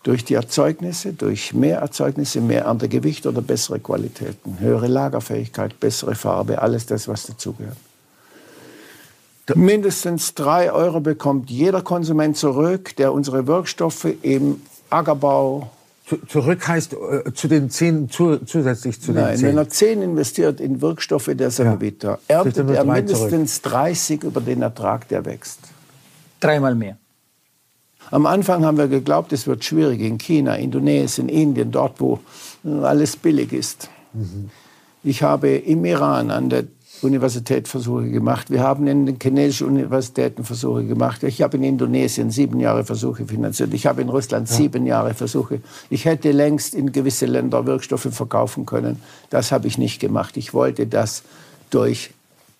durch 0.03 0.25
die 0.25 0.35
Erzeugnisse, 0.35 1.13
durch 1.13 1.55
mehr 1.55 1.79
Erzeugnisse, 1.79 2.41
mehr 2.41 2.65
Erntegewicht 2.65 3.27
oder 3.27 3.41
bessere 3.41 3.79
Qualitäten, 3.79 4.59
höhere 4.59 4.89
Lagerfähigkeit, 4.89 5.79
bessere 5.79 6.15
Farbe, 6.15 6.61
alles 6.61 6.87
das, 6.87 7.09
was 7.09 7.27
dazugehört. 7.27 7.77
Mindestens 9.55 10.35
drei 10.35 10.73
Euro 10.73 11.01
bekommt 11.01 11.51
jeder 11.51 11.83
Konsument 11.83 12.37
zurück, 12.37 12.97
der 12.97 13.13
unsere 13.13 13.47
Wirkstoffe 13.47 14.07
im 14.23 14.63
Ackerbau 14.93 15.71
Zurück 16.29 16.67
heißt 16.67 16.95
äh, 16.95 17.33
zu 17.33 17.49
den 17.49 17.71
zehn 17.71 18.11
zu, 18.11 18.39
zusätzlich 18.39 19.01
zu 19.01 19.13
Nein, 19.13 19.29
den 19.29 19.37
zehn. 19.37 19.49
wenn 19.49 19.57
er 19.57 19.69
zehn 19.69 20.03
investiert 20.03 20.61
in 20.61 20.83
Wirkstoffe 20.83 21.31
der 21.33 21.51
Samovita, 21.51 22.19
ja. 22.29 22.43
erntet 22.43 22.69
er 22.69 22.85
mindestens 22.85 23.63
zurück. 23.63 23.75
30 23.75 24.25
über 24.25 24.41
den 24.41 24.63
Ertrag, 24.63 25.09
der 25.09 25.25
wächst. 25.25 25.61
Dreimal 26.41 26.75
mehr. 26.75 26.97
Am 28.11 28.27
Anfang 28.27 28.65
haben 28.65 28.77
wir 28.77 28.89
geglaubt, 28.89 29.33
es 29.33 29.47
wird 29.47 29.65
schwierig 29.65 30.01
in 30.01 30.19
China, 30.19 30.57
Indonesien, 30.57 31.29
Indien, 31.29 31.71
dort, 31.71 32.01
wo 32.01 32.19
alles 32.65 33.17
billig 33.17 33.53
ist. 33.53 33.89
Mhm. 34.13 34.51
Ich 35.05 35.23
habe 35.23 35.51
im 35.51 35.85
Iran 35.85 36.31
an 36.31 36.51
der 36.51 36.65
Universität 37.03 37.69
Versuche 37.69 38.09
gemacht. 38.09 38.51
Wir 38.51 38.63
haben 38.63 38.87
in 38.87 39.07
den 39.07 39.19
chinesischen 39.21 39.67
Universitäten 39.67 40.45
Versuche 40.45 40.85
gemacht. 40.85 41.23
Ich 41.23 41.43
habe 41.43 41.57
in 41.57 41.65
Indonesien 41.65 42.31
sieben 42.31 42.61
Jahre 42.61 42.85
Versuche 42.85 43.27
finanziert. 43.27 43.75
Ich 43.75 43.87
habe 43.87 44.03
in 44.03 44.09
Russland 44.09 44.49
ja. 44.49 44.57
sieben 44.57 44.87
Jahre 44.87 45.15
Versuche. 45.15 45.61
Ich 45.91 46.05
hätte 46.05 46.33
längst 46.33 46.75
in 46.75 46.93
gewisse 46.93 47.27
Länder 47.27 47.67
Wirkstoffe 47.67 48.09
verkaufen 48.11 48.67
können. 48.67 49.01
Das 49.31 49.53
habe 49.53 49.67
ich 49.67 49.79
nicht 49.79 50.01
gemacht. 50.01 50.37
Ich 50.37 50.55
wollte 50.55 50.87
das 50.87 51.23
durch 51.71 52.11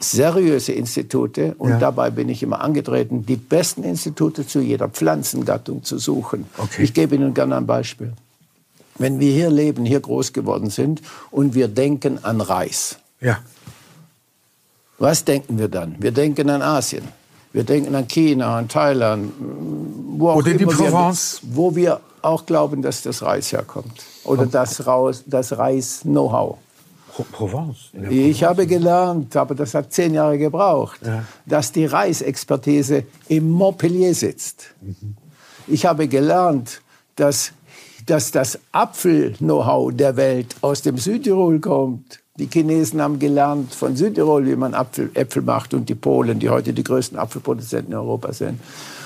seriöse 0.01 0.73
Institute 0.73 1.55
und 1.59 1.71
ja. 1.71 1.79
dabei 1.79 2.11
bin 2.11 2.29
ich 2.29 2.43
immer 2.43 2.61
angetreten, 2.61 3.25
die 3.25 3.37
besten 3.37 3.85
Institute 3.85 4.47
zu 4.47 4.61
jeder 4.61 4.89
Pflanzengattung 4.89 5.85
zu 5.85 5.99
suchen. 5.99 6.47
Okay. 6.59 6.83
Ich 6.83 6.95
gebe 6.95 7.15
Ihnen 7.15 7.35
gerne 7.35 7.57
ein 7.57 7.67
Beispiel. 7.67 8.13
Wenn 8.99 9.21
wir 9.21 9.33
hier 9.33 9.51
leben, 9.51 9.85
hier 9.85 10.01
groß 10.01 10.33
geworden 10.33 10.71
sind 10.71 11.01
und 11.31 11.55
wir 11.55 11.69
denken 11.69 12.19
an 12.23 12.41
Reis. 12.41 12.99
Ja. 13.21 13.39
Was 15.03 15.25
denken 15.25 15.59
wir 15.59 15.67
dann? 15.67 15.97
Wir 15.99 16.13
denken 16.13 16.49
an 16.49 16.63
Asien. 16.63 17.03
Wir 17.53 17.65
denken 17.65 17.93
an 17.97 18.07
China, 18.07 18.57
an 18.59 18.69
Thailand, 18.69 19.33
wo 20.17 20.31
auch 20.31 20.37
Oder 20.37 20.55
die 20.55 20.65
Provence. 20.65 21.41
Wir, 21.43 21.57
wo 21.57 21.75
wir 21.75 22.01
auch 22.23 22.47
glauben, 22.47 22.83
dass 22.83 23.03
das 23.03 23.21
Reis 23.21 23.51
herkommt. 23.51 24.01
Oder 24.23 24.47
das, 24.47 24.81
das 25.27 25.59
Reis-Know-how. 25.59 26.57
Provence. 27.33 27.91
Ich 28.11 28.45
habe 28.45 28.65
gelernt, 28.69 29.35
aber 29.35 29.57
das 29.57 29.75
hat 29.75 29.93
zehn 29.93 30.15
Jahre 30.15 30.39
gebraucht, 30.39 31.01
ja. 31.05 31.25
dass 31.47 31.73
die 31.73 31.87
Reisexpertise 31.87 33.03
im 33.27 33.51
Montpellier 33.51 34.15
sitzt. 34.15 34.73
Mhm. 34.81 35.17
Ich 35.67 35.85
habe 35.85 36.07
gelernt, 36.07 36.81
dass, 37.17 37.51
dass 38.07 38.31
das 38.31 38.57
Apfel-Know-how 38.71 39.93
der 39.93 40.17
Welt 40.17 40.55
aus 40.61 40.83
dem 40.83 40.97
Südtirol 40.97 41.59
kommt. 41.59 42.22
Die 42.43 42.49
Chinesen 42.53 43.01
haben 43.01 43.21
gelernt 43.21 43.73
von 43.73 43.95
Südtirol, 43.95 44.45
wie 44.47 44.57
man 44.57 44.75
Apfel, 44.75 45.13
Äpfel 45.15 45.43
macht 45.43 45.75
und 45.75 45.89
die 45.89 45.95
Polen, 45.95 46.41
die 46.41 46.51
heute 46.51 46.73
die 46.73 46.83
größten 46.83 47.17
Apfelproduzenten 47.17 47.93
in 47.93 47.99
Europa 47.99 48.33
sind. 48.33 48.59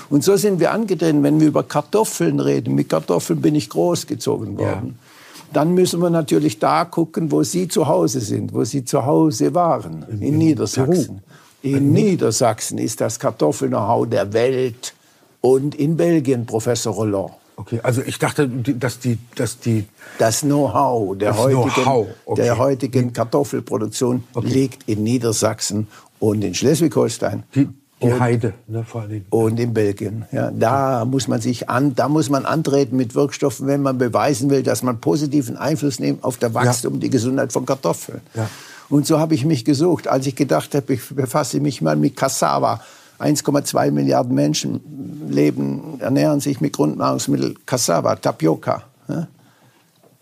Und 0.09 0.23
so 0.23 0.37
sind 0.37 0.59
wir 0.59 0.71
angetreten, 0.71 1.21
wenn 1.21 1.39
wir 1.39 1.49
über 1.49 1.61
Kartoffeln 1.61 2.39
reden. 2.39 2.73
Mit 2.73 2.89
Kartoffeln 2.89 3.39
bin 3.39 3.53
ich 3.53 3.69
großgezogen 3.69 4.57
worden. 4.57 4.95
Ja. 4.97 5.53
Dann 5.53 5.75
müssen 5.75 6.01
wir 6.01 6.09
natürlich 6.09 6.57
da 6.57 6.85
gucken, 6.85 7.31
wo 7.31 7.43
Sie 7.43 7.67
zu 7.67 7.87
Hause 7.87 8.21
sind, 8.21 8.55
wo 8.55 8.63
Sie 8.63 8.83
zu 8.83 9.05
Hause 9.05 9.53
waren, 9.53 10.03
in, 10.09 10.21
in 10.23 10.37
Niedersachsen. 10.39 11.21
Peru. 11.61 11.75
In 11.75 11.93
Niedersachsen 11.93 12.79
ist 12.79 12.99
das 13.01 13.19
Kartoffel-Know-how 13.19 14.09
der 14.09 14.33
Welt 14.33 14.95
und 15.41 15.75
in 15.75 15.95
Belgien, 15.95 16.47
Professor 16.47 16.91
Roland. 16.91 17.33
Okay, 17.59 17.79
also 17.81 18.03
ich 18.03 18.19
dachte, 18.19 18.47
dass 18.47 18.99
die, 18.99 19.17
dass 19.35 19.59
die 19.59 19.85
das 20.19 20.41
Know-how 20.41 21.17
der, 21.17 21.35
heutigen, 21.35 21.83
Know 21.83 22.07
okay. 22.25 22.41
der 22.43 22.57
heutigen 22.59 23.13
Kartoffelproduktion 23.13 24.23
okay. 24.35 24.47
liegt 24.47 24.87
in 24.87 25.03
Niedersachsen 25.03 25.87
und 26.19 26.43
in 26.43 26.53
Schleswig-Holstein. 26.53 27.43
Die, 27.55 27.67
die 27.99 28.05
und, 28.05 28.19
Heide, 28.19 28.53
ne, 28.67 28.83
vor 28.83 29.01
allem. 29.01 29.25
Und 29.31 29.59
in 29.59 29.73
Belgien. 29.73 30.25
Ja, 30.31 30.51
da 30.51 31.03
muss 31.03 31.27
man 31.27 31.41
sich 31.41 31.67
an, 31.67 31.95
da 31.95 32.07
muss 32.07 32.29
man 32.29 32.45
antreten 32.45 32.95
mit 32.95 33.15
Wirkstoffen, 33.15 33.65
wenn 33.65 33.81
man 33.81 33.97
beweisen 33.97 34.51
will, 34.51 34.61
dass 34.61 34.83
man 34.83 35.01
positiven 35.01 35.57
Einfluss 35.57 35.99
nimmt 35.99 36.23
auf 36.23 36.37
das 36.37 36.53
Wachstum, 36.53 36.93
ja. 36.93 36.99
die 36.99 37.09
Gesundheit 37.09 37.51
von 37.51 37.65
Kartoffeln. 37.65 38.21
Ja. 38.35 38.47
Und 38.89 39.07
so 39.07 39.19
habe 39.19 39.33
ich 39.33 39.45
mich 39.45 39.65
gesucht, 39.65 40.07
als 40.07 40.27
ich 40.27 40.35
gedacht 40.35 40.75
habe, 40.75 40.93
ich 40.93 41.09
befasse 41.09 41.59
mich 41.59 41.81
mal 41.81 41.95
mit 41.95 42.15
Cassava 42.15 42.81
1,2 43.19 43.91
Milliarden 43.91 44.35
Menschen 44.35 45.27
leben, 45.29 45.99
ernähren 45.99 46.39
sich 46.39 46.61
mit 46.61 46.73
Grundnahrungsmittel 46.73 47.55
Cassava, 47.65 48.15
Tapioca. 48.15 48.83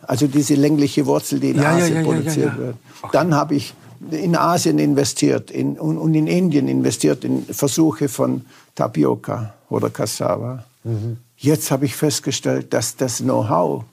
Also 0.08 0.28
diese 0.28 0.56
längliche 0.56 1.06
Wurzel, 1.06 1.39
die 1.39 1.50
in 1.52 1.58
ja, 1.58 1.76
Asien 1.76 1.93
ja, 1.93 2.02
ja, 2.02 2.06
produziert 2.06 2.58
wird. 2.58 2.76
Okay. 3.02 3.10
Dann 3.12 3.34
habe 3.34 3.56
ich 3.56 3.74
in 4.12 4.36
Asien 4.36 4.78
investiert 4.80 5.52
in, 5.52 5.80
und, 5.80 5.98
und, 5.98 6.14
in 6.14 6.28
Indien 6.28 6.68
investiert 6.68 7.24
in 7.24 7.43
Versuche 7.46 8.08
von 8.08 8.46
Tapioca 8.76 9.54
oder 9.70 9.89
Cassava. 9.89 10.64
Mhm. 10.84 11.18
Jetzt 11.38 11.72
habe 11.72 11.86
ich 11.86 11.96
festgestellt, 11.96 12.74
dass 12.74 12.96
das 12.96 13.18
Know-how, 13.18 13.84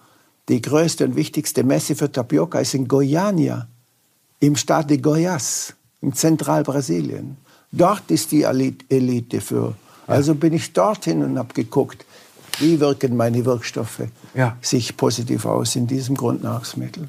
die 0.49 0.61
größte 0.61 1.05
und 1.05 1.17
wichtigste 1.17 1.65
Messe 1.65 1.95
für 1.95 2.11
Tapioca 2.11 2.59
ist 2.59 2.75
in 2.75 2.89
Goiânia, 2.89 3.67
im 4.41 4.57
Staat 4.57 4.91
de 4.91 4.99
Goiás, 4.99 5.73
im 6.01 6.13
Zentralbrasilien. 6.13 7.37
Dort 7.73 8.11
ist 8.11 8.33
die 8.33 8.43
Elite 8.43 9.41
für. 9.41 9.75
Also 10.07 10.35
bin 10.35 10.53
ich 10.53 10.73
dorthin 10.75 11.25
und 11.25 11.39
habe 11.39 11.55
geguckt, 11.55 12.05
wie 12.59 12.79
wirken 12.81 13.17
meine 13.17 13.45
Wirkstoffe 13.45 14.03
ja. 14.35 14.57
sich 14.61 14.97
positiv 14.97 15.47
aus 15.47 15.75
in 15.75 15.87
diesem 15.87 16.17
Grundnahrungsmittel. 16.17 17.09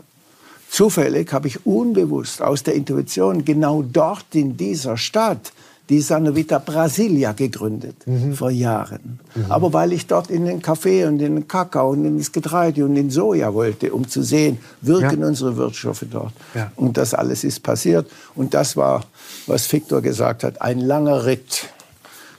Zufällig 0.70 1.32
habe 1.34 1.50
ich 1.50 1.66
unbewusst 1.66 2.42
aus 2.42 2.64
der 2.64 2.76
Intuition 2.76 3.44
genau 3.46 3.84
dort 3.84 4.34
in 4.34 4.58
dieser 4.58 4.98
Stadt 4.98 5.52
die 5.90 6.00
Sanovita 6.00 6.60
Brasilia 6.60 7.34
gegründet, 7.34 8.08
mhm. 8.08 8.34
vor 8.34 8.50
Jahren. 8.50 9.20
Mhm. 9.36 9.52
Aber 9.52 9.74
weil 9.74 9.92
ich 9.92 10.08
dort 10.08 10.30
in 10.30 10.46
den 10.46 10.62
Kaffee 10.62 11.06
und 11.06 11.22
in 11.22 11.36
den 11.36 11.48
Kakao 11.48 11.90
und 11.92 12.06
in 12.06 12.18
das 12.18 12.32
Getreide 12.32 12.86
und 12.86 12.96
in 12.96 13.10
Soja 13.10 13.54
wollte, 13.54 13.94
um 13.94 14.08
zu 14.08 14.24
sehen, 14.24 14.60
wirken 14.82 15.22
ja. 15.22 15.28
unsere 15.28 15.58
Wirkstoffe 15.58 16.06
dort. 16.10 16.34
Ja. 16.54 16.72
Und 16.78 16.98
das 16.98 17.14
alles 17.14 17.44
ist 17.44 17.64
passiert. 17.64 18.10
Und 18.34 18.54
das 18.54 18.78
war, 18.78 19.04
was 19.46 19.72
Victor 19.72 20.02
gesagt 20.02 20.44
hat, 20.44 20.62
ein 20.62 20.80
langer 20.80 21.26
Ritt 21.26 21.66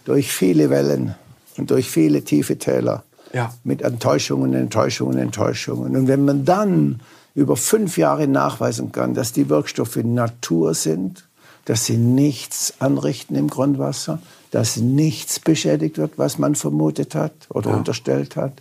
durch 0.06 0.32
viele 0.32 0.70
Wellen 0.70 1.14
und 1.58 1.70
durch 1.70 1.90
viele 1.90 2.22
tiefe 2.22 2.58
Täler. 2.58 3.04
Ja. 3.34 3.52
Mit 3.62 3.82
Enttäuschungen, 3.82 4.54
Enttäuschungen, 4.54 5.18
Enttäuschungen. 5.18 5.96
Und 5.96 6.08
wenn 6.08 6.24
man 6.24 6.44
dann 6.44 7.00
über 7.34 7.56
fünf 7.56 7.98
Jahre 7.98 8.28
nachweisen 8.28 8.92
kann, 8.92 9.12
dass 9.12 9.32
die 9.32 9.48
Wirkstoffe 9.48 9.96
Natur 9.96 10.72
sind, 10.72 11.24
dass 11.64 11.86
sie 11.86 11.96
nichts 11.96 12.74
anrichten 12.78 13.36
im 13.36 13.48
Grundwasser, 13.48 14.18
dass 14.50 14.76
nichts 14.76 15.40
beschädigt 15.40 15.98
wird, 15.98 16.18
was 16.18 16.38
man 16.38 16.54
vermutet 16.54 17.14
hat 17.14 17.32
oder 17.48 17.70
ja. 17.70 17.76
unterstellt 17.76 18.36
hat, 18.36 18.52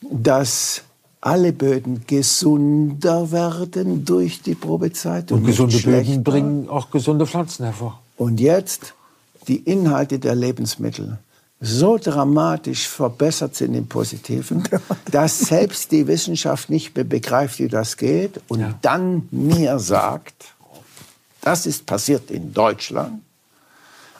dass 0.00 0.82
alle 1.20 1.52
Böden 1.52 2.04
gesunder 2.06 3.32
werden 3.32 4.04
durch 4.04 4.42
die 4.42 4.54
Probezeit. 4.54 5.32
Und, 5.32 5.38
und 5.38 5.46
gesunde 5.46 5.78
Böden 5.78 6.22
bringen 6.22 6.68
auch 6.68 6.90
gesunde 6.90 7.26
Pflanzen 7.26 7.64
hervor. 7.64 8.00
Und 8.16 8.40
jetzt 8.40 8.94
die 9.48 9.56
Inhalte 9.56 10.18
der 10.18 10.34
Lebensmittel 10.34 11.18
so 11.60 11.96
dramatisch 11.96 12.88
verbessert 12.88 13.54
sind 13.54 13.74
im 13.74 13.86
Positiven, 13.86 14.64
dass 15.10 15.38
selbst 15.38 15.92
die 15.92 16.06
Wissenschaft 16.06 16.68
nicht 16.68 16.94
mehr 16.94 17.04
begreift, 17.04 17.58
wie 17.58 17.68
das 17.68 17.96
geht 17.96 18.40
und 18.48 18.60
ja. 18.60 18.74
dann 18.82 19.28
mir 19.30 19.78
sagt, 19.78 20.53
das 21.44 21.66
ist 21.66 21.84
passiert 21.84 22.30
in 22.30 22.54
Deutschland. 22.54 23.22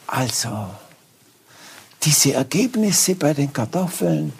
Also, 0.05 0.69
diese 2.03 2.33
Ergebnisse 2.33 3.15
bei 3.15 3.33
den 3.33 3.51
Kartoffeln, 3.51 4.31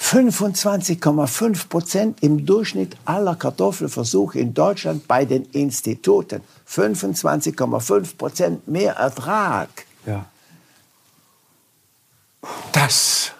25,5 0.00 1.68
Prozent 1.68 2.22
im 2.22 2.46
Durchschnitt 2.46 2.96
aller 3.04 3.36
Kartoffelversuche 3.36 4.38
in 4.38 4.54
Deutschland 4.54 5.06
bei 5.06 5.26
den 5.26 5.44
Instituten. 5.52 6.40
25,5 6.66 8.16
Prozent 8.16 8.68
mehr 8.68 8.94
Ertrag. 8.94 9.68
Ja. 10.06 10.24
Das 12.72 13.32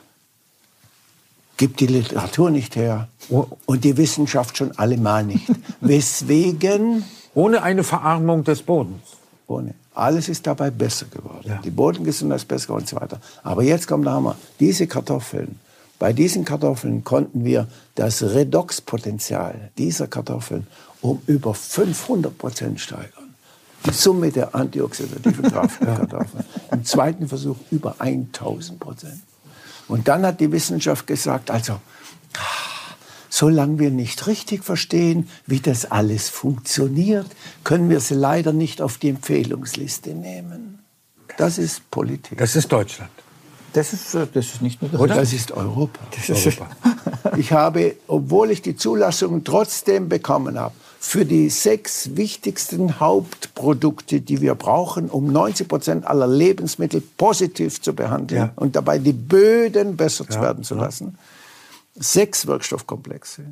gibt 1.57 1.81
die 1.81 1.87
Literatur 1.87 2.51
nicht 2.51 2.77
her 2.77 3.09
oh. 3.31 3.47
und 3.65 3.83
die 3.85 3.97
Wissenschaft 3.97 4.59
schon 4.59 4.77
allemal 4.79 5.25
nicht. 5.25 5.47
Weswegen 5.81 7.05
ohne 7.35 7.63
eine 7.63 7.85
Verarmung 7.85 8.45
des 8.45 8.63
Bodens. 8.63 9.03
Ohne. 9.47 9.75
Alles 9.95 10.29
ist 10.29 10.47
dabei 10.47 10.71
besser 10.71 11.07
geworden. 11.07 11.45
Ja. 11.45 11.61
Die 11.63 11.71
Bodengesundheit 11.71 12.39
ist 12.39 12.49
besser 12.49 12.75
und 12.75 12.89
so 12.89 12.97
weiter. 12.97 13.21
Aber 13.43 13.63
jetzt 13.63 13.87
kommt 13.87 14.07
der 14.07 14.15
Hammer. 14.15 14.37
Diese 14.59 14.87
Kartoffeln, 14.87 15.61
bei 15.99 16.13
diesen 16.13 16.45
Kartoffeln 16.45 17.05
konnten 17.05 17.45
wir 17.45 17.69
das 17.95 18.23
Redoxpotenzial 18.23 19.71
dieser 19.79 20.09
Kartoffeln 20.09 20.67
um 21.01 21.23
über 21.27 21.55
500 21.55 22.37
Prozent 22.37 22.81
steigern. 22.81 23.35
Die 23.87 23.93
Summe 23.93 24.31
der 24.31 24.55
antioxidativen 24.55 25.45
Kraft 25.53 25.81
der 25.83 25.95
Kartoffeln. 25.95 26.45
Im 26.73 26.85
zweiten 26.85 27.29
Versuch 27.29 27.57
über 27.71 27.97
1000 27.99 28.81
Prozent. 28.81 29.21
Und 29.87 30.09
dann 30.09 30.25
hat 30.25 30.41
die 30.41 30.51
Wissenschaft 30.51 31.07
gesagt, 31.07 31.51
also, 31.51 31.79
Solange 33.37 33.81
wir 33.81 33.91
nicht 33.91 34.29
richtig 34.29 34.63
verstehen, 34.63 35.29
wie 35.45 35.59
das 35.59 35.91
alles 35.91 36.29
funktioniert, 36.29 37.27
können 37.65 37.91
wir 37.91 37.99
sie 37.99 38.15
leider 38.15 38.53
nicht 38.53 38.81
auf 38.81 38.97
die 38.97 39.09
Empfehlungsliste 39.09 40.11
nehmen. 40.11 40.79
Das 41.37 41.59
ist 41.59 41.91
Politik. 41.91 42.39
Das 42.39 42.55
ist 42.55 42.71
Deutschland. 42.71 43.11
Das 43.73 43.93
ist, 43.93 44.15
äh, 44.15 44.29
das 44.33 44.47
ist 44.47 44.63
nicht 44.63 44.81
nur 44.81 44.93
Deutschland. 44.93 45.21
Das 45.21 45.33
ist 45.33 45.51
Europa. 45.51 45.99
Das 46.15 46.29
ist 46.29 46.47
Europa. 46.47 46.77
Ich 47.37 47.53
habe, 47.53 47.97
obwohl 48.07 48.53
ich 48.53 48.63
die 48.63 48.77
Zulassung 48.77 49.43
trotzdem 49.43 50.09
bekommen 50.09 50.57
habe, 50.57 50.75
für 51.01 51.25
die 51.25 51.51
sechs 51.51 52.15
wichtigsten 52.15 53.01
Hauptprodukte, 53.01 54.21
die 54.21 54.43
wir 54.43 54.55
brauchen, 54.55 55.11
um 55.11 55.33
90 55.33 55.67
Prozent 55.67 56.07
aller 56.07 56.29
Lebensmittel 56.29 57.03
positiv 57.17 57.83
zu 57.83 57.95
behandeln 57.95 58.43
ja. 58.43 58.53
und 58.55 58.77
dabei 58.77 58.99
die 58.99 59.13
Böden 59.13 59.97
besser 59.97 60.25
ja. 60.31 60.41
werden 60.41 60.63
zu 60.63 60.77
lassen, 60.77 61.19
sechs 61.95 62.47
Wirkstoffkomplexe. 62.47 63.45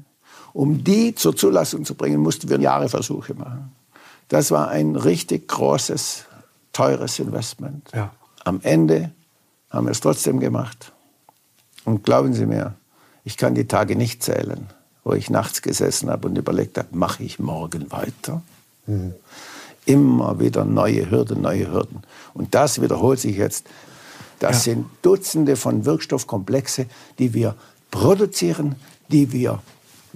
Um 0.53 0.85
die 0.85 1.15
zur 1.15 1.35
Zulassung 1.35 1.85
zu 1.85 1.95
bringen, 1.95 2.21
mussten 2.21 2.49
wir 2.49 2.61
Jahre 2.61 2.89
Versuche 2.89 3.35
machen. 3.35 3.73
Das 4.29 4.51
war 4.51 4.69
ein 4.69 4.97
richtig 4.97 5.49
großes, 5.49 6.25
teures 6.73 7.19
Investment. 7.19 7.91
Ja. 7.95 8.11
Am 8.45 8.61
Ende 8.63 9.13
haben 9.71 9.87
wir 9.87 9.93
es 9.93 10.01
trotzdem 10.01 10.41
gemacht. 10.41 10.93
Und 11.85 12.05
glauben 12.05 12.35
Sie 12.35 12.47
mir, 12.47 12.75
ich 13.25 13.37
kann 13.37 13.55
die 13.55 13.67
Tage 13.67 13.97
nicht 13.97 14.23
zählen, 14.23 14.69
wo 15.05 15.13
ich 15.15 15.31
nachts 15.31 15.63
gesessen 15.63 16.11
habe 16.11 16.29
und 16.29 16.37
überlegt 16.37 16.79
habe, 16.79 16.89
mache 16.93 17.23
ich 17.23 17.39
morgen 17.39 17.91
weiter? 17.91 18.43
Mhm. 18.87 19.15
Immer 19.85 20.39
wieder 20.39 20.65
neue 20.65 21.11
Hürden, 21.11 21.41
neue 21.41 21.71
Hürden. 21.73 22.03
Und 22.35 22.55
das 22.55 22.81
wiederholt 22.81 23.19
sich 23.19 23.37
jetzt. 23.37 23.67
Das 24.39 24.67
ja. 24.67 24.75
sind 24.75 24.87
Dutzende 25.03 25.57
von 25.57 25.85
Wirkstoffkomplexe, 25.85 26.87
die 27.19 27.35
wir 27.35 27.55
produzieren, 27.93 28.75
die 29.09 29.31
wir 29.31 29.61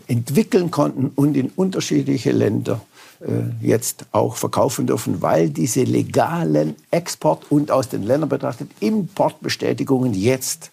entwickeln 0.08 0.72
konnten 0.72 1.12
und 1.14 1.36
in 1.36 1.52
unterschiedliche 1.54 2.32
Länder 2.32 2.80
äh, 3.20 3.64
jetzt 3.64 4.06
auch 4.10 4.34
verkaufen 4.36 4.88
dürfen, 4.88 5.22
weil 5.22 5.50
diese 5.50 5.84
legalen 5.84 6.74
Export- 6.90 7.50
und 7.50 7.70
aus 7.70 7.88
den 7.88 8.02
Ländern 8.02 8.28
betrachtet 8.28 8.70
Importbestätigungen 8.80 10.12
jetzt 10.12 10.72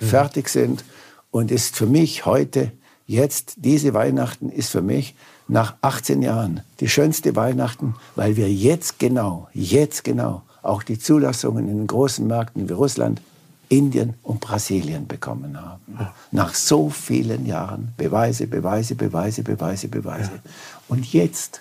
mhm. 0.00 0.06
fertig 0.06 0.48
sind. 0.48 0.84
Und 1.30 1.50
ist 1.50 1.76
für 1.76 1.86
mich 1.86 2.24
heute, 2.26 2.72
jetzt, 3.06 3.54
diese 3.56 3.92
Weihnachten 3.92 4.48
ist 4.48 4.70
für 4.70 4.82
mich 4.82 5.14
nach 5.48 5.74
18 5.82 6.22
Jahren 6.22 6.62
die 6.80 6.88
schönste 6.88 7.36
Weihnachten, 7.36 7.96
weil 8.14 8.36
wir 8.36 8.50
jetzt 8.50 8.98
genau, 8.98 9.48
jetzt 9.52 10.04
genau 10.04 10.42
auch 10.62 10.82
die 10.82 10.98
Zulassungen 10.98 11.68
in 11.68 11.78
den 11.78 11.86
großen 11.86 12.26
Märkten 12.26 12.68
wie 12.68 12.72
Russland, 12.72 13.20
Indien 13.68 14.14
und 14.22 14.40
Brasilien 14.40 15.06
bekommen 15.06 15.60
haben. 15.60 15.96
Ja. 15.98 16.14
Nach 16.30 16.54
so 16.54 16.90
vielen 16.90 17.46
Jahren 17.46 17.92
Beweise, 17.96 18.46
Beweise, 18.46 18.94
Beweise, 18.94 19.42
Beweise, 19.42 19.88
Beweise. 19.88 20.30
Ja. 20.32 20.50
Und 20.88 21.12
jetzt 21.12 21.60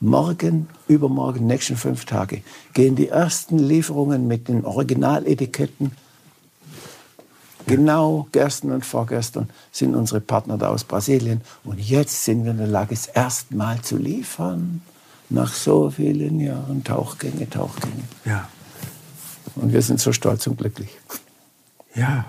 morgen, 0.00 0.68
übermorgen, 0.88 1.46
nächsten 1.46 1.76
fünf 1.76 2.04
Tage 2.04 2.42
gehen 2.74 2.96
die 2.96 3.08
ersten 3.08 3.58
Lieferungen 3.58 4.26
mit 4.26 4.48
den 4.48 4.64
Originaletiketten. 4.64 5.92
Genau 7.66 8.26
gestern 8.32 8.72
und 8.72 8.84
vorgestern 8.84 9.48
sind 9.70 9.94
unsere 9.94 10.20
Partner 10.20 10.58
da 10.58 10.68
aus 10.68 10.84
Brasilien. 10.84 11.42
Und 11.62 11.78
jetzt 11.78 12.24
sind 12.24 12.44
wir 12.44 12.50
in 12.50 12.58
der 12.58 12.66
Lage, 12.66 12.94
es 12.94 13.06
erstmal 13.06 13.80
zu 13.80 13.96
liefern. 13.96 14.82
Nach 15.30 15.52
so 15.54 15.88
vielen 15.88 16.40
Jahren 16.40 16.84
Tauchgänge, 16.84 17.48
Tauchgänge. 17.48 18.02
Ja. 18.24 18.48
Und 19.54 19.72
wir 19.72 19.82
sind 19.82 20.00
so 20.00 20.12
stolz 20.12 20.46
und 20.46 20.58
glücklich. 20.58 20.90
Ja. 21.94 22.24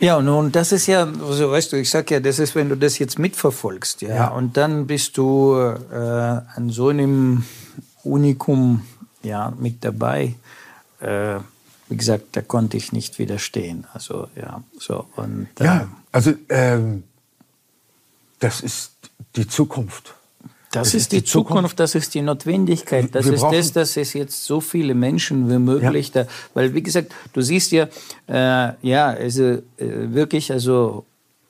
Ja, 0.00 0.20
nun, 0.20 0.50
das 0.52 0.72
ist 0.72 0.86
ja, 0.86 1.04
also 1.04 1.50
weißt 1.50 1.72
du, 1.72 1.76
ich 1.76 1.88
sag 1.88 2.10
ja, 2.10 2.20
das 2.20 2.38
ist, 2.38 2.54
wenn 2.54 2.68
du 2.68 2.76
das 2.76 2.98
jetzt 2.98 3.18
mitverfolgst, 3.18 4.02
ja, 4.02 4.14
Ja. 4.14 4.28
und 4.28 4.56
dann 4.56 4.86
bist 4.86 5.16
du 5.16 5.54
äh, 5.56 5.94
an 5.96 6.68
so 6.70 6.88
einem 6.88 7.44
Unikum 8.02 8.84
ja, 9.22 9.52
mit 9.58 9.84
dabei. 9.84 10.34
Äh, 11.00 11.36
wie 11.88 11.96
gesagt, 11.96 12.24
da 12.32 12.42
konnte 12.42 12.76
ich 12.76 12.92
nicht 12.92 13.18
widerstehen. 13.18 13.86
Also, 13.94 14.28
ja, 14.36 14.62
so, 14.78 15.06
und. 15.16 15.48
Ja, 15.60 15.88
also 16.12 16.32
ähm, 16.48 17.04
das 18.40 18.60
ist 18.60 18.92
die 19.36 19.46
Zukunft. 19.46 20.14
Das, 20.74 20.88
Das 20.88 20.94
ist, 20.94 21.12
die, 21.12 21.22
Zukunft, 21.22 21.78
das 21.78 21.94
ist 21.94 22.14
die 22.14 22.22
Notwendigkeit, 22.22 23.14
das 23.14 23.26
Wir 23.26 23.34
ist 23.34 23.42
das, 23.42 23.72
dass 23.72 23.96
es 23.96 24.12
jetzt 24.12 24.44
so 24.44 24.60
viele 24.60 24.94
Menschen 24.94 25.48
wie 25.48 25.58
möglich 25.58 26.10
da, 26.10 26.26
weil 26.52 26.74
wie 26.74 26.82
gesagt, 26.82 27.14
du 27.32 27.42
siehst 27.42 27.72
ja, 27.72 27.88
äh, 28.26 28.72
ja, 28.82 29.08
also 29.08 29.42
äh, 29.42 29.60
wirklich, 29.78 30.50
also 30.50 31.04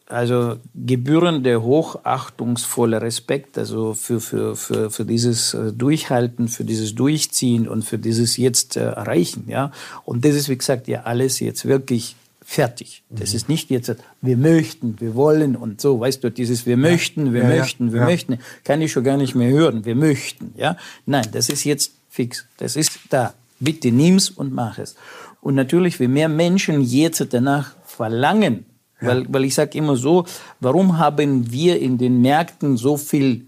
also 0.07 0.57
gebührende, 0.75 1.63
hochachtungsvoller 1.63 3.01
Respekt, 3.01 3.57
also 3.57 3.95
für, 3.95 4.21
für, 4.21 4.55
für, 4.55 4.91
für 4.91 5.05
dieses 5.07 5.55
äh, 5.55 5.73
Durchhalten, 5.73 6.49
für 6.49 6.65
dieses 6.65 6.95
Durchziehen 6.95 7.67
und 7.67 7.85
für 7.85 7.99
dieses 7.99 8.37
jetzt 8.37 8.77
äh, 8.77 8.81
Erreichen, 8.81 9.45
ja. 9.49 9.73
Und 10.05 10.25
das 10.27 10.35
ist, 10.35 10.51
wie 10.51 10.59
gesagt, 10.59 10.89
ja 10.89 11.03
alles 11.03 11.41
jetzt 11.41 11.65
wirklich 11.65 12.17
fertig. 12.45 13.03
Das 13.09 13.35
ist 13.35 13.49
nicht 13.49 13.71
jetzt, 13.71 13.97
wir 14.21 14.37
möchten, 14.37 15.01
wir 15.01 15.15
wollen 15.15 15.57
und 15.57 15.81
so, 15.81 15.99
weißt 15.99 16.23
du, 16.23 16.31
dieses 16.31 16.67
wir 16.67 16.77
möchten, 16.77 17.33
wir 17.33 17.43
Ja, 17.43 17.51
ja, 17.51 17.61
möchten, 17.61 17.93
wir 17.93 18.01
ja. 18.01 18.07
möchten, 18.07 18.39
kann 18.63 18.83
ich 18.83 18.93
schon 18.93 19.03
gar 19.03 19.17
nicht 19.17 19.35
mehr 19.35 19.51
hören, 19.51 19.85
wir 19.85 19.95
möchten, 19.95 20.53
ja. 20.57 20.77
Nein, 21.07 21.27
das 21.33 21.49
ist 21.49 21.65
jetzt 21.65 21.93
fix, 22.11 22.47
das 22.59 22.77
ist 22.77 22.93
da. 23.09 23.35
Bitte 23.61 23.91
nimm's 23.91 24.29
und 24.31 24.53
mach 24.53 24.79
es. 24.79 24.95
Und 25.41 25.55
natürlich, 25.55 25.99
wie 26.01 26.09
mehr 26.09 26.29
Menschen 26.29 26.83
jetzt 26.83 27.27
danach 27.31 27.73
verlangen, 27.85 28.67
weil, 29.01 29.27
weil 29.29 29.45
ich 29.45 29.55
sage 29.55 29.77
immer 29.79 29.97
so, 29.97 30.25
warum 30.61 30.99
haben 30.99 31.51
wir 31.51 31.81
in 31.81 31.99
den 31.99 32.21
Märkten 32.21 32.77
so 32.77 32.97
viel 32.97 33.47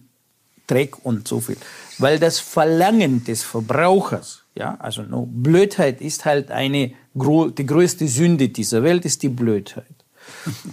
Dreck 0.66 1.04
und 1.04 1.28
so 1.28 1.40
viel? 1.40 1.56
Weil 1.98 2.18
das 2.18 2.38
Verlangen 2.38 3.24
des 3.24 3.42
Verbrauchers, 3.42 4.42
ja, 4.54 4.76
also 4.78 5.02
no, 5.02 5.28
Blödheit 5.30 6.00
ist 6.00 6.24
halt 6.24 6.50
eine, 6.50 6.92
die 7.16 7.66
größte 7.66 8.06
Sünde 8.06 8.48
dieser 8.48 8.82
Welt 8.82 9.04
ist 9.04 9.22
die 9.22 9.28
Blödheit. 9.28 9.84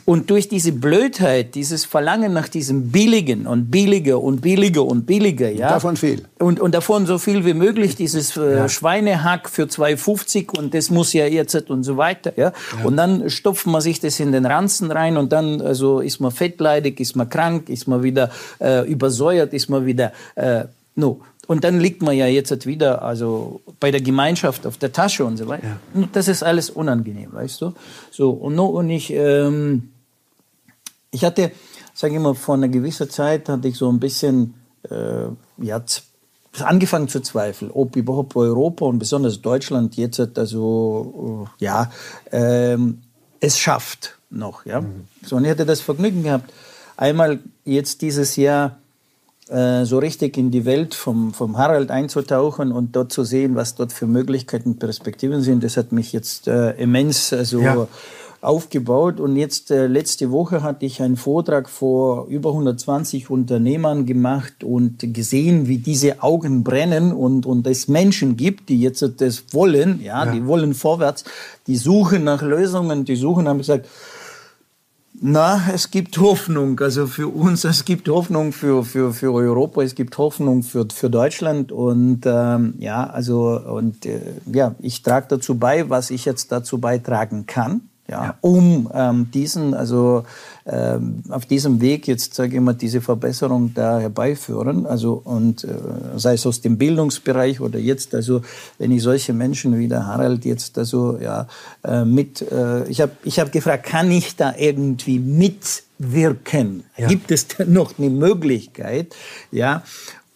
Und 0.06 0.30
durch 0.30 0.48
diese 0.48 0.72
Blödheit, 0.72 1.56
dieses 1.56 1.86
Verlangen 1.86 2.34
nach 2.34 2.48
diesem 2.48 2.92
Billigen 2.92 3.48
und 3.48 3.72
billiger 3.72 4.22
und 4.22 4.42
billiger 4.42 4.84
und 4.84 5.06
billiger, 5.06 5.50
ja. 5.50 5.70
Davon 5.70 5.98
viel. 5.98 6.26
Und, 6.40 6.60
und 6.60 6.74
davon 6.74 7.06
so 7.06 7.18
viel 7.18 7.46
wie 7.46 7.54
möglich, 7.54 7.96
dieses 7.96 8.36
äh, 8.38 8.68
Schweinehack 8.70 9.50
für 9.50 9.64
2,50 9.64 10.58
und 10.58 10.74
das 10.74 10.90
muss 10.90 11.14
ja 11.14 11.26
jetzt 11.26 11.70
und 11.70 11.84
so 11.84 11.98
weiter, 11.98 12.34
ja. 12.36 12.52
Und 12.84 12.98
dann 12.98 13.30
stopft 13.30 13.68
man 13.68 13.82
sich 13.82 14.00
das 14.00 14.20
in 14.20 14.32
den 14.32 14.46
Ranzen 14.46 14.92
rein 14.92 15.18
und 15.18 15.32
dann 15.32 15.62
also 15.62 16.00
ist 16.00 16.20
man 16.20 16.32
fettleidig, 16.32 17.00
ist 17.00 17.16
man 17.16 17.30
krank, 17.30 17.70
ist 17.70 17.88
man 17.88 18.04
wieder 18.04 18.32
äh, 18.60 18.88
übersäuert, 18.90 19.54
ist 19.54 19.70
man 19.70 19.86
wieder, 19.86 20.14
äh, 20.36 20.66
no. 20.96 21.22
Und 21.48 21.64
dann 21.66 21.80
liegt 21.80 22.02
man 22.02 22.16
ja 22.16 22.26
jetzt 22.26 22.66
wieder 22.66 23.02
also 23.02 23.62
bei 23.80 23.92
der 23.92 24.02
Gemeinschaft 24.02 24.66
auf 24.66 24.78
der 24.78 24.94
Tasche 24.94 25.26
und 25.26 25.38
so 25.38 25.48
weiter. 25.48 25.78
Und 25.94 26.16
Das 26.16 26.28
ist 26.28 26.42
alles 26.42 26.70
unangenehm, 26.70 27.34
weißt 27.34 27.62
du? 27.62 27.74
So, 28.12 28.32
und, 28.32 28.56
no, 28.56 28.66
und 28.66 28.90
ich, 28.90 29.12
ähm, 29.12 29.90
ich 31.12 31.26
hatte, 31.26 31.52
sage 31.94 32.14
ich 32.14 32.20
mal, 32.20 32.34
vor 32.34 32.56
einer 32.56 32.70
gewissen 32.70 33.10
Zeit 33.10 33.50
hatte 33.50 33.68
ich 33.68 33.78
so 33.78 33.92
ein 33.92 34.00
bisschen, 34.00 34.54
äh, 34.90 35.26
ja, 35.58 35.84
angefangen 36.60 37.08
zu 37.08 37.20
zweifeln, 37.20 37.72
ob 37.72 37.96
überhaupt 37.96 38.36
Europa 38.36 38.86
und 38.86 39.00
besonders 39.00 39.42
Deutschland 39.42 39.96
jetzt 39.98 40.20
also, 40.38 41.48
ja, 41.60 41.92
ähm, 42.32 43.02
es 43.40 43.58
schafft 43.58 44.18
noch, 44.30 44.66
ja. 44.66 44.84
So, 45.26 45.36
und 45.36 45.46
ich 45.46 45.52
hatte 45.52 45.66
das 45.66 45.82
Vergnügen 45.82 46.24
gehabt, 46.24 46.54
einmal 46.96 47.40
jetzt 47.66 48.02
dieses 48.02 48.36
Jahr 48.36 48.78
äh, 49.50 49.84
so 49.86 49.98
richtig 50.00 50.38
in 50.38 50.52
die 50.52 50.66
Welt 50.66 50.96
vom, 50.96 51.34
vom 51.34 51.58
Harald 51.58 51.92
einzutauchen 51.92 52.72
und 52.72 52.96
dort 52.96 53.12
zu 53.12 53.24
sehen, 53.24 53.56
was 53.56 53.76
dort 53.76 53.92
für 53.94 54.08
Möglichkeiten 54.08 54.72
und 54.72 54.80
Perspektiven 54.80 55.42
sind. 55.42 55.64
Das 55.64 55.78
hat 55.78 55.92
mich 55.92 56.14
jetzt 56.14 56.48
äh, 56.48 56.72
immens 56.72 57.34
also, 57.34 57.60
Ja. 57.62 57.88
aufgebaut. 58.42 59.20
Und 59.20 59.36
jetzt 59.38 59.72
äh, 59.72 59.88
letzte 59.88 60.30
Woche 60.32 60.64
hatte 60.64 60.86
ich 60.86 61.02
einen 61.02 61.16
Vortrag 61.18 61.70
vor 61.70 62.28
über 62.28 62.50
120 62.50 63.30
Unternehmern 63.30 64.06
gemacht 64.06 64.64
und 64.64 65.14
gesehen, 65.14 65.68
wie 65.68 65.78
diese 65.78 66.22
Augen 66.22 66.64
brennen 66.64 67.14
und, 67.14 67.46
und 67.46 67.66
es 67.68 67.88
Menschen 67.88 68.36
gibt, 68.36 68.70
die 68.70 68.80
jetzt 68.82 69.02
das 69.18 69.44
wollen, 69.52 70.02
ja, 70.02 70.26
die 70.26 70.46
wollen 70.46 70.74
vorwärts, 70.74 71.24
die 71.68 71.78
suchen 71.78 72.24
nach 72.26 72.42
Lösungen, 72.42 73.06
die 73.06 73.16
suchen, 73.16 73.48
haben 73.48 73.60
gesagt, 73.60 73.88
na, 75.26 75.70
es 75.74 75.90
gibt 75.90 76.18
Hoffnung. 76.18 76.78
Also 76.82 77.08
für 77.08 77.30
uns, 77.30 77.64
es 77.64 77.86
gibt 77.86 78.10
Hoffnung 78.10 78.52
für, 78.52 78.84
für, 78.84 79.14
für 79.14 79.34
Europa, 79.34 79.82
es 79.82 79.96
gibt 79.96 80.18
Hoffnung 80.18 80.64
für, 80.64 80.86
für 80.94 81.10
Deutschland. 81.10 81.72
Und 81.72 82.24
ähm, 82.26 82.74
ja, 82.80 83.10
also 83.10 83.58
und 83.58 84.06
äh, 84.06 84.20
ja, 84.52 84.76
ich 84.80 85.02
trage 85.02 85.28
dazu 85.30 85.58
bei, 85.58 85.90
was 85.90 86.10
ich 86.10 86.26
jetzt 86.26 86.52
dazu 86.52 86.78
beitragen 86.78 87.46
kann. 87.46 87.90
Ja, 88.10 88.38
um 88.42 88.92
ähm, 88.94 89.32
diesen, 89.32 89.74
also 89.74 90.26
ähm, 90.66 91.24
auf 91.30 91.46
diesem 91.46 91.80
Weg 91.80 92.06
jetzt 92.06 92.34
sage 92.34 92.56
ich 92.56 92.62
mal 92.62 92.74
diese 92.74 93.00
Verbesserung 93.00 93.74
da 93.74 93.98
herbeiführen, 93.98 94.86
also 94.86 95.22
und 95.24 95.64
äh, 95.64 95.70
sei 96.18 96.34
es 96.34 96.46
aus 96.46 96.60
dem 96.60 96.78
Bildungsbereich 96.78 97.62
oder 97.62 97.80
jetzt, 97.80 98.14
also 98.14 98.42
wenn 98.78 98.92
ich 98.92 99.04
solche 99.04 99.32
Menschen 99.32 99.80
wie 99.80 99.88
der 99.88 100.06
Harald 100.06 100.44
jetzt 100.44 100.78
also 100.78 101.18
ja 101.18 101.48
äh, 101.86 102.04
mit, 102.04 102.42
äh, 102.52 102.86
ich 102.90 103.00
habe 103.00 103.14
ich 103.24 103.40
hab 103.40 103.54
gefragt, 103.54 103.86
kann 103.86 104.12
ich 104.12 104.36
da 104.36 104.54
irgendwie 104.58 105.20
mitwirken? 105.20 106.84
Ja. 106.98 107.08
Gibt 107.08 107.32
es 107.32 107.48
da 107.48 107.64
noch 107.64 107.98
eine 107.98 108.10
Möglichkeit? 108.10 109.16
Ja 109.50 109.82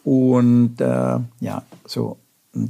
und 0.06 0.80
äh, 0.80 1.20
ja 1.42 1.64
so 1.86 2.18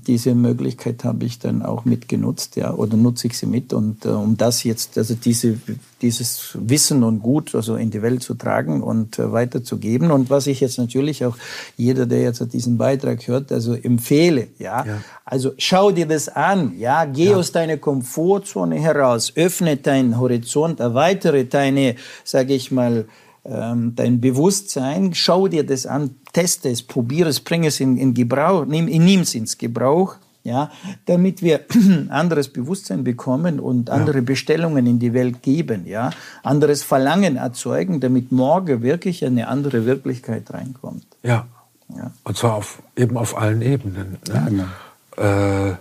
diese 0.07 0.35
Möglichkeit 0.35 1.03
habe 1.03 1.25
ich 1.25 1.39
dann 1.39 1.61
auch 1.61 1.85
mitgenutzt, 1.85 2.55
ja, 2.55 2.73
oder 2.73 2.97
nutze 2.97 3.27
ich 3.27 3.37
sie 3.37 3.45
mit. 3.45 3.73
Und 3.73 4.05
äh, 4.05 4.09
um 4.09 4.37
das 4.37 4.63
jetzt, 4.63 4.97
also 4.97 5.15
diese, 5.15 5.57
dieses 6.01 6.57
Wissen 6.59 7.03
und 7.03 7.21
Gut 7.21 7.55
also 7.55 7.75
in 7.75 7.89
die 7.89 8.01
Welt 8.01 8.21
zu 8.23 8.33
tragen 8.35 8.83
und 8.83 9.17
äh, 9.19 9.31
weiterzugeben. 9.31 10.11
Und 10.11 10.29
was 10.29 10.47
ich 10.47 10.59
jetzt 10.59 10.77
natürlich 10.77 11.25
auch 11.25 11.37
jeder, 11.77 12.05
der 12.05 12.21
jetzt 12.21 12.41
diesen 12.53 12.77
Beitrag 12.77 13.27
hört, 13.27 13.51
also 13.51 13.73
empfehle, 13.73 14.47
ja, 14.59 14.85
Ja. 14.85 15.01
also 15.25 15.53
schau 15.57 15.91
dir 15.91 16.05
das 16.05 16.29
an, 16.29 16.73
ja, 16.77 17.05
geh 17.05 17.33
aus 17.33 17.51
deiner 17.51 17.77
Komfortzone 17.77 18.75
heraus, 18.75 19.31
öffne 19.35 19.77
deinen 19.77 20.19
Horizont, 20.19 20.79
erweitere 20.79 21.45
deine, 21.45 21.95
sage 22.23 22.53
ich 22.53 22.71
mal, 22.71 23.05
ähm, 23.47 23.93
dein 23.95 24.19
Bewusstsein, 24.19 25.13
schau 25.13 25.47
dir 25.47 25.65
das 25.65 25.85
an, 25.85 26.15
teste 26.33 26.69
es, 26.69 26.83
probiere 26.83 27.29
es, 27.29 27.39
bring 27.39 27.65
es 27.65 27.79
in, 27.79 27.97
in 27.97 28.13
Gebrauch, 28.13 28.65
nimm, 28.65 28.85
nimm 28.85 29.21
es 29.21 29.35
ins 29.35 29.57
Gebrauch, 29.57 30.15
ja, 30.43 30.71
damit 31.05 31.41
wir 31.41 31.61
anderes 32.09 32.49
Bewusstsein 32.49 33.03
bekommen 33.03 33.59
und 33.59 33.89
andere 33.89 34.21
Bestellungen 34.21 34.85
in 34.85 34.99
die 34.99 35.13
Welt 35.13 35.41
geben, 35.41 35.85
ja, 35.87 36.11
anderes 36.43 36.83
Verlangen 36.83 37.37
erzeugen, 37.37 37.99
damit 37.99 38.31
morgen 38.31 38.81
wirklich 38.81 39.25
eine 39.25 39.47
andere 39.47 39.85
Wirklichkeit 39.85 40.51
reinkommt. 40.53 41.05
Ja. 41.23 41.47
Ja. 41.95 42.11
Und 42.25 42.37
zwar 42.37 42.55
auf, 42.55 42.81
eben 42.97 43.15
auf 43.17 43.37
allen 43.37 43.61
Ebenen. 43.61 44.17
Ne? 44.27 44.67
Äh, 45.15 45.75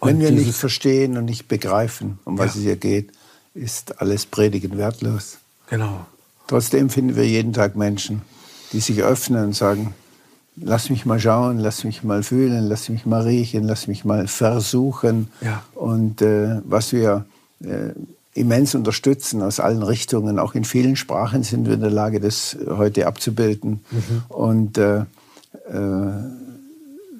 Wenn 0.00 0.20
wir 0.20 0.30
nicht 0.30 0.54
verstehen 0.54 1.16
und 1.16 1.24
nicht 1.24 1.48
begreifen, 1.48 2.20
um 2.24 2.38
was 2.38 2.54
Ja. 2.54 2.58
es 2.60 2.64
hier 2.64 2.76
geht, 2.76 3.10
ist 3.54 4.00
alles 4.00 4.24
Predigen 4.26 4.78
wertlos. 4.78 5.38
Genau. 5.68 6.06
Trotzdem 6.48 6.90
finden 6.90 7.14
wir 7.14 7.26
jeden 7.26 7.52
Tag 7.52 7.76
Menschen, 7.76 8.22
die 8.72 8.80
sich 8.80 9.02
öffnen 9.02 9.44
und 9.44 9.54
sagen, 9.54 9.94
lass 10.56 10.90
mich 10.90 11.06
mal 11.06 11.20
schauen, 11.20 11.58
lass 11.58 11.84
mich 11.84 12.02
mal 12.02 12.22
fühlen, 12.22 12.66
lass 12.68 12.88
mich 12.88 13.06
mal 13.06 13.22
riechen, 13.22 13.64
lass 13.64 13.86
mich 13.86 14.04
mal 14.04 14.26
versuchen. 14.26 15.28
Ja. 15.40 15.62
Und 15.74 16.22
äh, 16.22 16.60
was 16.64 16.92
wir 16.92 17.26
äh, 17.62 17.92
immens 18.32 18.74
unterstützen 18.74 19.42
aus 19.42 19.60
allen 19.60 19.82
Richtungen, 19.82 20.38
auch 20.38 20.54
in 20.54 20.64
vielen 20.64 20.96
Sprachen 20.96 21.42
sind 21.42 21.66
wir 21.66 21.74
in 21.74 21.80
der 21.80 21.90
Lage, 21.90 22.18
das 22.18 22.56
heute 22.66 23.06
abzubilden. 23.06 23.84
Und 24.28 24.78
äh, 24.78 25.00
äh, 25.00 25.04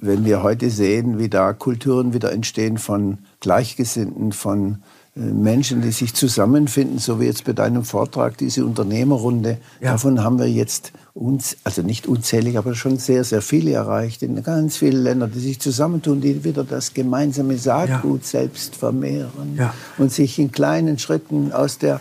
wenn 0.00 0.24
wir 0.24 0.42
heute 0.42 0.70
sehen, 0.70 1.18
wie 1.18 1.28
da 1.28 1.52
Kulturen 1.52 2.14
wieder 2.14 2.32
entstehen 2.32 2.78
von 2.78 3.18
Gleichgesinnten, 3.40 4.32
von 4.32 4.78
Menschen, 5.18 5.82
die 5.82 5.90
sich 5.90 6.14
zusammenfinden, 6.14 6.98
so 6.98 7.20
wie 7.20 7.24
jetzt 7.24 7.44
bei 7.44 7.52
deinem 7.52 7.82
Vortrag, 7.82 8.38
diese 8.38 8.64
Unternehmerrunde. 8.64 9.58
Ja. 9.80 9.92
Davon 9.92 10.22
haben 10.22 10.38
wir 10.38 10.48
jetzt 10.48 10.92
uns, 11.12 11.56
also 11.64 11.82
nicht 11.82 12.06
unzählig, 12.06 12.56
aber 12.56 12.76
schon 12.76 12.98
sehr, 12.98 13.24
sehr 13.24 13.42
viele 13.42 13.72
erreicht 13.72 14.22
in 14.22 14.40
ganz 14.44 14.76
vielen 14.76 15.02
Ländern, 15.02 15.32
die 15.34 15.40
sich 15.40 15.58
zusammentun, 15.58 16.20
die 16.20 16.44
wieder 16.44 16.62
das 16.62 16.94
gemeinsame 16.94 17.58
Saatgut 17.58 18.20
ja. 18.20 18.26
selbst 18.28 18.76
vermehren 18.76 19.56
ja. 19.56 19.74
und 19.98 20.12
sich 20.12 20.38
in 20.38 20.52
kleinen 20.52 20.98
Schritten 20.98 21.52
aus 21.52 21.78
der 21.78 22.00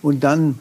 und 0.00 0.22
dann 0.22 0.58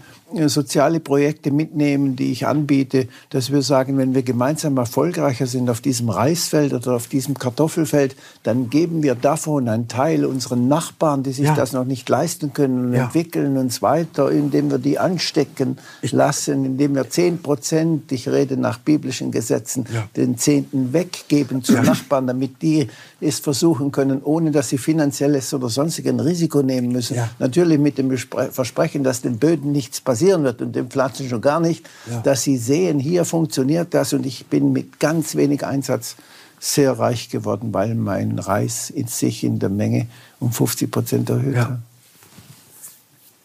soziale 0.48 1.00
Projekte 1.00 1.52
mitnehmen, 1.52 2.16
die 2.16 2.32
ich 2.32 2.48
anbiete, 2.48 3.08
dass 3.30 3.52
wir 3.52 3.62
sagen, 3.62 3.98
wenn 3.98 4.16
wir 4.16 4.24
gemeinsam 4.24 4.78
erfolgreicher 4.78 5.46
sind 5.46 5.70
auf 5.70 5.82
diesem 5.82 6.10
Reisfeld 6.10 6.74
oder 6.74 6.94
auf 6.94 7.08
diesem 7.08 7.38
Kartoffelfeld, 7.38 8.16
dann 8.44 8.70
geben 8.70 9.04
wir 9.04 9.16
davon 9.16 9.70
einen 9.70 9.88
Teil 9.88 10.26
unseren 10.26 10.68
Nachbarn, 10.68 11.24
die 11.24 11.32
sich 11.32 11.46
ja. 11.46 11.56
das 11.56 11.74
noch 11.74 11.86
nicht 11.86 12.10
leisten 12.10 12.54
können 12.54 12.88
und 12.88 12.94
ja. 12.94 13.06
entwickeln 13.06 13.58
uns 13.58 13.82
weiter, 13.82 14.32
indem 14.32 14.72
wir 14.72 14.80
die 14.80 14.98
anstecken 14.98 15.78
lassen, 16.02 16.66
indem 16.66 16.96
wir 16.96 17.10
zehn 17.10 17.42
Prozent, 17.42 18.12
ich 18.12 18.28
rede 18.28 18.58
nach 18.58 18.80
biblischen 18.80 19.32
Gesetzen, 19.32 19.86
ja. 19.94 20.08
den 20.16 20.38
Zehnten 20.38 20.94
weggeben 20.94 21.64
zu 21.64 21.74
Nachbarn, 21.74 22.28
damit 22.28 22.62
die 22.62 22.88
es 23.22 23.40
versuchen 23.40 23.92
können, 23.92 24.22
ohne 24.24 24.52
dass 24.52 24.70
sie 24.70 24.78
finanzielles 24.78 25.54
oder 25.54 25.70
sonstiges 25.70 26.04
Risiko 26.04 26.62
nehmen 26.62 26.92
müssen. 26.92 27.18
Natürlich 27.40 27.80
mit 27.80 27.98
dem 27.98 28.16
Versprechen, 28.18 29.04
dass 29.04 29.22
den 29.22 29.38
Böden 29.38 29.72
nichts 29.72 30.02
passiert 30.02 30.23
passieren 30.24 30.44
wird 30.44 30.62
und 30.62 30.74
den 30.74 30.90
Pflanzen 30.90 31.28
schon 31.28 31.42
gar 31.42 31.60
nicht, 31.60 31.86
ja. 32.10 32.22
dass 32.22 32.44
sie 32.44 32.58
sehen, 32.58 33.00
hier 33.00 33.26
funktioniert 33.26 33.94
das 33.94 34.14
und 34.14 34.26
ich 34.26 34.46
bin 34.48 34.72
mit 34.72 35.00
ganz 35.00 35.36
wenig 35.36 35.66
Einsatz 35.66 36.16
sehr 36.60 36.98
reich 36.98 37.30
geworden, 37.30 37.74
weil 37.74 37.94
mein 37.94 38.40
Reis 38.40 38.90
in 38.90 39.08
sich 39.08 39.44
in 39.44 39.60
der 39.60 39.70
Menge 39.70 40.08
um 40.40 40.52
50 40.52 40.90
Prozent 40.90 41.30
erhöht 41.30 41.56
ja. 41.56 41.66
hat. 41.66 41.80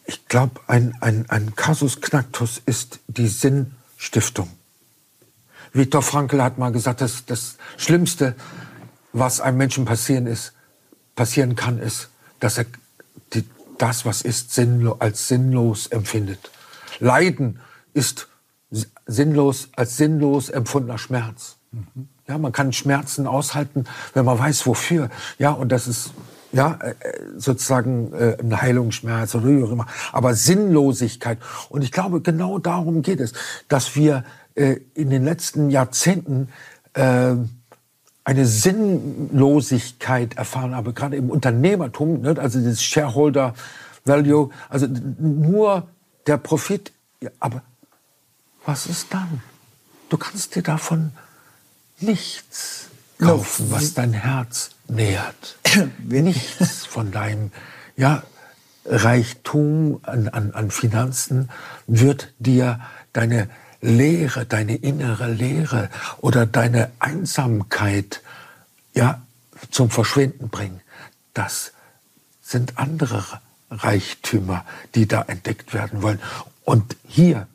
Ich 0.06 0.26
glaube, 0.28 0.60
ein, 0.68 0.94
ein, 1.00 1.26
ein 1.28 1.54
Kasus 1.56 2.00
Knacktus 2.00 2.62
ist 2.64 3.00
die 3.08 3.28
Sinnstiftung. 3.28 4.48
Viktor 5.72 6.00
Frankl 6.00 6.42
hat 6.42 6.58
mal 6.58 6.70
gesagt, 6.70 7.00
dass 7.00 7.26
das 7.26 7.56
Schlimmste, 7.76 8.34
was 9.12 9.40
einem 9.40 9.58
Menschen 9.58 9.84
passieren, 9.84 10.26
ist, 10.26 10.52
passieren 11.14 11.56
kann, 11.56 11.78
ist, 11.78 12.08
dass 12.40 12.56
er 12.56 12.66
die, 13.34 13.44
das, 13.78 14.06
was 14.06 14.22
ist, 14.22 14.54
sinnlo 14.54 14.96
als 15.00 15.28
sinnlos 15.28 15.88
empfindet. 15.88 16.50
Leiden 17.00 17.60
ist 17.94 18.28
sinnlos, 19.06 19.70
als 19.76 19.96
sinnlos 19.96 20.50
empfundener 20.50 20.98
Schmerz. 20.98 21.56
Ja, 22.26 22.38
man 22.38 22.52
kann 22.52 22.72
Schmerzen 22.72 23.26
aushalten, 23.26 23.84
wenn 24.14 24.24
man 24.24 24.38
weiß, 24.38 24.66
wofür. 24.66 25.08
Ja, 25.38 25.50
und 25.52 25.72
das 25.72 25.88
ist 25.88 26.12
ja 26.52 26.78
äh, 26.82 26.94
sozusagen 27.36 28.12
äh, 28.12 28.36
ein 28.40 28.60
Heilungsschmerz 28.60 29.34
oder 29.34 29.46
wie 29.46 29.62
auch 29.62 29.70
immer. 29.70 29.86
Aber 30.12 30.34
Sinnlosigkeit. 30.34 31.38
Und 31.68 31.82
ich 31.82 31.92
glaube, 31.92 32.20
genau 32.20 32.58
darum 32.58 33.02
geht 33.02 33.20
es, 33.20 33.32
dass 33.68 33.96
wir 33.96 34.24
äh, 34.54 34.76
in 34.94 35.10
den 35.10 35.24
letzten 35.24 35.70
Jahrzehnten 35.70 36.48
äh, 36.94 37.34
eine 38.24 38.44
Sinnlosigkeit 38.44 40.36
erfahren 40.36 40.74
haben, 40.74 40.92
gerade 40.94 41.16
im 41.16 41.30
Unternehmertum, 41.30 42.20
ne? 42.20 42.36
also 42.38 42.58
dieses 42.58 42.82
Shareholder 42.82 43.54
Value, 44.04 44.50
also 44.68 44.86
nur 45.18 45.88
der 46.28 46.36
Profit, 46.38 46.92
ja, 47.20 47.30
aber 47.40 47.62
was 48.64 48.86
ist 48.86 49.08
dann? 49.10 49.42
Du 50.08 50.18
kannst 50.18 50.54
dir 50.54 50.62
davon 50.62 51.12
nichts 52.00 52.88
kaufen, 53.18 53.70
was 53.70 53.94
dein 53.94 54.12
Herz 54.12 54.70
nährt. 54.88 55.58
nichts 56.04 56.86
von 56.86 57.10
deinem 57.10 57.50
ja, 57.96 58.22
Reichtum 58.84 60.00
an, 60.02 60.28
an, 60.28 60.52
an 60.52 60.70
Finanzen 60.70 61.50
wird 61.86 62.32
dir 62.38 62.80
deine 63.12 63.50
Leere, 63.80 64.46
deine 64.46 64.76
innere 64.76 65.30
Leere 65.30 65.90
oder 66.18 66.46
deine 66.46 66.90
Einsamkeit 66.98 68.22
ja, 68.94 69.22
zum 69.70 69.90
Verschwinden 69.90 70.48
bringen. 70.48 70.80
Das 71.34 71.72
sind 72.40 72.78
andere 72.78 73.40
Reichtümer, 73.70 74.64
die 74.94 75.06
da 75.06 75.22
entdeckt 75.22 75.74
werden 75.74 76.02
wollen. 76.02 76.20
Und 76.64 76.96
hier 77.06 77.46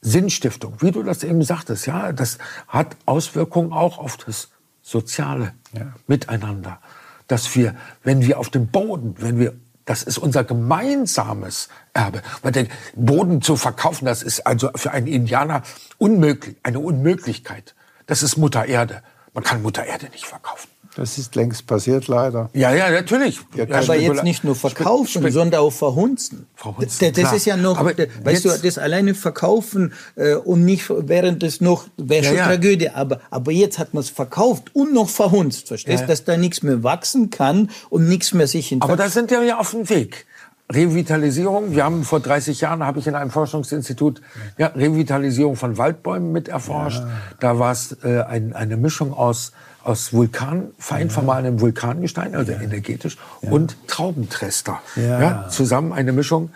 Sinnstiftung, 0.00 0.74
wie 0.80 0.92
du 0.92 1.02
das 1.02 1.24
eben 1.24 1.42
sagtest, 1.42 1.86
ja, 1.86 2.12
das 2.12 2.38
hat 2.68 2.96
Auswirkungen 3.06 3.72
auch 3.72 3.98
auf 3.98 4.16
das 4.16 4.48
soziale 4.82 5.52
ja. 5.72 5.92
Miteinander. 6.06 6.78
Dass 7.26 7.56
wir, 7.56 7.74
wenn 8.04 8.22
wir 8.22 8.38
auf 8.38 8.50
dem 8.50 8.68
Boden, 8.68 9.16
wenn 9.18 9.38
wir, 9.38 9.54
das 9.84 10.04
ist 10.04 10.18
unser 10.18 10.44
gemeinsames 10.44 11.68
Erbe. 11.92 12.22
Weil 12.42 12.52
den 12.52 12.68
Boden 12.94 13.42
zu 13.42 13.56
verkaufen, 13.56 14.04
das 14.04 14.22
ist 14.22 14.46
also 14.46 14.70
für 14.76 14.92
einen 14.92 15.08
Indianer 15.08 15.62
unmöglich, 15.98 16.56
eine 16.62 16.78
Unmöglichkeit. 16.78 17.74
Das 18.06 18.22
ist 18.22 18.36
Mutter 18.36 18.66
Erde. 18.66 19.02
Man 19.34 19.42
kann 19.42 19.62
Mutter 19.62 19.84
Erde 19.84 20.08
nicht 20.10 20.26
verkaufen. 20.26 20.68
Das 20.96 21.18
ist 21.18 21.34
längst 21.34 21.66
passiert, 21.66 22.08
leider. 22.08 22.48
Ja, 22.54 22.74
ja, 22.74 22.90
natürlich. 22.90 23.38
Ja, 23.54 23.64
aber 23.68 23.96
jetzt 23.96 24.24
nicht 24.24 24.44
nur 24.44 24.54
verkaufen, 24.54 25.30
sondern 25.30 25.60
auch 25.60 25.70
verhunzen. 25.70 26.46
verhunzen 26.54 27.12
das, 27.12 27.22
das 27.22 27.32
ist 27.34 27.44
ja 27.44 27.58
noch, 27.58 27.76
aber 27.76 27.92
weißt 28.24 28.46
du, 28.46 28.48
das 28.48 28.78
alleine 28.78 29.12
verkaufen 29.12 29.92
äh, 30.14 30.36
und 30.36 30.64
nicht 30.64 30.88
während 30.88 31.42
es 31.42 31.60
noch, 31.60 31.84
wäre 31.98 32.24
ja, 32.24 32.28
schon 32.30 32.38
ja. 32.38 32.46
Tragödie. 32.46 32.88
Aber, 32.88 33.20
aber 33.28 33.52
jetzt 33.52 33.78
hat 33.78 33.92
man 33.92 34.00
es 34.00 34.08
verkauft 34.08 34.74
und 34.74 34.94
noch 34.94 35.10
verhunzt, 35.10 35.68
verstehst 35.68 36.04
du, 36.04 36.06
dass 36.06 36.24
da 36.24 36.38
nichts 36.38 36.62
mehr 36.62 36.82
wachsen 36.82 37.28
kann 37.28 37.68
und 37.90 38.08
nichts 38.08 38.32
mehr 38.32 38.46
sich 38.46 38.72
entwickelt. 38.72 38.98
Aber 38.98 39.02
da 39.02 39.10
sind 39.10 39.30
wir 39.30 39.42
ja 39.42 39.58
auf 39.58 39.72
dem 39.72 39.90
Weg. 39.90 40.24
Revitalisierung. 40.72 41.72
Wir 41.72 41.84
haben 41.84 42.04
vor 42.04 42.20
30 42.20 42.58
Jahren, 42.62 42.82
habe 42.82 43.00
ich 43.00 43.06
in 43.06 43.14
einem 43.14 43.30
Forschungsinstitut 43.30 44.22
ja, 44.56 44.68
Revitalisierung 44.68 45.56
von 45.56 45.76
Waldbäumen 45.76 46.32
mit 46.32 46.48
erforscht. 46.48 47.00
Ja. 47.00 47.10
Da 47.38 47.58
war 47.58 47.72
es 47.72 47.98
äh, 48.02 48.22
ein, 48.22 48.54
eine 48.54 48.78
Mischung 48.78 49.12
aus 49.12 49.52
aus 49.86 50.12
Vulkan, 50.12 50.72
fein 50.78 51.10
vermahlenem 51.10 51.60
Vulkangestein, 51.60 52.34
also 52.34 52.52
ja. 52.52 52.60
energetisch, 52.60 53.16
ja. 53.40 53.50
und 53.50 53.76
Traubentrester. 53.86 54.80
Ja. 54.96 55.20
ja. 55.20 55.48
zusammen 55.48 55.92
eine 55.92 56.12
Mischung, 56.12 56.50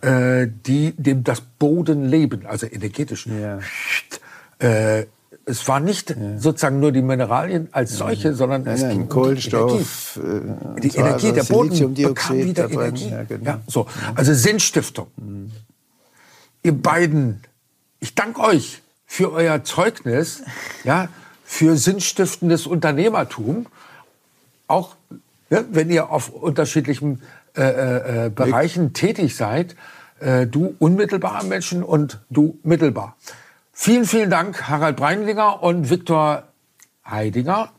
äh, 0.00 0.46
die 0.66 0.94
dem 0.96 1.24
das 1.24 1.40
Bodenleben, 1.40 2.46
also 2.46 2.66
energetisch, 2.66 3.26
äh, 4.60 5.06
es 5.44 5.66
war 5.66 5.80
nicht 5.80 6.14
sozusagen 6.36 6.78
nur 6.78 6.92
die 6.92 7.00
Mineralien 7.00 7.68
als 7.72 7.96
solche, 7.96 8.34
sondern 8.34 8.66
es 8.66 8.86
ging 8.86 9.08
Kohlenstoff, 9.08 10.16
Energie. 10.22 10.80
Die 10.80 10.96
Energie, 10.96 11.32
der 11.32 11.44
Boden 11.44 11.94
bekam 11.94 12.36
wieder 12.36 12.70
Energie. 12.70 13.08
Ja, 13.08 13.22
genau. 13.24 13.44
ja, 13.44 13.60
so. 13.66 13.86
Also 14.14 14.34
Sinnstiftung. 14.34 15.06
Mhm. 15.16 15.50
Ihr 16.62 16.76
beiden, 16.76 17.40
ich 17.98 18.14
danke 18.14 18.40
euch 18.40 18.82
für 19.06 19.32
euer 19.32 19.64
Zeugnis, 19.64 20.42
ja, 20.84 21.08
für 21.48 21.78
sinnstiftendes 21.78 22.66
Unternehmertum, 22.66 23.66
auch 24.66 24.96
ja, 25.48 25.64
wenn 25.70 25.88
ihr 25.88 26.10
auf 26.10 26.28
unterschiedlichen 26.28 27.22
äh, 27.56 27.62
äh, 27.62 28.26
äh 28.26 28.28
Bereichen 28.28 28.92
tätig 28.92 29.34
seid, 29.34 29.74
äh, 30.20 30.46
du 30.46 30.76
unmittelbar 30.78 31.42
Menschen 31.44 31.82
und 31.82 32.20
du 32.28 32.58
mittelbar. 32.64 33.16
Vielen, 33.72 34.04
vielen 34.04 34.28
Dank, 34.28 34.68
Harald 34.68 34.96
Breinlinger 34.96 35.62
und 35.62 35.88
Viktor 35.88 36.42
Heidinger. 37.08 37.70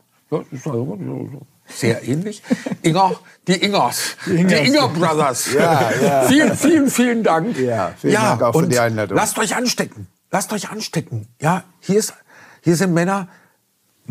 Sehr 1.68 2.02
ähnlich. 2.08 2.42
Inger, 2.82 3.20
die 3.46 3.54
Ingers. 3.64 4.16
Die, 4.26 4.32
Ingers. 4.32 4.60
die 4.60 4.66
Inger 4.66 4.88
Brothers. 4.88 5.52
Ja, 5.54 5.92
ja. 5.92 6.22
Vielen, 6.24 6.56
vielen, 6.56 6.90
vielen 6.90 7.22
Dank. 7.22 7.56
Ja, 7.56 7.94
vielen 7.96 8.14
ja, 8.14 8.30
Dank 8.30 8.42
auch 8.42 8.60
für 8.60 8.66
die 8.66 8.80
Einladung. 8.80 9.16
Lasst 9.16 9.38
euch 9.38 9.54
anstecken. 9.54 10.08
Lasst 10.32 10.52
euch 10.52 10.70
anstecken. 10.70 11.28
Ja, 11.40 11.62
hier, 11.78 12.00
ist, 12.00 12.14
hier 12.62 12.74
sind 12.74 12.92
Männer, 12.92 13.28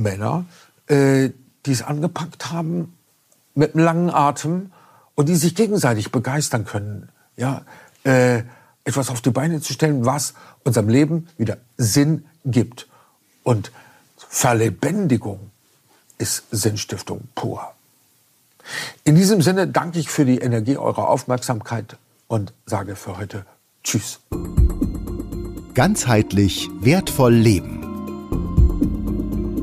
Männer, 0.02 0.46
äh, 0.88 1.30
die 1.66 1.72
es 1.72 1.82
angepackt 1.82 2.52
haben 2.52 2.94
mit 3.54 3.76
einem 3.76 3.84
langen 3.84 4.10
Atem 4.10 4.72
und 5.16 5.30
die 5.30 5.36
sich 5.36 5.56
gegenseitig 5.56 6.12
begeistern 6.12 6.66
können. 6.66 7.10
Ja, 7.36 7.64
äh, 8.04 8.44
etwas 8.86 9.10
auf 9.10 9.22
die 9.22 9.32
Beine 9.32 9.62
zu 9.62 9.74
stellen, 9.74 10.06
was 10.06 10.34
unserem 10.64 10.90
Leben 10.90 11.28
wieder 11.38 11.58
Sinn 11.78 12.26
gibt. 12.46 12.88
Und 13.44 13.72
Verlebendigung 14.18 15.52
ist 16.18 16.44
Sinnstiftung 16.52 17.22
pur. 17.36 17.74
In 19.04 19.16
diesem 19.16 19.42
Sinne 19.42 19.68
danke 19.68 20.00
ich 20.00 20.10
für 20.10 20.26
die 20.26 20.40
Energie 20.40 20.78
eurer 20.78 21.10
Aufmerksamkeit 21.10 21.98
und 22.28 22.54
sage 22.66 22.96
für 22.96 23.18
heute 23.18 23.46
Tschüss. 23.84 24.20
Ganzheitlich 25.74 26.70
wertvoll 26.82 27.34
leben 27.34 27.89